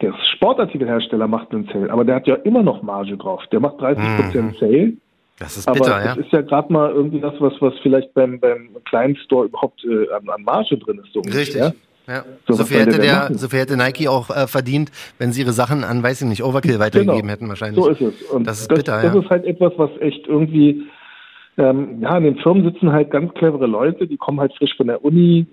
der 0.00 0.14
Sportartikelhersteller 0.34 1.26
macht 1.26 1.52
einen 1.52 1.66
Sale, 1.72 1.90
aber 1.90 2.04
der 2.04 2.16
hat 2.16 2.26
ja 2.26 2.34
immer 2.36 2.62
noch 2.62 2.82
Marge 2.82 3.16
drauf. 3.16 3.42
Der 3.52 3.60
macht 3.60 3.76
30% 3.76 4.58
Sale, 4.58 4.92
Das 5.38 5.56
ist 5.56 5.68
aber 5.68 5.78
bitter, 5.80 5.98
ja. 6.04 6.14
das 6.14 6.18
ist 6.18 6.32
ja 6.32 6.40
gerade 6.42 6.72
mal 6.72 6.90
irgendwie 6.92 7.20
das, 7.20 7.34
was, 7.40 7.54
was 7.60 7.74
vielleicht 7.82 8.12
beim, 8.14 8.38
beim 8.40 8.70
kleinen 8.84 9.16
Store 9.16 9.46
überhaupt 9.46 9.84
äh, 9.84 10.10
an, 10.14 10.28
an 10.28 10.42
Marge 10.44 10.76
drin 10.78 11.00
ist. 11.04 11.12
So 11.12 11.20
Richtig. 11.20 11.56
ungefähr. 11.56 11.74
Ja. 12.06 12.24
So, 12.46 12.54
So, 12.54 12.64
viel 12.64 12.78
hätte 12.80 12.98
der 13.00 13.30
so 13.32 13.48
viel 13.48 13.58
hätte 13.60 13.76
Nike 13.76 14.08
auch 14.08 14.30
äh, 14.30 14.46
verdient, 14.46 14.90
wenn 15.18 15.32
sie 15.32 15.42
ihre 15.42 15.52
Sachen 15.52 15.82
an, 15.84 16.02
weiß 16.02 16.22
ich 16.22 16.28
nicht, 16.28 16.42
Overkill 16.44 16.78
weitergegeben 16.78 17.28
hätten 17.28 17.48
wahrscheinlich. 17.48 17.82
Genau. 17.84 17.94
So 17.94 18.06
ist 18.08 18.20
es. 18.22 18.30
Und 18.30 18.46
Das 18.46 18.60
ist 18.60 18.70
das, 18.70 18.78
bitter, 18.78 19.02
das 19.02 19.14
ja. 19.14 19.20
ist 19.20 19.30
halt 19.30 19.44
etwas, 19.44 19.72
was 19.76 19.90
echt 20.00 20.26
irgendwie, 20.26 20.84
ähm, 21.58 22.00
ja, 22.00 22.16
in 22.18 22.24
den 22.24 22.36
Firmen 22.38 22.64
sitzen 22.64 22.92
halt 22.92 23.10
ganz 23.10 23.32
clevere 23.34 23.66
Leute, 23.66 24.06
die 24.06 24.16
kommen 24.16 24.38
halt 24.40 24.52
frisch 24.56 24.76
von 24.76 24.86
der 24.86 25.04
Uni. 25.04 25.46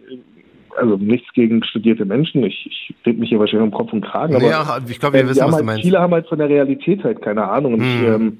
Also 0.75 0.97
nichts 0.97 1.31
gegen 1.33 1.63
studierte 1.63 2.03
Menschen. 2.03 2.43
Ich, 2.43 2.65
ich 2.65 2.95
rede 3.05 3.19
mich 3.19 3.29
hier 3.29 3.39
wahrscheinlich 3.39 3.71
um 3.71 3.77
Kopf 3.77 3.93
und 3.93 4.01
Kragen. 4.01 4.35
Aber 4.35 4.43
ja, 4.43 4.79
ich 4.87 4.99
glaube, 4.99 5.13
wir 5.13 5.23
die 5.23 5.29
wissen, 5.29 5.45
was 5.45 5.51
halt, 5.51 5.61
du 5.61 5.65
meinst. 5.65 5.83
Viele 5.83 5.99
haben 5.99 6.13
halt 6.13 6.27
von 6.27 6.39
der 6.39 6.49
Realität 6.49 7.03
halt 7.03 7.21
keine 7.21 7.47
Ahnung. 7.47 7.75
Und 7.75 7.81
ich, 7.83 8.01
Mhm. 8.01 8.05
ähm, 8.07 8.37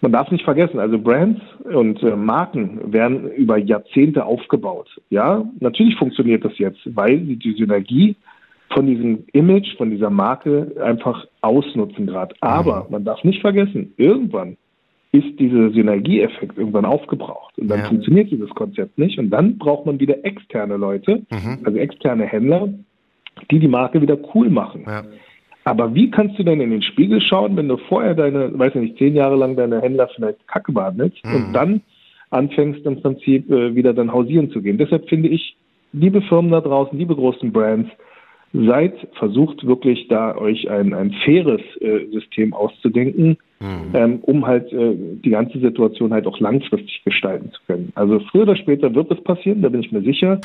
man 0.00 0.12
darf 0.12 0.30
nicht 0.30 0.44
vergessen, 0.44 0.78
also 0.78 0.98
Brands 0.98 1.40
und 1.64 2.02
äh, 2.02 2.14
Marken 2.16 2.92
werden 2.92 3.30
über 3.32 3.56
Jahrzehnte 3.58 4.24
aufgebaut. 4.24 4.88
Ja, 5.10 5.44
natürlich 5.60 5.96
funktioniert 5.96 6.44
das 6.44 6.56
jetzt, 6.58 6.80
weil 6.94 7.20
sie 7.24 7.36
die 7.36 7.52
Synergie 7.52 8.14
von 8.74 8.86
diesem 8.86 9.24
Image, 9.32 9.76
von 9.76 9.90
dieser 9.90 10.10
Marke 10.10 10.72
einfach 10.82 11.26
ausnutzen 11.40 12.06
gerade. 12.06 12.34
Aber 12.40 12.84
Mhm. 12.84 12.90
man 12.92 13.04
darf 13.04 13.22
nicht 13.24 13.40
vergessen, 13.40 13.94
irgendwann 13.96 14.56
ist 15.12 15.38
dieser 15.38 15.70
Synergieeffekt 15.70 16.58
irgendwann 16.58 16.84
aufgebraucht. 16.84 17.56
Und 17.58 17.68
dann 17.68 17.80
Ja. 17.80 17.86
funktioniert 17.86 18.30
dieses 18.30 18.50
Konzept 18.50 18.98
nicht. 18.98 19.18
Und 19.18 19.30
dann 19.30 19.56
braucht 19.56 19.86
man 19.86 19.98
wieder 19.98 20.24
externe 20.24 20.76
Leute, 20.76 21.22
Mhm. 21.30 21.58
also 21.64 21.78
externe 21.78 22.24
Händler, 22.24 22.68
die 23.50 23.60
die 23.60 23.68
Marke 23.68 24.02
wieder 24.02 24.18
cool 24.34 24.50
machen. 24.50 24.82
Ja. 24.86 25.02
Aber 25.66 25.92
wie 25.96 26.12
kannst 26.12 26.38
du 26.38 26.44
denn 26.44 26.60
in 26.60 26.70
den 26.70 26.80
Spiegel 26.80 27.20
schauen, 27.20 27.56
wenn 27.56 27.66
du 27.66 27.76
vorher 27.76 28.14
deine, 28.14 28.56
weiß 28.56 28.76
ich 28.76 28.80
nicht, 28.82 28.98
zehn 28.98 29.16
Jahre 29.16 29.34
lang 29.34 29.56
deine 29.56 29.80
Händler 29.82 30.08
vielleicht 30.14 30.46
Kacke 30.46 30.70
behandelst 30.70 31.18
Mhm. 31.24 31.34
und 31.34 31.52
dann 31.54 31.80
anfängst 32.30 32.86
im 32.86 33.02
Prinzip 33.02 33.50
äh, 33.50 33.74
wieder 33.74 33.92
dann 33.92 34.12
hausieren 34.12 34.48
zu 34.52 34.62
gehen? 34.62 34.78
Deshalb 34.78 35.08
finde 35.08 35.28
ich, 35.28 35.56
liebe 35.92 36.22
Firmen 36.22 36.52
da 36.52 36.60
draußen, 36.60 36.96
liebe 36.96 37.16
großen 37.16 37.50
Brands, 37.50 37.90
seid 38.64 38.94
versucht 39.18 39.66
wirklich 39.66 40.08
da 40.08 40.36
euch 40.36 40.70
ein, 40.70 40.94
ein 40.94 41.12
faires 41.24 41.60
äh, 41.80 42.06
System 42.12 42.54
auszudenken, 42.54 43.36
Mhm. 43.58 43.94
ähm, 43.94 44.18
um 44.22 44.46
halt 44.46 44.70
äh, 44.72 44.94
die 45.24 45.30
ganze 45.30 45.58
Situation 45.58 46.12
halt 46.12 46.26
auch 46.26 46.38
langfristig 46.40 47.02
gestalten 47.04 47.50
zu 47.52 47.60
können. 47.66 47.90
Also 47.94 48.20
früher 48.30 48.42
oder 48.42 48.56
später 48.56 48.94
wird 48.94 49.10
es 49.10 49.22
passieren, 49.22 49.62
da 49.62 49.70
bin 49.70 49.80
ich 49.80 49.90
mir 49.90 50.02
sicher. 50.02 50.38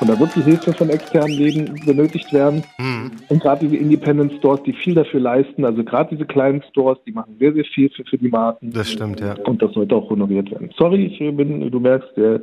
Und 0.00 0.10
da 0.10 0.20
wird 0.20 0.36
die 0.36 0.42
Hilfe 0.42 0.74
von 0.74 0.90
externen 0.90 1.38
Läden 1.38 1.74
benötigt 1.86 2.30
werden. 2.30 2.62
Mhm. 2.78 3.10
Und 3.30 3.40
gerade 3.40 3.66
diese 3.66 3.76
Independent 3.76 4.34
Stores, 4.34 4.62
die 4.64 4.74
viel 4.74 4.94
dafür 4.94 5.20
leisten, 5.20 5.64
also 5.64 5.82
gerade 5.82 6.14
diese 6.14 6.26
kleinen 6.26 6.62
Stores, 6.70 6.98
die 7.06 7.12
machen 7.12 7.36
sehr, 7.38 7.54
sehr 7.54 7.64
viel 7.64 7.88
für, 7.88 8.04
für 8.04 8.18
die 8.18 8.28
Marken. 8.28 8.70
Das 8.70 8.90
stimmt, 8.90 9.20
ja. 9.20 9.34
Und 9.46 9.62
das 9.62 9.72
sollte 9.72 9.96
auch 9.96 10.10
honoriert 10.10 10.50
werden. 10.50 10.68
Sorry, 10.76 11.06
ich 11.06 11.18
bin, 11.18 11.70
du 11.70 11.80
merkst, 11.80 12.10
der 12.18 12.42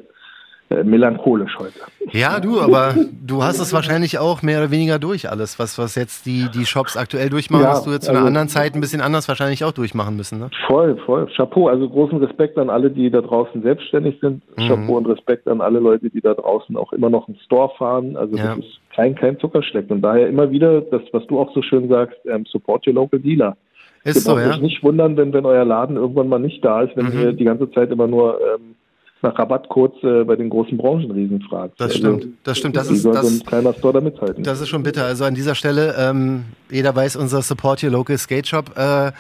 melancholisch 0.84 1.58
heute. 1.60 1.80
Ja, 2.12 2.40
du, 2.40 2.60
aber 2.60 2.96
du 3.26 3.44
hast 3.44 3.60
es 3.60 3.72
wahrscheinlich 3.74 4.18
auch 4.20 4.42
mehr 4.42 4.60
oder 4.60 4.72
weniger 4.72 5.00
durch 5.00 5.30
alles, 5.30 5.60
was, 5.60 5.78
was 5.78 5.96
jetzt 5.96 6.26
die, 6.26 6.48
die 6.54 6.66
Shops 6.66 6.98
aktuell 6.98 7.30
durchmachen, 7.30 7.64
Ja, 7.64 7.70
hast 7.72 7.86
du 7.86 7.92
jetzt 7.92 8.06
zu 8.06 8.12
einer 8.12 8.20
also- 8.20 8.28
anderen 8.30 8.48
Zeit 8.50 8.74
ein 8.76 8.82
bisschen 8.82 9.02
anders 9.02 9.28
wahrscheinlich 9.28 9.64
auch 9.64 9.72
durchmachen 9.74 10.16
müssen, 10.16 10.40
ne? 10.40 10.50
Voll, 10.68 10.98
voll. 11.06 11.28
Chapeau. 11.36 11.68
Also 11.68 11.88
großen 11.90 12.18
Respekt 12.18 12.58
an 12.58 12.70
alle, 12.70 12.90
die 12.90 13.10
da 13.10 13.22
draußen 13.22 13.62
selbstständig 13.62 14.18
sind. 14.22 14.42
Mhm. 14.58 14.68
Chapeau 14.68 14.98
und 14.98 15.06
Respekt 15.08 15.48
an 15.48 15.62
alle 15.62 15.80
Leute, 15.80 16.10
die 16.10 16.22
da 16.22 16.34
draußen 16.34 16.76
auch 16.78 16.92
immer 16.94 17.10
noch 17.10 17.28
einen 17.28 17.38
Store 17.46 17.72
fahren. 17.78 18.18
Also 18.18 18.36
Ja. 18.36 18.56
das 18.56 18.66
ist 18.66 18.80
kein, 18.96 19.16
kein 19.16 19.40
Zuckerschleck. 19.40 19.90
Und 19.92 20.02
daher 20.02 20.28
immer 20.28 20.50
wieder 20.52 20.82
das, 20.82 21.02
was 21.12 21.26
du 21.28 21.40
auch 21.40 21.54
so 21.54 21.62
schön 21.62 21.90
sagst, 21.90 22.18
ähm, 22.26 22.46
support 22.48 22.88
your 22.88 22.94
local 22.94 23.20
dealer. 23.20 23.56
Ist 24.04 24.16
Ihr 24.18 24.22
so, 24.22 24.34
braucht 24.36 24.46
ja. 24.46 24.58
nicht 24.58 24.84
wundern, 24.84 25.18
wenn, 25.18 25.34
wenn 25.34 25.46
euer 25.46 25.66
Laden 25.66 25.96
irgendwann 25.98 26.30
mal 26.30 26.40
nicht 26.40 26.64
da 26.64 26.82
ist, 26.82 26.96
wenn 26.96 27.08
Mhm. 27.08 27.20
ihr 27.22 27.34
die 27.34 27.44
ganze 27.46 27.70
Zeit 27.72 27.92
immer 27.92 28.08
nur 28.08 28.40
ähm, 28.40 28.76
nach 29.22 29.38
Rabattcodes 29.40 30.04
äh, 30.04 30.24
bei 30.24 30.36
den 30.36 30.50
großen 30.50 30.78
Branchenriesen 30.78 31.42
fragt. 31.42 31.80
Das 31.80 31.92
Also, 31.92 31.98
stimmt, 32.20 32.28
das 32.44 32.58
stimmt. 32.58 32.76
Das 32.76 32.90
ist, 32.92 33.02
soll 33.02 33.14
so 33.16 33.22
das, 33.22 33.40
ein 33.40 33.46
kleiner 33.46 33.74
Store 33.74 33.94
da 33.94 34.02
mithalten? 34.02 34.44
das 34.44 34.62
ist 34.62 34.68
schon 34.70 34.84
bitter. 34.84 35.06
Also 35.06 35.24
an 35.26 35.34
dieser 35.34 35.56
Stelle, 35.56 35.96
ähm, 35.98 36.44
jeder 36.70 36.96
weiß, 36.96 37.16
unser 37.16 37.42
Support 37.42 37.84
Your 37.84 37.92
Local 37.92 38.18
Skate 38.18 38.48
Shop 38.48 38.72
äh, 38.78 39.12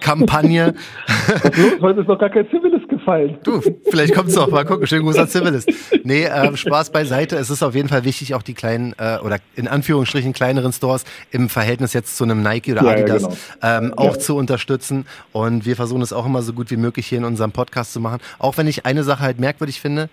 Kampagne. 0.00 0.74
Was 1.06 1.44
ist 1.44 1.56
los? 1.58 1.80
Heute 1.80 2.00
ist 2.00 2.08
noch 2.08 2.18
gar 2.18 2.30
kein 2.30 2.48
Civilist 2.50 2.73
gefallen. 3.04 3.38
Du, 3.44 3.60
vielleicht 3.90 4.14
kommt's 4.14 4.34
noch. 4.34 4.48
Mal 4.50 4.64
gucken. 4.64 4.86
Schönen 4.86 5.04
Gruß 5.04 5.18
an 5.18 5.28
Civilist. 5.28 5.70
Nee, 6.04 6.24
ähm, 6.24 6.56
Spaß 6.56 6.90
beiseite. 6.90 7.36
Es 7.36 7.50
ist 7.50 7.62
auf 7.62 7.74
jeden 7.74 7.88
Fall 7.88 8.04
wichtig, 8.04 8.34
auch 8.34 8.42
die 8.42 8.54
kleinen 8.54 8.94
äh, 8.98 9.18
oder 9.22 9.38
in 9.56 9.68
Anführungsstrichen 9.68 10.32
kleineren 10.32 10.72
Stores 10.72 11.04
im 11.30 11.48
Verhältnis 11.48 11.92
jetzt 11.92 12.16
zu 12.16 12.24
einem 12.24 12.42
Nike 12.42 12.72
oder 12.72 12.82
Ja, 12.82 12.88
ja, 12.96 13.02
Adidas 13.02 13.22
genau. 13.22 13.36
ähm, 13.62 13.94
auch 13.96 14.14
Ja. 14.14 14.18
zu 14.18 14.36
unterstützen. 14.36 15.06
Und 15.32 15.66
wir 15.66 15.76
versuchen 15.76 16.02
es 16.02 16.12
auch 16.12 16.26
immer 16.26 16.42
so 16.42 16.52
gut 16.52 16.70
wie 16.70 16.76
möglich 16.76 17.06
hier 17.06 17.18
in 17.18 17.24
unserem 17.24 17.52
Podcast 17.52 17.92
zu 17.92 18.00
machen. 18.00 18.20
Auch 18.38 18.56
wenn 18.56 18.66
ich 18.66 18.86
eine 18.86 19.04
Sache 19.04 19.22
halt 19.22 19.38
merkwürdig 19.38 19.80
finde, 19.80 20.08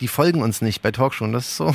die 0.00 0.08
folgen 0.08 0.40
uns 0.42 0.62
nicht 0.62 0.80
bei 0.80 0.90
Talkshow. 0.92 1.26
Das 1.30 1.46
ist 1.48 1.56
so. 1.58 1.74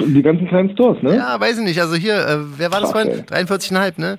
Die 0.00 0.22
ganzen 0.22 0.48
kleinen 0.48 0.70
Stores, 0.72 1.02
ne? 1.02 1.16
Ja, 1.16 1.38
weiß 1.38 1.58
ich 1.58 1.64
nicht. 1.64 1.80
Also 1.80 1.94
hier, 1.94 2.16
äh, 2.26 2.38
wer 2.58 2.72
war 2.72 2.80
das 2.80 2.90
vorhin? 2.92 3.22
43,5, 3.26 3.92
ne? 4.00 4.18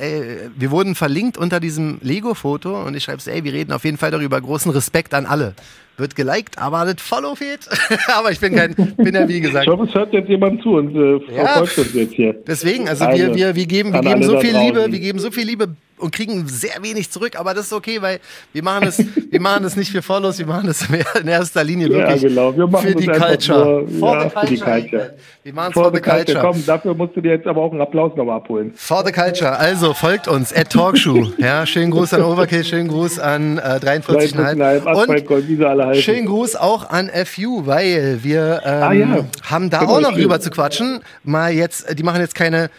Ey, 0.00 0.50
wir 0.56 0.70
wurden 0.70 0.94
verlinkt 0.94 1.36
unter 1.36 1.60
diesem 1.60 1.98
Lego-Foto 2.02 2.84
und 2.84 2.96
ich 2.96 3.04
schreibe 3.04 3.20
ey, 3.30 3.44
wir 3.44 3.52
reden 3.52 3.72
auf 3.72 3.84
jeden 3.84 3.98
Fall 3.98 4.10
darüber. 4.10 4.40
Großen 4.40 4.70
Respekt 4.72 5.12
an 5.14 5.26
alle. 5.26 5.54
Wird 5.98 6.16
geliked, 6.16 6.56
aber 6.58 6.86
das 6.86 7.02
Follow 7.02 7.34
fehlt. 7.34 7.68
aber 8.16 8.32
ich 8.32 8.40
bin 8.40 8.54
kein, 8.54 8.74
bin 8.96 9.14
ja 9.14 9.28
wie 9.28 9.36
Ich 9.36 9.42
gesagt. 9.42 9.66
hoffe, 9.68 9.84
es 9.84 9.94
hört 9.94 10.12
jetzt 10.14 10.28
jemand 10.28 10.62
zu 10.62 10.70
und 10.76 10.96
äh, 10.96 11.34
Ja. 11.36 11.46
verfolgt 11.46 11.78
uns 11.78 11.94
jetzt 11.94 12.14
hier. 12.14 12.32
Deswegen, 12.46 12.88
also, 12.88 13.04
Also, 13.04 13.18
wir, 13.18 13.34
wir, 13.34 13.54
wir 13.54 13.66
geben, 13.66 13.92
wir 13.92 14.00
geben 14.00 14.22
so 14.22 14.40
viel. 14.40 14.56
Liebe, 14.56 14.86
wir 14.90 15.00
geben 15.00 15.18
so 15.18 15.30
viel 15.30 15.46
Liebe 15.46 15.68
und 16.02 16.12
kriegen 16.14 16.46
sehr 16.48 16.82
wenig 16.82 17.10
zurück, 17.10 17.38
aber 17.38 17.54
das 17.54 17.66
ist 17.66 17.72
okay, 17.72 18.02
weil 18.02 18.20
wir 18.52 18.62
machen 18.62 18.86
es, 18.88 18.98
wir 19.30 19.40
machen 19.40 19.64
es 19.64 19.76
nicht 19.76 19.90
für 19.90 20.02
Follows, 20.02 20.38
wir 20.38 20.46
machen 20.46 20.68
es 20.68 20.86
in 21.20 21.28
erster 21.28 21.64
Linie 21.64 21.88
Ja, 21.90 21.96
wirklich 22.08 22.22
genau. 22.22 22.54
Wir 22.56 22.66
machen 22.66 22.88
für 22.88 22.92
das 22.94 23.00
die 23.02 23.06
Culture. 23.06 23.82
nur, 23.88 23.98
for 23.98 24.14
ja, 24.14 24.22
the 24.24 24.28
für 24.40 24.46
die 24.46 24.56
culture. 24.58 24.80
Culture. 24.80 25.14
Wir 25.44 25.52
machen 25.54 25.68
es 25.68 25.74
For 25.74 25.82
for 25.84 25.90
the 25.92 25.96
the 26.04 26.10
culture. 26.10 26.40
Komm, 26.40 26.66
dafür 26.66 26.94
musst 26.94 27.16
du 27.16 27.20
dir 27.20 27.32
jetzt 27.32 27.46
aber 27.46 27.62
auch 27.62 27.72
einen 27.72 27.80
Applaus 27.80 28.14
nochmal 28.16 28.36
abholen. 28.36 28.72
For 28.76 29.02
the 29.04 29.12
Culture. 29.12 29.56
Also 29.58 29.94
folgt 29.94 30.28
uns 30.28 30.52
at 30.54 30.70
Talkshow. 30.70 31.32
Ja, 31.38 31.64
schönen 31.66 31.90
Gruß 31.90 32.12
an 32.14 32.22
Overkill, 32.22 32.64
schönen 32.64 32.88
Gruß 32.88 33.18
an 33.18 33.58
äh, 33.58 33.60
43,5 33.82 34.86
Asphalt, 34.86 35.30
und 35.30 35.96
schönen 35.96 36.26
Gruß 36.26 36.56
auch 36.56 36.90
an 36.90 37.10
FU, 37.26 37.66
weil 37.66 38.18
wir 38.22 38.60
ähm, 38.64 38.82
Ah, 38.82 38.92
ja. 38.92 39.24
haben 39.50 39.70
da 39.70 39.80
Genau, 39.80 39.92
auch 39.96 40.00
noch 40.00 40.16
rüber 40.16 40.40
zu 40.40 40.50
quatschen. 40.50 41.00
Mal 41.24 41.52
jetzt, 41.52 41.98
die 41.98 42.02
machen 42.02 42.20
jetzt 42.20 42.34
keine 42.34 42.70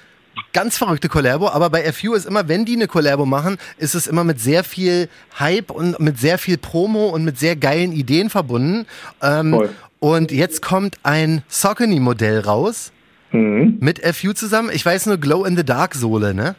ganz 0.54 0.78
verrückte 0.78 1.10
Kollabo, 1.10 1.50
aber 1.50 1.70
bei 1.70 1.92
FU 1.92 2.13
ist 2.13 2.26
immer, 2.26 2.48
wenn 2.48 2.66
die 2.66 2.76
eine 2.76 2.88
Kollabo 2.88 3.26
machen, 3.26 3.58
ist 3.78 3.96
es 3.96 4.08
immer 4.08 4.24
mit 4.24 4.39
sehr 4.39 4.63
viel 4.63 5.10
Hype 5.39 5.72
und 5.72 6.00
mit 6.00 6.18
sehr 6.20 6.38
viel 6.38 6.58
Promo 6.58 7.08
und 7.10 7.26
mit 7.26 7.38
sehr 7.38 7.56
geilen 7.56 7.92
Ideen 7.92 8.30
verbunden. 8.30 8.86
Ähm, 9.22 9.52
Voll. 9.52 9.70
und 10.00 10.32
jetzt 10.32 10.62
kommt 10.62 10.98
ein 11.04 11.42
Saucony-Modell 11.48 12.39
raus 12.39 12.92
Mhm. 13.32 13.78
mit 13.80 14.00
FU 14.16 14.34
zusammen. 14.34 14.70
Ich 14.72 14.86
weiß 14.86 15.08
nur 15.08 15.18
Glow 15.18 15.44
in 15.44 15.58
the 15.58 15.66
Dark 15.66 15.96
Sohle, 15.96 16.36
ne? 16.36 16.56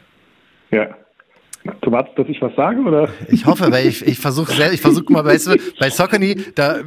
Ja. 0.71 0.87
Du 1.81 1.89
wartest, 1.91 2.17
dass 2.19 2.27
ich 2.27 2.39
was 2.41 2.53
sage, 2.55 2.79
oder? 2.81 3.07
Ich 3.29 3.45
hoffe, 3.45 3.71
weil 3.71 3.87
ich, 3.87 4.05
ich 4.05 4.19
versuche 4.19 4.51
ich 4.71 4.81
versuche 4.81 5.11
mal, 5.11 5.23
weißt 5.25 5.47
du, 5.47 5.55
bei 5.79 5.89
Soccerny, 5.89 6.35
da, 6.53 6.79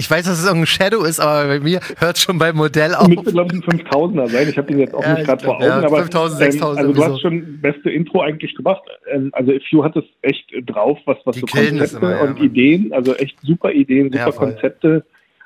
ich 0.00 0.10
weiß, 0.10 0.24
dass 0.24 0.38
es 0.38 0.46
irgendein 0.46 0.66
Shadow 0.66 1.04
ist, 1.04 1.20
aber 1.20 1.46
bei 1.46 1.60
mir 1.60 1.80
hört 1.98 2.18
schon 2.18 2.38
beim 2.38 2.56
Modell 2.56 2.94
auf. 2.94 3.06
Müsste, 3.08 3.32
glaube 3.32 3.54
ich, 3.54 3.68
ein 3.68 3.78
5000er 3.78 4.30
sein. 4.32 4.48
Ich 4.48 4.56
habe 4.56 4.66
den 4.68 4.78
jetzt 4.80 4.94
auch 4.94 5.02
Ja, 5.02 5.14
nicht 5.14 5.26
gerade 5.26 5.44
vor 5.44 5.56
Augen. 5.56 5.64
ja, 5.64 5.76
aber 5.76 5.96
5000, 5.98 6.38
6000 6.40 6.78
ähm, 6.84 6.88
also 6.90 6.92
du 7.00 7.12
hast 7.12 7.20
schon 7.20 7.60
beste 7.60 7.90
Intro 7.90 8.22
eigentlich 8.22 8.54
gemacht. 8.54 8.82
Ähm, 9.12 9.30
also 9.32 9.52
Few 9.68 9.84
hat 9.84 9.94
es 9.96 10.04
echt 10.22 10.50
drauf, 10.66 10.98
was, 11.04 11.18
was 11.24 11.34
Die 11.36 11.40
so 11.40 11.46
Konzepte 11.46 11.96
immer, 11.98 12.10
ja, 12.16 12.20
und. 12.22 12.40
Ideen, 12.40 12.92
also 12.92 13.14
echt 13.14 13.36
super 13.42 13.70
Ideen, 13.72 14.10
super 14.10 14.24
Ja. 14.26 14.32
Konzepte. 14.32 15.04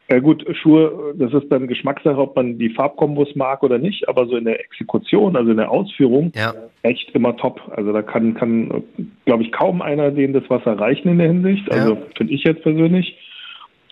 Äh, 0.09 0.21
gut, 0.21 0.45
Schuhe, 0.61 1.15
das 1.19 1.33
ist 1.33 1.51
dann 1.51 1.67
Geschmackssache, 1.67 2.19
ob 2.19 2.37
man 2.37 2.59
die 2.59 2.69
Farbkombos 2.69 3.35
mag 3.37 3.63
oder 3.63 3.79
nicht, 3.79 4.07
aber 4.07 4.27
so 4.27 4.37
in 4.37 4.45
der 4.45 4.61
Exekution, 4.61 5.35
also 5.35 5.51
in 5.51 5.57
der 5.57 5.71
Ausführung, 5.71 6.31
Ja. 6.37 6.53
echt 6.83 7.09
immer 7.15 7.35
top. 7.39 7.59
Also 7.75 7.91
da 7.91 8.03
kann, 8.03 8.35
kann 8.35 8.83
glaube 9.25 9.43
ich, 9.45 9.51
kaum 9.51 9.81
einer 9.81 10.11
denen 10.11 10.35
das 10.35 10.43
was 10.49 10.63
erreichen 10.67 11.09
in 11.09 11.19
der 11.19 11.29
Hinsicht. 11.29 11.71
Also 11.73 11.95
Ja. 11.95 12.01
finde 12.19 12.35
ich 12.35 12.45
jetzt 12.45 12.63
persönlich. 12.63 13.17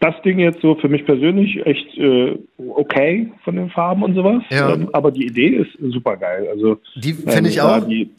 Das 0.03 0.21
Ding 0.23 0.41
jetzt 0.41 0.61
so 0.61 0.75
für 0.75 0.89
mich 0.89 1.05
persönlich 1.07 1.65
echt 1.65 1.97
äh, 1.97 2.37
okay 2.75 3.31
von 3.45 3.55
den 3.55 3.71
Farben 3.71 4.03
und 4.03 4.15
sowas. 4.17 4.43
Ja. 4.51 4.75
Ähm, 4.75 4.89
aber 4.93 5.13
die 5.13 5.27
Idee 5.27 5.51
ist 5.63 5.71
super 5.93 6.17
geil. 6.17 6.49
Also 6.51 6.79
Die 6.97 7.13
finde 7.13 7.49
ich 7.51 7.61
auch. 7.61 7.87
Die 7.87 8.11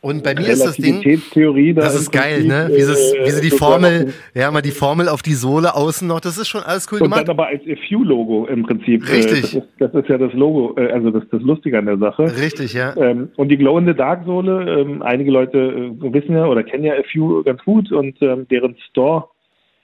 Und 0.00 0.24
bei 0.24 0.34
mir 0.34 0.48
ist 0.48 0.64
das 0.64 0.76
Ding, 0.76 1.00
da 1.74 1.80
das 1.82 1.94
ist 2.00 2.10
geil, 2.10 2.40
Prinzip, 2.40 2.48
ne? 2.50 2.68
Wie, 2.72 2.80
sie- 2.82 3.16
äh, 3.18 3.26
wie 3.26 3.30
sie 3.30 3.40
die 3.50 3.56
Formel, 3.56 4.12
ja, 4.34 4.50
mal 4.50 4.62
die 4.62 4.72
Formel 4.72 5.08
auf 5.08 5.22
die 5.22 5.34
Sohle 5.34 5.74
außen 5.76 6.06
noch, 6.08 6.18
das 6.20 6.38
ist 6.38 6.48
schon 6.48 6.62
alles 6.62 6.86
cool 6.90 7.00
Und 7.02 7.10
dann 7.10 7.24
gemacht. 7.24 7.30
aber 7.30 7.46
als 7.48 7.62
FU-Logo 7.88 8.46
im 8.46 8.64
Prinzip. 8.64 9.08
Richtig. 9.08 9.38
Äh, 9.38 9.40
das, 9.42 9.54
ist, 9.54 9.68
das 9.78 9.94
ist 9.94 10.08
ja 10.08 10.18
das 10.18 10.32
Logo, 10.32 10.74
äh, 10.76 10.90
also 10.90 11.10
das, 11.10 11.22
das 11.30 11.42
Lustige 11.42 11.78
an 11.78 11.86
der 11.86 11.98
Sache. 11.98 12.24
Richtig, 12.40 12.72
ja. 12.74 12.96
Ähm, 12.96 13.28
und 13.36 13.48
die 13.48 13.56
Glow-in-the-Dark-Sohle, 13.58 14.80
ähm, 14.80 15.02
einige 15.02 15.30
Leute 15.30 15.58
äh, 15.58 16.12
wissen 16.12 16.34
ja 16.34 16.46
oder 16.46 16.64
kennen 16.64 16.82
ja 16.84 16.94
FU 17.12 17.42
ganz 17.44 17.62
gut 17.64 17.92
und 17.92 18.20
ähm, 18.22 18.46
deren 18.50 18.74
Store 18.90 19.24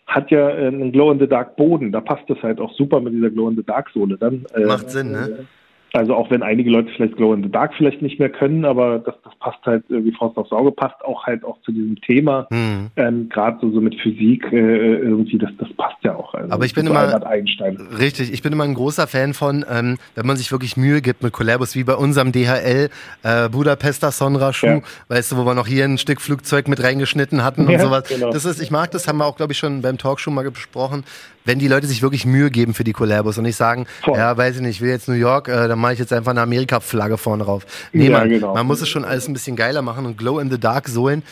hat 0.06 0.30
ja 0.30 0.50
äh, 0.50 0.66
einen 0.66 0.92
Glow-in-the-Dark-Boden. 0.92 1.92
Da 1.92 2.00
passt 2.00 2.28
es 2.30 2.42
halt 2.42 2.60
auch 2.60 2.72
super 2.74 3.00
mit 3.00 3.14
dieser 3.14 3.30
Glow-in-the-Dark-Sohle. 3.30 4.18
Dann, 4.18 4.44
äh, 4.54 4.64
Macht 4.64 4.90
Sinn, 4.90 5.12
ne? 5.12 5.46
Also 5.94 6.14
auch 6.16 6.28
wenn 6.30 6.42
einige 6.42 6.70
Leute 6.70 6.90
vielleicht 6.96 7.16
Glow 7.16 7.32
in 7.34 7.44
the 7.44 7.50
Dark 7.50 7.72
vielleicht 7.78 8.02
nicht 8.02 8.18
mehr 8.18 8.28
können, 8.28 8.64
aber 8.64 8.98
das, 8.98 9.14
das 9.22 9.32
passt 9.38 9.64
halt 9.64 9.88
äh, 9.90 10.04
wie 10.04 10.10
Faust 10.12 10.36
aufs 10.36 10.50
Auge, 10.50 10.72
passt 10.72 11.00
auch 11.04 11.24
halt 11.24 11.44
auch 11.44 11.56
zu 11.62 11.70
diesem 11.70 12.00
Thema. 12.00 12.48
Hm. 12.50 12.90
Ähm, 12.96 13.28
Gerade 13.28 13.58
so, 13.60 13.70
so 13.70 13.80
mit 13.80 13.94
Physik 14.00 14.44
äh, 14.52 14.56
irgendwie, 14.96 15.38
das, 15.38 15.50
das 15.58 15.68
passt 15.76 15.96
ja 16.02 16.16
auch. 16.16 16.34
Also, 16.34 16.52
Aber 16.52 16.64
ich 16.64 16.74
bin 16.74 16.86
so 16.86 16.90
immer- 16.90 17.24
Einstein. 17.24 17.76
Richtig, 17.96 18.32
ich 18.32 18.42
bin 18.42 18.52
immer 18.52 18.64
ein 18.64 18.74
großer 18.74 19.06
Fan 19.06 19.34
von, 19.34 19.64
ähm, 19.70 19.96
wenn 20.16 20.26
man 20.26 20.36
sich 20.36 20.50
wirklich 20.50 20.76
Mühe 20.76 21.00
gibt 21.00 21.22
mit 21.22 21.32
Collabos, 21.32 21.76
wie 21.76 21.84
bei 21.84 21.94
unserem 21.94 22.32
DHL 22.32 22.90
äh, 23.22 23.48
Budapester 23.48 24.10
Sonra 24.10 24.52
Schuh, 24.52 24.66
Ja. 24.66 24.80
weißt 25.08 25.30
du, 25.30 25.36
wo 25.36 25.44
wir 25.46 25.54
noch 25.54 25.68
hier 25.68 25.84
ein 25.84 25.98
Stück 25.98 26.20
Flugzeug 26.20 26.66
mit 26.66 26.82
reingeschnitten 26.82 27.44
hatten 27.44 27.66
und 27.66 27.70
Ja, 27.72 27.78
sowas. 27.78 28.08
genau. 28.08 28.30
Das 28.32 28.44
ist, 28.44 28.60
ich 28.60 28.72
mag 28.72 28.90
das, 28.90 29.06
haben 29.06 29.18
wir 29.18 29.26
auch, 29.26 29.36
glaube 29.36 29.52
ich, 29.52 29.58
schon 29.58 29.80
beim 29.80 29.96
Talkshow 29.96 30.32
mal 30.32 30.50
besprochen, 30.50 31.04
wenn 31.44 31.58
die 31.58 31.68
Leute 31.68 31.86
sich 31.86 32.02
wirklich 32.02 32.24
Mühe 32.26 32.50
geben 32.50 32.72
für 32.74 32.84
die 32.84 32.92
Collabos 32.94 33.36
und 33.38 33.44
nicht 33.44 33.56
sagen, 33.56 33.86
Voll. 34.02 34.16
ja, 34.16 34.34
weiß 34.36 34.56
ich 34.56 34.62
nicht, 34.62 34.76
ich 34.76 34.80
will 34.80 34.88
jetzt 34.88 35.08
New 35.08 35.14
York, 35.14 35.48
äh, 35.48 35.68
dann 35.68 35.78
mache 35.84 35.92
ich 35.92 35.98
jetzt 35.98 36.12
einfach 36.14 36.30
eine 36.30 36.40
Amerika-Flagge 36.40 37.18
vorne 37.18 37.44
drauf. 37.44 37.66
Nee, 37.92 38.08
Ja, 38.08 38.18
man, 38.20 38.28
genau. 38.30 38.54
man 38.54 38.66
muss 38.66 38.80
es 38.80 38.88
schon 38.88 39.04
alles 39.04 39.28
ein 39.28 39.34
bisschen 39.34 39.54
geiler 39.54 39.82
machen 39.82 40.06
und 40.06 40.16
Glow 40.16 40.38
in 40.38 40.50
the 40.50 40.58
Dark 40.58 40.88
Sohlen. 40.88 41.22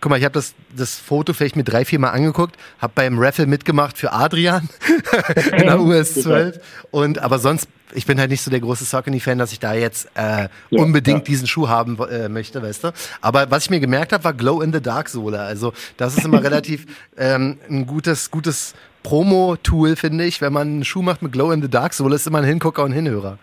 Guck 0.00 0.10
mal, 0.10 0.18
ich 0.18 0.24
habe 0.24 0.34
das, 0.34 0.54
das 0.76 0.94
Foto 0.94 1.32
vielleicht 1.32 1.56
mit 1.56 1.66
drei, 1.68 1.84
vier 1.84 1.98
Mal 1.98 2.10
angeguckt, 2.10 2.54
habe 2.78 2.92
beim 2.94 3.18
Raffle 3.18 3.46
mitgemacht 3.46 3.98
für 3.98 4.12
Adrian 4.12 4.68
in 5.52 5.66
der 5.66 5.80
US 5.80 6.14
12. 6.14 6.60
Und 6.90 7.18
aber 7.18 7.38
sonst, 7.38 7.66
ich 7.94 8.04
bin 8.06 8.20
halt 8.20 8.30
nicht 8.30 8.42
so 8.42 8.50
der 8.50 8.60
große 8.60 8.84
Saucony-Fan, 8.84 9.38
dass 9.38 9.52
ich 9.52 9.58
da 9.58 9.72
jetzt 9.74 10.06
äh, 10.14 10.48
Ja, 10.70 10.82
unbedingt 10.82 11.20
ja. 11.20 11.24
diesen 11.24 11.46
Schuh 11.48 11.68
haben 11.68 11.98
äh, 12.10 12.28
möchte, 12.28 12.62
weißt 12.62 12.84
du. 12.84 12.92
Aber 13.22 13.50
was 13.50 13.64
ich 13.64 13.70
mir 13.70 13.80
gemerkt 13.80 14.12
habe, 14.12 14.22
war 14.22 14.34
Glow 14.34 14.60
in 14.60 14.72
the 14.72 14.80
Dark 14.82 15.08
Sohle. 15.08 15.40
Also 15.40 15.72
das 15.96 16.16
ist 16.16 16.24
immer 16.24 16.42
relativ 16.48 16.86
ähm, 17.16 17.58
ein 17.68 17.86
gutes, 17.86 18.30
gutes 18.30 18.74
Promo-Tool, 19.02 19.96
finde 19.96 20.24
ich. 20.24 20.40
Wenn 20.42 20.52
man 20.52 20.68
einen 20.68 20.84
Schuh 20.84 21.00
macht 21.02 21.22
mit 21.22 21.32
Glow 21.32 21.52
in 21.52 21.62
the 21.62 21.70
Dark 21.70 21.94
Sohle, 21.94 22.16
ist 22.16 22.26
immer 22.26 22.38
ein 22.38 22.44
Hingucker 22.44 22.84
und 22.84 22.92
Hinhörer. 22.92 23.38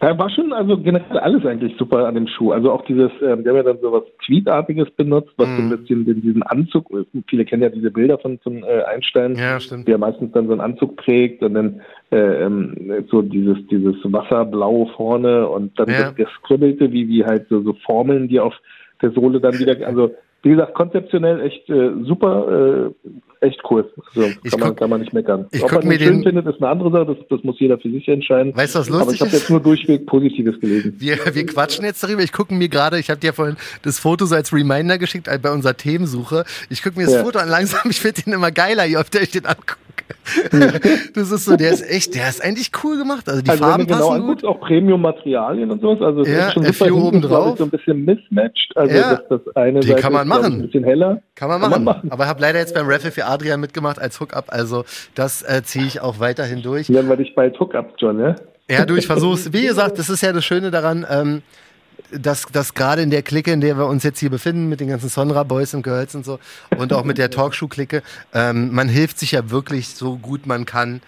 Da 0.00 0.16
war 0.18 0.30
schon 0.30 0.52
also 0.52 0.76
generell 0.78 1.18
alles 1.18 1.44
eigentlich 1.44 1.76
super 1.76 2.06
an 2.06 2.14
dem 2.14 2.26
Schuh. 2.26 2.52
Also 2.52 2.70
auch 2.72 2.84
dieses, 2.84 3.10
ähm, 3.22 3.42
der 3.44 3.52
haben 3.52 3.56
ja 3.56 3.62
dann 3.62 3.78
so 3.80 3.92
was 3.92 4.04
Tweetartiges 4.26 4.90
benutzt, 4.92 5.32
was 5.36 5.48
so 5.56 5.62
Mhm. 5.62 5.72
ein 5.72 5.78
bisschen 5.78 6.04
den, 6.04 6.22
diesen 6.22 6.42
Anzug, 6.42 6.90
äh, 6.92 7.04
viele 7.28 7.44
kennen 7.44 7.62
ja 7.62 7.68
diese 7.68 7.90
Bilder 7.90 8.18
von, 8.18 8.38
von 8.38 8.62
äh, 8.62 8.82
Einstein, 8.84 9.34
Ja, 9.36 9.58
stimmt. 9.60 9.88
der 9.88 9.98
meistens 9.98 10.32
dann 10.32 10.46
so 10.46 10.52
einen 10.52 10.60
Anzug 10.60 10.96
trägt 10.98 11.42
und 11.42 11.54
dann 11.54 11.80
äh, 12.10 12.44
ähm, 12.44 13.04
so 13.10 13.22
dieses 13.22 13.58
dieses 13.68 13.96
Wasserblau 14.04 14.86
vorne 14.96 15.48
und 15.48 15.78
dann 15.78 15.88
Ja. 15.90 16.04
das 16.04 16.14
gescribbelte, 16.14 16.92
wie 16.92 17.08
wie 17.08 17.24
halt 17.24 17.48
so, 17.48 17.62
so 17.62 17.74
Formeln, 17.84 18.28
die 18.28 18.40
auf 18.40 18.54
der 19.02 19.10
Sohle 19.12 19.40
dann 19.40 19.58
wieder, 19.58 19.76
also 19.86 20.10
wie 20.42 20.50
gesagt, 20.50 20.74
konzeptionell 20.74 21.40
echt 21.40 21.68
äh, 21.68 21.90
super, 22.04 22.86
äh, 22.86 23.08
echt 23.40 23.60
cool. 23.70 23.90
Also 24.14 24.28
Ich 24.42 24.50
kann, 24.50 24.60
man, 24.60 24.68
guck- 24.70 24.78
kann 24.78 24.90
man 24.90 25.00
nicht 25.00 25.12
meckern. 25.12 25.46
ich 25.50 25.62
Ob 25.62 25.72
man 25.72 25.86
mir 25.86 25.98
den 25.98 26.08
schön 26.14 26.22
findet, 26.22 26.46
ist 26.46 26.60
eine 26.60 26.68
andere 26.70 26.90
Sache, 26.90 27.06
das, 27.16 27.16
das 27.28 27.44
muss 27.44 27.58
jeder 27.60 27.78
für 27.78 27.90
sich 27.90 28.06
entscheiden. 28.08 28.56
Weißt 28.56 28.74
du, 28.74 28.78
was 28.80 28.88
Aber 28.88 28.98
lustig 28.98 29.14
ich 29.16 29.20
habe 29.22 29.30
jetzt 29.36 29.50
nur 29.50 29.60
durchweg 29.60 30.06
Positives 30.06 30.58
gelesen. 30.60 30.94
Wir, 30.98 31.18
wir 31.32 31.46
quatschen 31.46 31.84
jetzt 31.84 32.02
darüber. 32.02 32.22
Ich 32.22 32.32
gucke 32.32 32.54
mir 32.54 32.68
gerade, 32.68 32.98
ich 32.98 33.10
habe 33.10 33.20
dir 33.20 33.32
vorhin 33.32 33.56
das 33.82 33.98
Foto 33.98 34.26
so 34.26 34.34
als 34.34 34.52
Reminder 34.52 34.98
geschickt 34.98 35.28
äh, 35.28 35.38
bei 35.40 35.50
unserer 35.50 35.76
Themensuche. 35.76 36.44
Ich 36.70 36.82
gucke 36.82 36.98
mir 36.98 37.06
das 37.06 37.14
Ja. 37.14 37.24
Foto 37.24 37.38
an 37.38 37.48
langsam, 37.48 37.80
ich 37.90 38.00
finde 38.00 38.22
den 38.22 38.32
immer 38.34 38.50
geiler, 38.50 38.84
je 38.84 38.96
öfter 38.96 39.20
ich 39.22 39.30
den 39.30 39.46
angucke. 39.46 39.76
das 41.14 41.30
ist 41.30 41.44
so, 41.44 41.56
der 41.56 41.70
ist 41.72 41.82
echt, 41.88 42.14
der 42.14 42.28
ist 42.28 42.42
eigentlich 42.42 42.70
cool 42.84 42.98
gemacht. 42.98 43.28
Also 43.28 43.42
die 43.42 43.50
Also 43.50 43.62
Farben 43.64 43.80
wenn 43.82 43.86
genau 43.88 44.08
passen 44.10 44.22
anguckst, 44.22 44.44
gut. 44.44 44.50
auch 44.50 44.60
Premium-Materialien 44.60 45.70
und 45.70 45.80
sowas. 45.80 46.00
Also 46.02 46.22
es 46.22 46.28
Ja, 46.28 46.46
ist 46.48 46.52
schon 46.54 46.64
FU 46.64 46.72
super 46.84 46.94
oben 46.94 47.22
drauf. 47.22 47.58
so 47.58 47.64
ein 47.64 47.70
bisschen 47.70 48.04
mismatched. 48.04 48.76
Also 48.76 48.94
Ja, 48.96 49.16
das, 49.16 49.40
das 49.44 49.56
eine 49.56 49.80
die 49.80 49.88
Seite 49.88 50.00
kann 50.02 50.12
man 50.12 50.28
machen. 50.28 50.54
ein 50.54 50.62
bisschen 50.62 50.84
heller. 50.84 51.22
Kann 51.34 51.48
man 51.48 51.60
kann 51.60 51.70
machen. 51.70 51.84
man 51.84 51.96
machen. 51.96 52.12
Aber 52.12 52.26
habe 52.26 52.40
leider 52.40 52.58
jetzt 52.58 52.74
beim 52.74 52.86
Raffle 52.88 53.10
für 53.10 53.26
Adrian 53.26 53.60
mitgemacht 53.60 53.98
als 53.98 54.20
Hookup. 54.20 54.46
Also 54.48 54.84
das 55.14 55.42
äh, 55.42 55.62
ziehe 55.64 55.86
ich 55.86 56.00
auch 56.00 56.20
weiterhin 56.20 56.62
durch. 56.62 56.86
Dann 56.88 57.08
werde 57.08 57.22
ich 57.22 57.34
bald 57.34 57.58
Hookup, 57.58 57.94
John, 57.98 58.18
ja? 58.20 58.36
Ja, 58.70 58.84
du, 58.84 58.96
ich 58.96 59.06
versuch's. 59.06 59.52
Wie 59.52 59.66
gesagt, 59.66 59.98
das 59.98 60.10
ist 60.10 60.22
ja 60.22 60.32
das 60.32 60.44
Schöne 60.44 60.70
daran, 60.70 61.06
ähm, 61.10 61.42
dass, 62.12 62.44
dass 62.52 62.74
gerade 62.74 63.02
in 63.02 63.10
der 63.10 63.22
Clique, 63.22 63.52
in 63.52 63.60
der 63.60 63.76
wir 63.76 63.86
uns 63.86 64.02
jetzt 64.04 64.18
hier 64.20 64.30
befinden, 64.30 64.68
mit 64.68 64.80
den 64.80 64.88
ganzen 64.88 65.08
Sonra 65.08 65.42
Boys 65.42 65.74
und 65.74 65.82
Girls 65.82 66.14
und 66.14 66.24
so, 66.24 66.38
und 66.76 66.92
auch 66.92 67.04
mit 67.04 67.18
der 67.18 67.30
Talkshow-Clique, 67.30 68.02
ähm, 68.34 68.72
man 68.74 68.88
hilft 68.88 69.18
sich 69.18 69.32
ja 69.32 69.50
wirklich 69.50 69.88
so 69.88 70.16
gut 70.16 70.46
man 70.46 70.64
kann. 70.64 71.00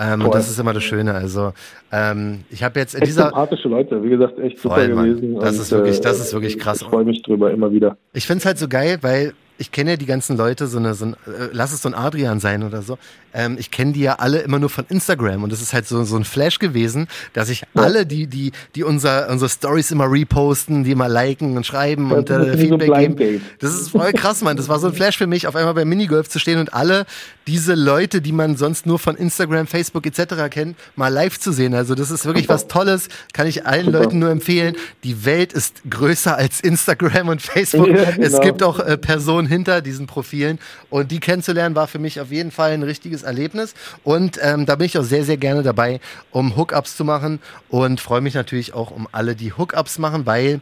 Ähm, 0.00 0.24
und 0.24 0.32
das 0.32 0.48
ist 0.48 0.58
immer 0.60 0.72
das 0.72 0.84
Schöne. 0.84 1.12
Also, 1.12 1.52
ähm, 1.90 2.44
ich 2.50 2.62
habe 2.62 2.78
jetzt 2.78 2.94
in 2.94 3.00
Echt 3.02 3.10
dieser. 3.10 3.24
sympathische 3.24 3.68
Leute, 3.68 4.00
wie 4.04 4.10
gesagt, 4.10 4.38
echt 4.38 4.58
super 4.58 4.86
Mann. 4.88 5.16
gewesen. 5.16 5.34
Das 5.40 5.56
und, 5.56 5.62
ist 5.62 5.70
wirklich- 5.72 5.98
äh, 5.98 6.02
das 6.02 6.20
ist 6.20 6.32
wirklich 6.32 6.58
krass. 6.58 6.80
Ich 6.82 6.86
freue 6.86 7.04
mich 7.04 7.22
drüber 7.22 7.50
immer 7.50 7.72
wieder. 7.72 7.96
Ich 8.12 8.24
find's 8.26 8.46
halt 8.46 8.58
so 8.58 8.68
geil, 8.68 8.98
weil 9.00 9.32
ich 9.58 9.72
kenne 9.72 9.90
ja 9.90 9.96
die 9.96 10.06
ganzen 10.06 10.36
Leute, 10.36 10.66
so 10.68 10.78
eine, 10.78 10.94
so 10.94 11.06
ein, 11.06 11.14
äh, 11.26 11.48
lass 11.52 11.72
es 11.72 11.82
so 11.82 11.88
ein 11.88 11.94
Adrian 11.94 12.40
sein 12.40 12.62
oder 12.62 12.82
so. 12.82 12.96
Ähm, 13.34 13.56
ich 13.58 13.70
kenne 13.70 13.92
die 13.92 14.00
ja 14.00 14.14
alle 14.14 14.38
immer 14.38 14.58
nur 14.58 14.70
von 14.70 14.86
Instagram 14.88 15.42
und 15.42 15.52
das 15.52 15.60
ist 15.60 15.72
halt 15.74 15.86
so, 15.86 16.02
so 16.04 16.16
ein 16.16 16.24
Flash 16.24 16.58
gewesen, 16.58 17.08
dass 17.32 17.50
ich 17.50 17.64
alle, 17.74 18.06
die, 18.06 18.26
die, 18.26 18.52
die 18.74 18.84
unser, 18.84 19.28
unsere 19.28 19.50
Stories 19.50 19.90
immer 19.90 20.10
reposten, 20.10 20.84
die 20.84 20.92
immer 20.92 21.08
liken 21.08 21.56
und 21.56 21.66
schreiben 21.66 22.08
Das 22.08 22.18
und 22.18 22.30
äh, 22.30 22.58
wie 22.58 22.68
so 22.68 22.78
Feedback 22.78 23.16
geben. 23.16 23.42
Das 23.58 23.74
ist 23.74 23.90
voll 23.90 24.12
krass, 24.12 24.42
Mann. 24.42 24.56
Das 24.56 24.68
war 24.68 24.78
so 24.78 24.86
ein 24.86 24.94
Flash 24.94 25.18
für 25.18 25.26
mich, 25.26 25.46
auf 25.46 25.56
einmal 25.56 25.74
beim 25.74 25.88
Minigolf 25.88 26.28
zu 26.28 26.38
stehen 26.38 26.58
und 26.58 26.72
alle 26.72 27.04
diese 27.48 27.74
Leute, 27.74 28.20
die 28.20 28.32
man 28.32 28.58
sonst 28.58 28.84
nur 28.84 28.98
von 28.98 29.16
Instagram, 29.16 29.66
Facebook 29.66 30.04
etc. 30.04 30.50
kennt, 30.50 30.76
mal 30.96 31.08
live 31.08 31.40
zu 31.40 31.50
sehen. 31.50 31.72
Also 31.74 31.94
das 31.94 32.10
ist 32.10 32.26
wirklich 32.26 32.46
was 32.50 32.68
Tolles, 32.68 33.08
kann 33.32 33.46
ich 33.46 33.64
allen 33.64 33.86
Super. 33.86 34.00
Leuten 34.00 34.18
nur 34.18 34.28
empfehlen. 34.28 34.76
Die 35.02 35.24
Welt 35.24 35.54
ist 35.54 35.80
größer 35.88 36.36
als 36.36 36.60
Instagram 36.60 37.28
und 37.28 37.42
Facebook. 37.42 37.88
Ja, 37.98 38.10
Es 38.18 38.32
genau. 38.32 38.40
gibt 38.40 38.62
auch 38.62 38.80
äh, 38.80 38.98
Personen 38.98 39.48
hinter 39.48 39.80
diesen 39.80 40.06
Profilen 40.06 40.58
und 40.90 41.10
die 41.10 41.20
kennenzulernen 41.20 41.74
war 41.74 41.86
für 41.86 41.98
mich 41.98 42.20
auf 42.20 42.30
jeden 42.30 42.50
Fall 42.50 42.72
ein 42.72 42.82
richtiges 42.82 43.22
Erlebnis 43.22 43.72
und 44.04 44.38
ähm, 44.42 44.66
da 44.66 44.76
bin 44.76 44.84
ich 44.84 44.98
auch 44.98 45.04
sehr, 45.04 45.24
sehr 45.24 45.38
gerne 45.38 45.62
dabei, 45.62 46.00
um 46.30 46.54
Hookups 46.54 46.96
zu 46.96 47.04
machen 47.04 47.40
und 47.70 48.00
freue 48.00 48.20
mich 48.20 48.34
natürlich 48.34 48.74
auch 48.74 48.90
um 48.90 49.08
alle, 49.10 49.34
die 49.34 49.54
Hookups 49.54 49.98
machen, 49.98 50.26
weil 50.26 50.60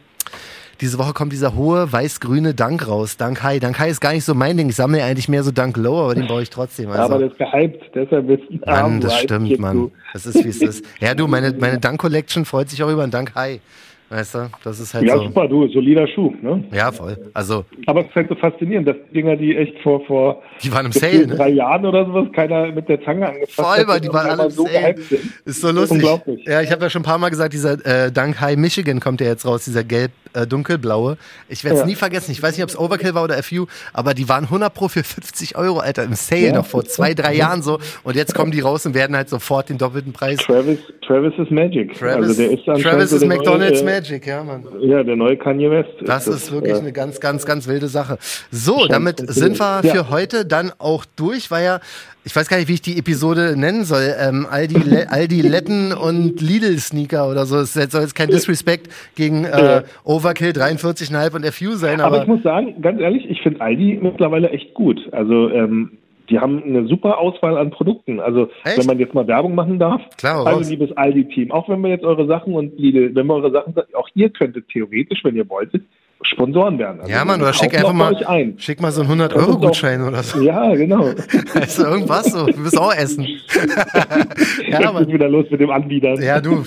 diese 0.81 0.97
Woche 0.99 1.13
kommt 1.13 1.33
dieser 1.33 1.55
hohe 1.55 1.91
weiß-grüne 1.91 2.53
Dank 2.53 2.87
raus. 2.87 3.17
Dank 3.17 3.41
High. 3.43 3.59
Dank 3.59 3.79
High 3.79 3.91
ist 3.91 4.01
gar 4.01 4.13
nicht 4.13 4.25
so 4.25 4.33
mein 4.35 4.57
Ding. 4.57 4.69
Ich 4.69 4.75
sammle 4.75 5.03
eigentlich 5.03 5.29
mehr 5.29 5.43
so 5.43 5.51
Dank 5.51 5.77
Low, 5.77 6.03
aber 6.03 6.15
den 6.15 6.27
brauche 6.27 6.41
ich 6.41 6.49
trotzdem. 6.49 6.89
Also. 6.89 7.03
Aber 7.03 7.17
der 7.19 7.27
ist 7.27 7.37
gehypt, 7.37 7.83
deshalb 7.95 8.29
ist 8.29 8.43
ein 8.51 8.61
Mann, 8.65 9.01
das 9.01 9.19
stimmt, 9.19 9.59
Mann. 9.59 9.91
Das 10.13 10.25
ist, 10.25 10.43
wie 10.43 10.49
es 10.49 10.61
ist. 10.61 10.85
Ja, 10.99 11.13
du, 11.13 11.27
meine, 11.27 11.53
meine 11.59 11.79
Dank 11.79 11.99
Collection 11.99 12.45
freut 12.45 12.69
sich 12.69 12.81
auch 12.83 12.89
über 12.89 13.03
einen 13.03 13.11
Dank 13.11 13.33
High. 13.35 13.59
Weißt 14.09 14.35
du, 14.35 14.49
das 14.63 14.79
ist 14.79 14.93
halt 14.93 15.05
Ja, 15.05 15.17
so. 15.17 15.23
super, 15.25 15.47
du, 15.49 15.67
solider 15.67 16.07
Schuh, 16.07 16.33
ne? 16.41 16.63
Ja, 16.71 16.91
voll. 16.93 17.17
Also, 17.33 17.65
Aber 17.87 18.01
es 18.01 18.07
ist 18.07 18.15
halt 18.15 18.29
so 18.29 18.35
faszinierend, 18.35 18.87
dass 18.87 18.95
Dinger, 19.13 19.35
die 19.35 19.55
echt 19.55 19.77
vor, 19.83 19.99
vor 20.05 20.41
die 20.63 20.71
waren 20.71 20.85
im 20.85 20.91
Sale, 20.93 21.27
ne? 21.27 21.35
drei 21.35 21.49
Jahren 21.49 21.85
oder 21.85 22.05
sowas 22.05 22.27
keiner 22.33 22.67
mit 22.71 22.87
der 22.87 23.03
Zange 23.03 23.27
angefasst 23.27 23.53
Voll, 23.55 23.77
hat 23.79 23.87
Mann, 23.87 24.01
die 24.01 24.07
waren 24.09 24.29
alle 24.29 24.45
im 24.45 24.49
so 24.51 24.65
Sale. 24.65 24.95
Ist 25.43 25.59
so 25.61 25.71
lustig. 25.71 25.91
Unglaublich. 25.97 26.45
Ja, 26.45 26.61
ich 26.61 26.71
habe 26.71 26.83
ja 26.83 26.89
schon 26.89 27.01
ein 27.01 27.05
paar 27.05 27.17
Mal 27.17 27.29
gesagt, 27.29 27.51
dieser 27.53 27.73
äh, 27.85 28.11
Dank 28.11 28.39
High 28.39 28.55
Michigan 28.57 29.01
kommt 29.01 29.19
ja 29.19 29.27
jetzt 29.27 29.45
raus, 29.45 29.65
dieser 29.65 29.83
gelb 29.83 30.11
äh, 30.33 30.47
dunkelblaue. 30.47 31.17
Ich 31.49 31.63
werde 31.65 31.75
es 31.75 31.81
Ja. 31.81 31.87
nie 31.87 31.95
vergessen. 31.95 32.31
Ich 32.31 32.41
weiß 32.41 32.55
nicht, 32.55 32.63
ob 32.63 32.69
es 32.69 32.79
Overkill 32.79 33.13
war 33.13 33.23
oder 33.25 33.41
FU, 33.43 33.65
aber 33.93 34.13
die 34.13 34.29
waren 34.29 34.45
100 34.45 34.73
pro 34.73 34.87
für 34.87 35.03
50 35.03 35.57
Euro, 35.57 35.79
Alter, 35.79 36.03
im 36.05 36.13
Sale 36.13 36.47
Ja. 36.47 36.53
noch 36.53 36.65
vor 36.65 36.85
zwei, 36.85 37.13
drei 37.13 37.33
Jahren 37.35 37.61
so. 37.61 37.77
Und 38.03 38.15
jetzt 38.15 38.33
kommen 38.33 38.51
die 38.51 38.61
raus 38.61 38.85
und 38.85 38.93
werden 38.95 39.15
halt 39.17 39.27
sofort 39.29 39.67
den 39.69 39.77
doppelten 39.77 40.13
Preis. 40.13 40.37
Travis, 40.39 40.79
Travis 41.05 41.33
ist 41.37 41.51
Magic. 41.51 41.93
Travis, 41.97 42.27
also 42.29 42.41
der 42.41 42.51
ist 42.51 42.65
Travis 42.83 43.11
ist 43.11 43.25
McDonald's 43.25 43.81
neue, 43.81 43.96
Magic, 43.97 44.27
ja, 44.27 44.43
Mann. 44.43 44.63
Ja, 44.81 45.03
der 45.03 45.15
neue 45.15 45.37
Kanye 45.37 45.69
West. 45.71 45.89
Das 46.05 46.27
ist 46.27 46.51
wirklich 46.51 46.75
äh, 46.75 46.79
eine 46.79 46.91
ganz, 46.91 47.19
ganz, 47.19 47.45
ganz 47.45 47.67
wilde 47.67 47.87
Sache. 47.87 48.17
So, 48.51 48.85
damit 48.87 49.17
sind 49.29 49.59
wir 49.59 49.81
Ja. 49.83 49.93
für 49.93 50.09
heute 50.09 50.45
dann 50.45 50.71
auch 50.77 51.05
durch, 51.15 51.49
weil 51.51 51.65
ja, 51.65 51.79
ich 52.23 52.35
weiß 52.35 52.47
gar 52.49 52.57
nicht, 52.57 52.67
wie 52.67 52.73
ich 52.73 52.81
die 52.81 52.97
Episode 52.99 53.55
nennen 53.57 53.85
soll. 53.85 54.13
Ähm, 54.19 54.45
Aldi, 54.49 54.75
Le 54.89 55.09
Aldi 55.09 55.41
Letten 55.41 55.93
und 55.93 56.41
Lidl 56.41 56.77
Sneaker 56.77 57.29
oder 57.29 57.45
so. 57.45 57.57
Es 57.59 57.73
soll 57.73 58.01
jetzt 58.01 58.15
kein 58.15 58.29
Disrespect 58.29 58.91
gegen 59.15 59.45
äh, 59.45 59.49
Ja. 59.65 59.83
Overkill 60.03 60.51
43,5 60.51 61.35
und 61.35 61.45
FU 61.47 61.75
sein, 61.75 62.01
Aber 62.01 62.15
aber, 62.17 62.21
ich 62.23 62.27
muss 62.27 62.43
sagen, 62.43 62.81
ganz 62.81 62.99
ehrlich, 62.99 63.29
ich 63.29 63.41
finde 63.41 63.61
Aldi 63.61 63.99
mittlerweile 64.01 64.49
echt 64.49 64.73
gut. 64.73 64.99
Also 65.11 65.49
ähm, 65.49 65.91
die 66.29 66.39
haben 66.39 66.61
eine 66.63 66.87
super 66.87 67.17
Auswahl 67.19 67.57
an 67.57 67.69
Produkten. 67.71 68.19
Also 68.19 68.49
Echt? 68.63 68.77
wenn 68.79 68.85
man 68.85 68.99
jetzt 68.99 69.13
mal 69.13 69.27
Werbung 69.27 69.55
machen 69.55 69.79
darf. 69.79 70.01
Klar, 70.17 70.45
also 70.45 70.59
raus. 70.59 70.69
liebes 70.69 70.95
Aldi-Team, 70.95 71.51
auch 71.51 71.69
wenn 71.69 71.81
wir 71.81 71.89
jetzt 71.89 72.03
eure 72.03 72.27
Sachen 72.27 72.53
und 72.53 72.77
Lidl, 72.77 73.13
wenn 73.15 73.27
wir 73.27 73.35
eure 73.35 73.51
Sachen, 73.51 73.73
auch 73.95 74.09
ihr 74.15 74.29
könntet 74.29 74.67
theoretisch, 74.69 75.19
wenn 75.23 75.35
ihr 75.35 75.47
wolltet, 75.49 75.83
Sponsoren 76.23 76.79
werden. 76.79 76.99
Also 77.01 77.11
ja, 77.11 77.23
Mann, 77.23 77.39
wir 77.39 77.43
oder 77.45 77.53
schick 77.53 77.75
einfach 77.77 77.93
mal, 77.93 78.15
ein. 78.25 78.55
schick 78.57 78.81
mal 78.81 78.91
so 78.91 79.01
einen 79.01 79.17
Das 79.19 79.29
ist 79.29 79.35
100-Euro-Gutschein 79.37 80.01
auch- 80.01 80.07
oder 80.07 80.23
so. 80.23 80.41
Ja, 80.41 80.73
genau. 80.75 81.11
Also 81.53 81.85
irgendwas 81.85 82.25
so. 82.31 82.45
Du 82.47 82.57
willst 82.57 82.77
auch 82.79 82.93
essen. 82.93 83.23
ja, 84.67 84.79
Jetzt 84.79 84.93
Mann. 84.93 85.03
ist 85.03 85.13
wieder 85.13 85.29
los 85.29 85.45
mit 85.49 85.59
dem 85.61 85.69
Anbietern. 85.69 86.21
Ja, 86.21 86.41
du. 86.41 86.63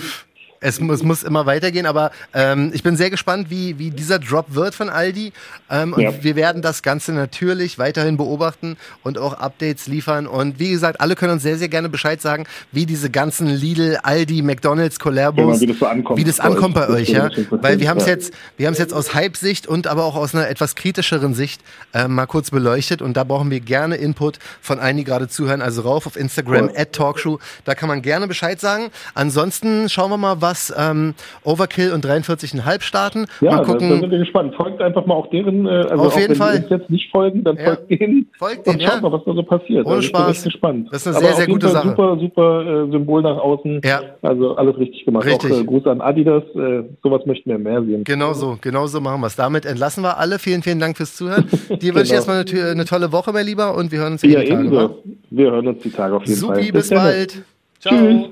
Es 0.63 0.79
muss, 0.79 1.01
muss 1.01 1.23
immer 1.23 1.47
weitergehen, 1.47 1.87
aber 1.87 2.11
ähm, 2.35 2.69
ich 2.71 2.83
bin 2.83 2.95
sehr 2.95 3.09
gespannt, 3.09 3.49
wie, 3.49 3.79
wie 3.79 3.89
dieser 3.89 4.19
Drop 4.19 4.45
wird 4.53 4.75
von 4.75 4.89
Aldi. 4.89 5.33
Ähm, 5.71 5.93
und 5.93 6.01
Ja. 6.01 6.23
wir 6.23 6.35
werden 6.35 6.61
das 6.61 6.83
Ganze 6.83 7.13
natürlich 7.13 7.79
weiterhin 7.79 8.15
beobachten 8.15 8.77
und 9.01 9.17
auch 9.17 9.33
Updates 9.33 9.87
liefern. 9.87 10.27
Und 10.27 10.59
wie 10.59 10.69
gesagt, 10.69 11.01
alle 11.01 11.15
können 11.15 11.33
uns 11.33 11.41
sehr, 11.41 11.57
sehr 11.57 11.67
gerne 11.67 11.89
Bescheid 11.89 12.21
sagen, 12.21 12.45
wie 12.71 12.85
diese 12.85 13.09
ganzen 13.09 13.47
Lidl, 13.47 13.97
Aldi, 14.03 14.43
McDonalds, 14.43 14.99
Collabos, 14.99 15.55
Ja, 15.55 15.61
wie 15.61 15.65
das 15.71 15.79
so 15.79 15.87
ankommt 15.87 16.19
wie 16.19 16.23
das 16.25 16.37
bei 16.37 16.43
euch. 16.43 16.49
ankommt 16.55 16.75
bei 16.75 16.89
euch, 16.89 17.09
ja. 17.09 17.29
Weil 17.49 17.79
wir 17.79 17.89
haben 17.89 17.97
es 17.99 18.05
jetzt, 18.05 18.31
wir 18.57 18.67
haben 18.67 18.73
es 18.73 18.79
jetzt 18.79 18.93
aus 18.93 19.15
Hype-Sicht 19.15 19.65
und 19.65 19.87
aber 19.87 20.05
auch 20.05 20.15
aus 20.15 20.35
einer 20.35 20.47
etwas 20.47 20.75
kritischeren 20.75 21.33
Sicht 21.33 21.61
äh, 21.95 22.07
mal 22.07 22.27
kurz 22.27 22.51
beleuchtet. 22.51 23.01
Und 23.01 23.17
da 23.17 23.23
brauchen 23.23 23.49
wir 23.49 23.61
gerne 23.61 23.95
Input 23.95 24.37
von 24.61 24.79
allen, 24.79 24.97
die 24.97 25.05
gerade 25.05 25.27
zuhören. 25.27 25.63
Also 25.63 25.81
rauf 25.81 26.05
auf 26.05 26.15
Instagram, 26.15 26.65
Cool. 26.69 26.73
at 26.77 26.93
Talkshow. 26.93 27.39
Da 27.65 27.73
kann 27.73 27.89
man 27.89 28.03
gerne 28.03 28.27
Bescheid 28.27 28.59
sagen. 28.61 28.91
Ansonsten 29.15 29.89
schauen 29.89 30.11
wir 30.11 30.17
mal, 30.17 30.39
was 30.39 30.50
ähm, 30.77 31.13
Overkill 31.43 31.91
und 31.93 32.05
43,5 32.05 32.81
starten. 32.81 33.25
Ja, 33.41 33.51
mal 33.51 33.57
da, 33.57 33.63
da 33.63 33.71
gucken. 33.73 33.89
sind 34.01 34.11
wir 34.11 34.19
gespannt. 34.19 34.55
Folgt 34.55 34.81
einfach 34.81 35.05
mal 35.05 35.15
auch 35.15 35.29
deren, 35.29 35.65
äh, 35.65 35.69
also 35.69 35.95
Auf 36.03 36.13
auch 36.13 36.17
jeden 36.19 36.29
wenn 36.31 36.35
Fall. 36.37 36.57
die 36.59 36.63
uns 36.63 36.69
jetzt 36.81 36.89
nicht 36.89 37.11
folgen, 37.11 37.43
dann 37.43 37.57
Ja. 37.57 37.63
folgt 37.65 37.89
denen 37.91 38.29
Folgt 38.37 38.67
und 38.67 38.79
denen, 38.79 38.81
schaut 38.81 38.95
ja. 38.95 39.01
mal, 39.01 39.11
was 39.11 39.23
da 39.25 39.33
so 39.33 39.43
passiert. 39.43 39.85
Ohne 39.85 39.95
also 39.95 40.05
ich 40.07 40.11
bin 40.11 40.21
Spaß. 40.21 40.35
echt 40.35 40.43
gespannt. 40.45 40.87
Das 40.91 41.01
ist 41.01 41.07
eine 41.07 41.15
Aber 41.17 41.23
sehr, 41.25 41.31
auf 41.33 41.37
sehr 41.37 41.47
gute 41.47 41.67
Fall 41.67 41.73
Sache. 41.75 41.89
Super, 41.89 42.17
super 42.19 42.85
äh, 42.87 42.91
Symbol 42.91 43.21
nach 43.21 43.37
außen. 43.37 43.81
Ja. 43.83 44.01
Also 44.21 44.55
alles 44.55 44.77
richtig 44.77 45.05
gemacht. 45.05 45.25
Richtig. 45.25 45.51
Auch 45.51 45.59
äh, 45.61 45.63
Gruß 45.63 45.85
an 45.87 46.01
Adidas. 46.01 46.43
Äh, 46.55 46.83
sowas 47.03 47.21
möchten 47.25 47.49
wir 47.49 47.57
mehr 47.57 47.81
sehen. 47.83 48.03
Genau 48.03 48.33
so, 48.33 48.57
genau 48.61 48.87
so 48.87 48.99
machen 49.01 49.21
wir 49.21 49.27
es. 49.27 49.35
Damit 49.35 49.65
entlassen 49.65 50.03
wir 50.03 50.17
alle. 50.17 50.39
Vielen, 50.39 50.61
vielen 50.63 50.79
Dank 50.79 50.97
fürs 50.97 51.15
Zuhören. 51.15 51.45
Dir 51.81 51.95
wünsche 51.95 52.13
ich 52.15 52.25
Genau. 52.25 52.33
erstmal 52.33 52.45
eine, 52.63 52.71
eine 52.71 52.85
tolle 52.85 53.11
Woche, 53.11 53.31
mein 53.31 53.45
Lieber, 53.45 53.75
und 53.75 53.91
wir 53.91 53.99
hören 53.99 54.13
uns 54.13 54.21
Ja, 54.21 54.29
wieder 54.29 54.41
die 54.41 54.47
Tage. 54.49 54.59
ebenso. 54.65 55.03
Wir 55.29 55.51
hören 55.51 55.67
uns 55.67 55.81
die 55.83 55.89
Tage 55.91 56.15
auf 56.15 56.25
jeden 56.25 56.39
Fall. 56.39 56.55
Supi, 56.57 56.71
bis 56.71 56.89
dann. 56.89 56.97
bald. 56.99 57.41
Ciao. 57.79 57.95
Tschüss. 57.97 58.25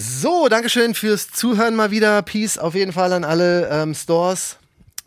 So, 0.00 0.46
Dankeschön 0.46 0.94
fürs 0.94 1.32
Zuhören 1.32 1.74
mal 1.74 1.90
wieder. 1.90 2.22
Peace 2.22 2.56
auf 2.56 2.76
jeden 2.76 2.92
Fall 2.92 3.12
an 3.12 3.24
alle 3.24 3.68
ähm, 3.68 3.96
Stores, 3.96 4.56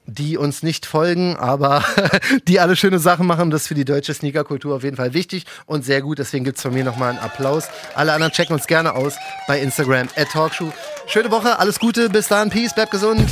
die 0.06 0.38
uns 0.38 0.64
nicht 0.64 0.86
folgen, 0.86 1.38
aber 1.38 1.82
die 2.50 2.60
alle 2.60 2.76
schöne 2.76 3.00
Sachen 3.00 3.26
machen. 3.26 3.52
Das 3.52 3.62
ist 3.62 3.68
für 3.70 3.74
die 3.74 3.86
deutsche 3.86 4.14
Sneakerkultur 4.14 4.76
auf 4.76 4.84
jeden 4.84 4.98
Fall 4.98 5.14
wichtig 5.14 5.46
und 5.66 5.86
sehr 5.86 6.02
gut. 6.02 6.20
Deswegen 6.20 6.44
gibt's 6.44 6.62
von 6.62 6.74
mir 6.74 6.84
nochmal 6.84 7.12
einen 7.12 7.20
Applaus. 7.20 7.70
Alle 7.96 8.12
anderen 8.12 8.34
checken 8.34 8.54
uns 8.54 8.68
gerne 8.68 8.94
aus 8.94 9.16
bei 9.48 9.62
Instagram 9.62 10.10
at 10.18 10.30
Talkshow. 10.30 10.74
Schöne 11.08 11.32
Woche, 11.32 11.58
alles 11.58 11.80
Gute, 11.80 12.10
bis 12.10 12.28
dann, 12.28 12.50
Peace, 12.50 12.76
bleibt 12.76 12.92
gesund. 12.92 13.30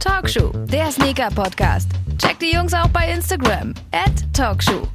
Talkshow, 0.00 0.52
der 0.66 0.90
Sneaker-Podcast. 0.92 1.88
Checkt 2.18 2.42
die 2.42 2.52
Jungs 2.52 2.74
auch 2.74 2.88
bei 2.88 3.10
Instagram. 3.10 3.72
At 3.90 4.12
Talkshow. 4.34 4.86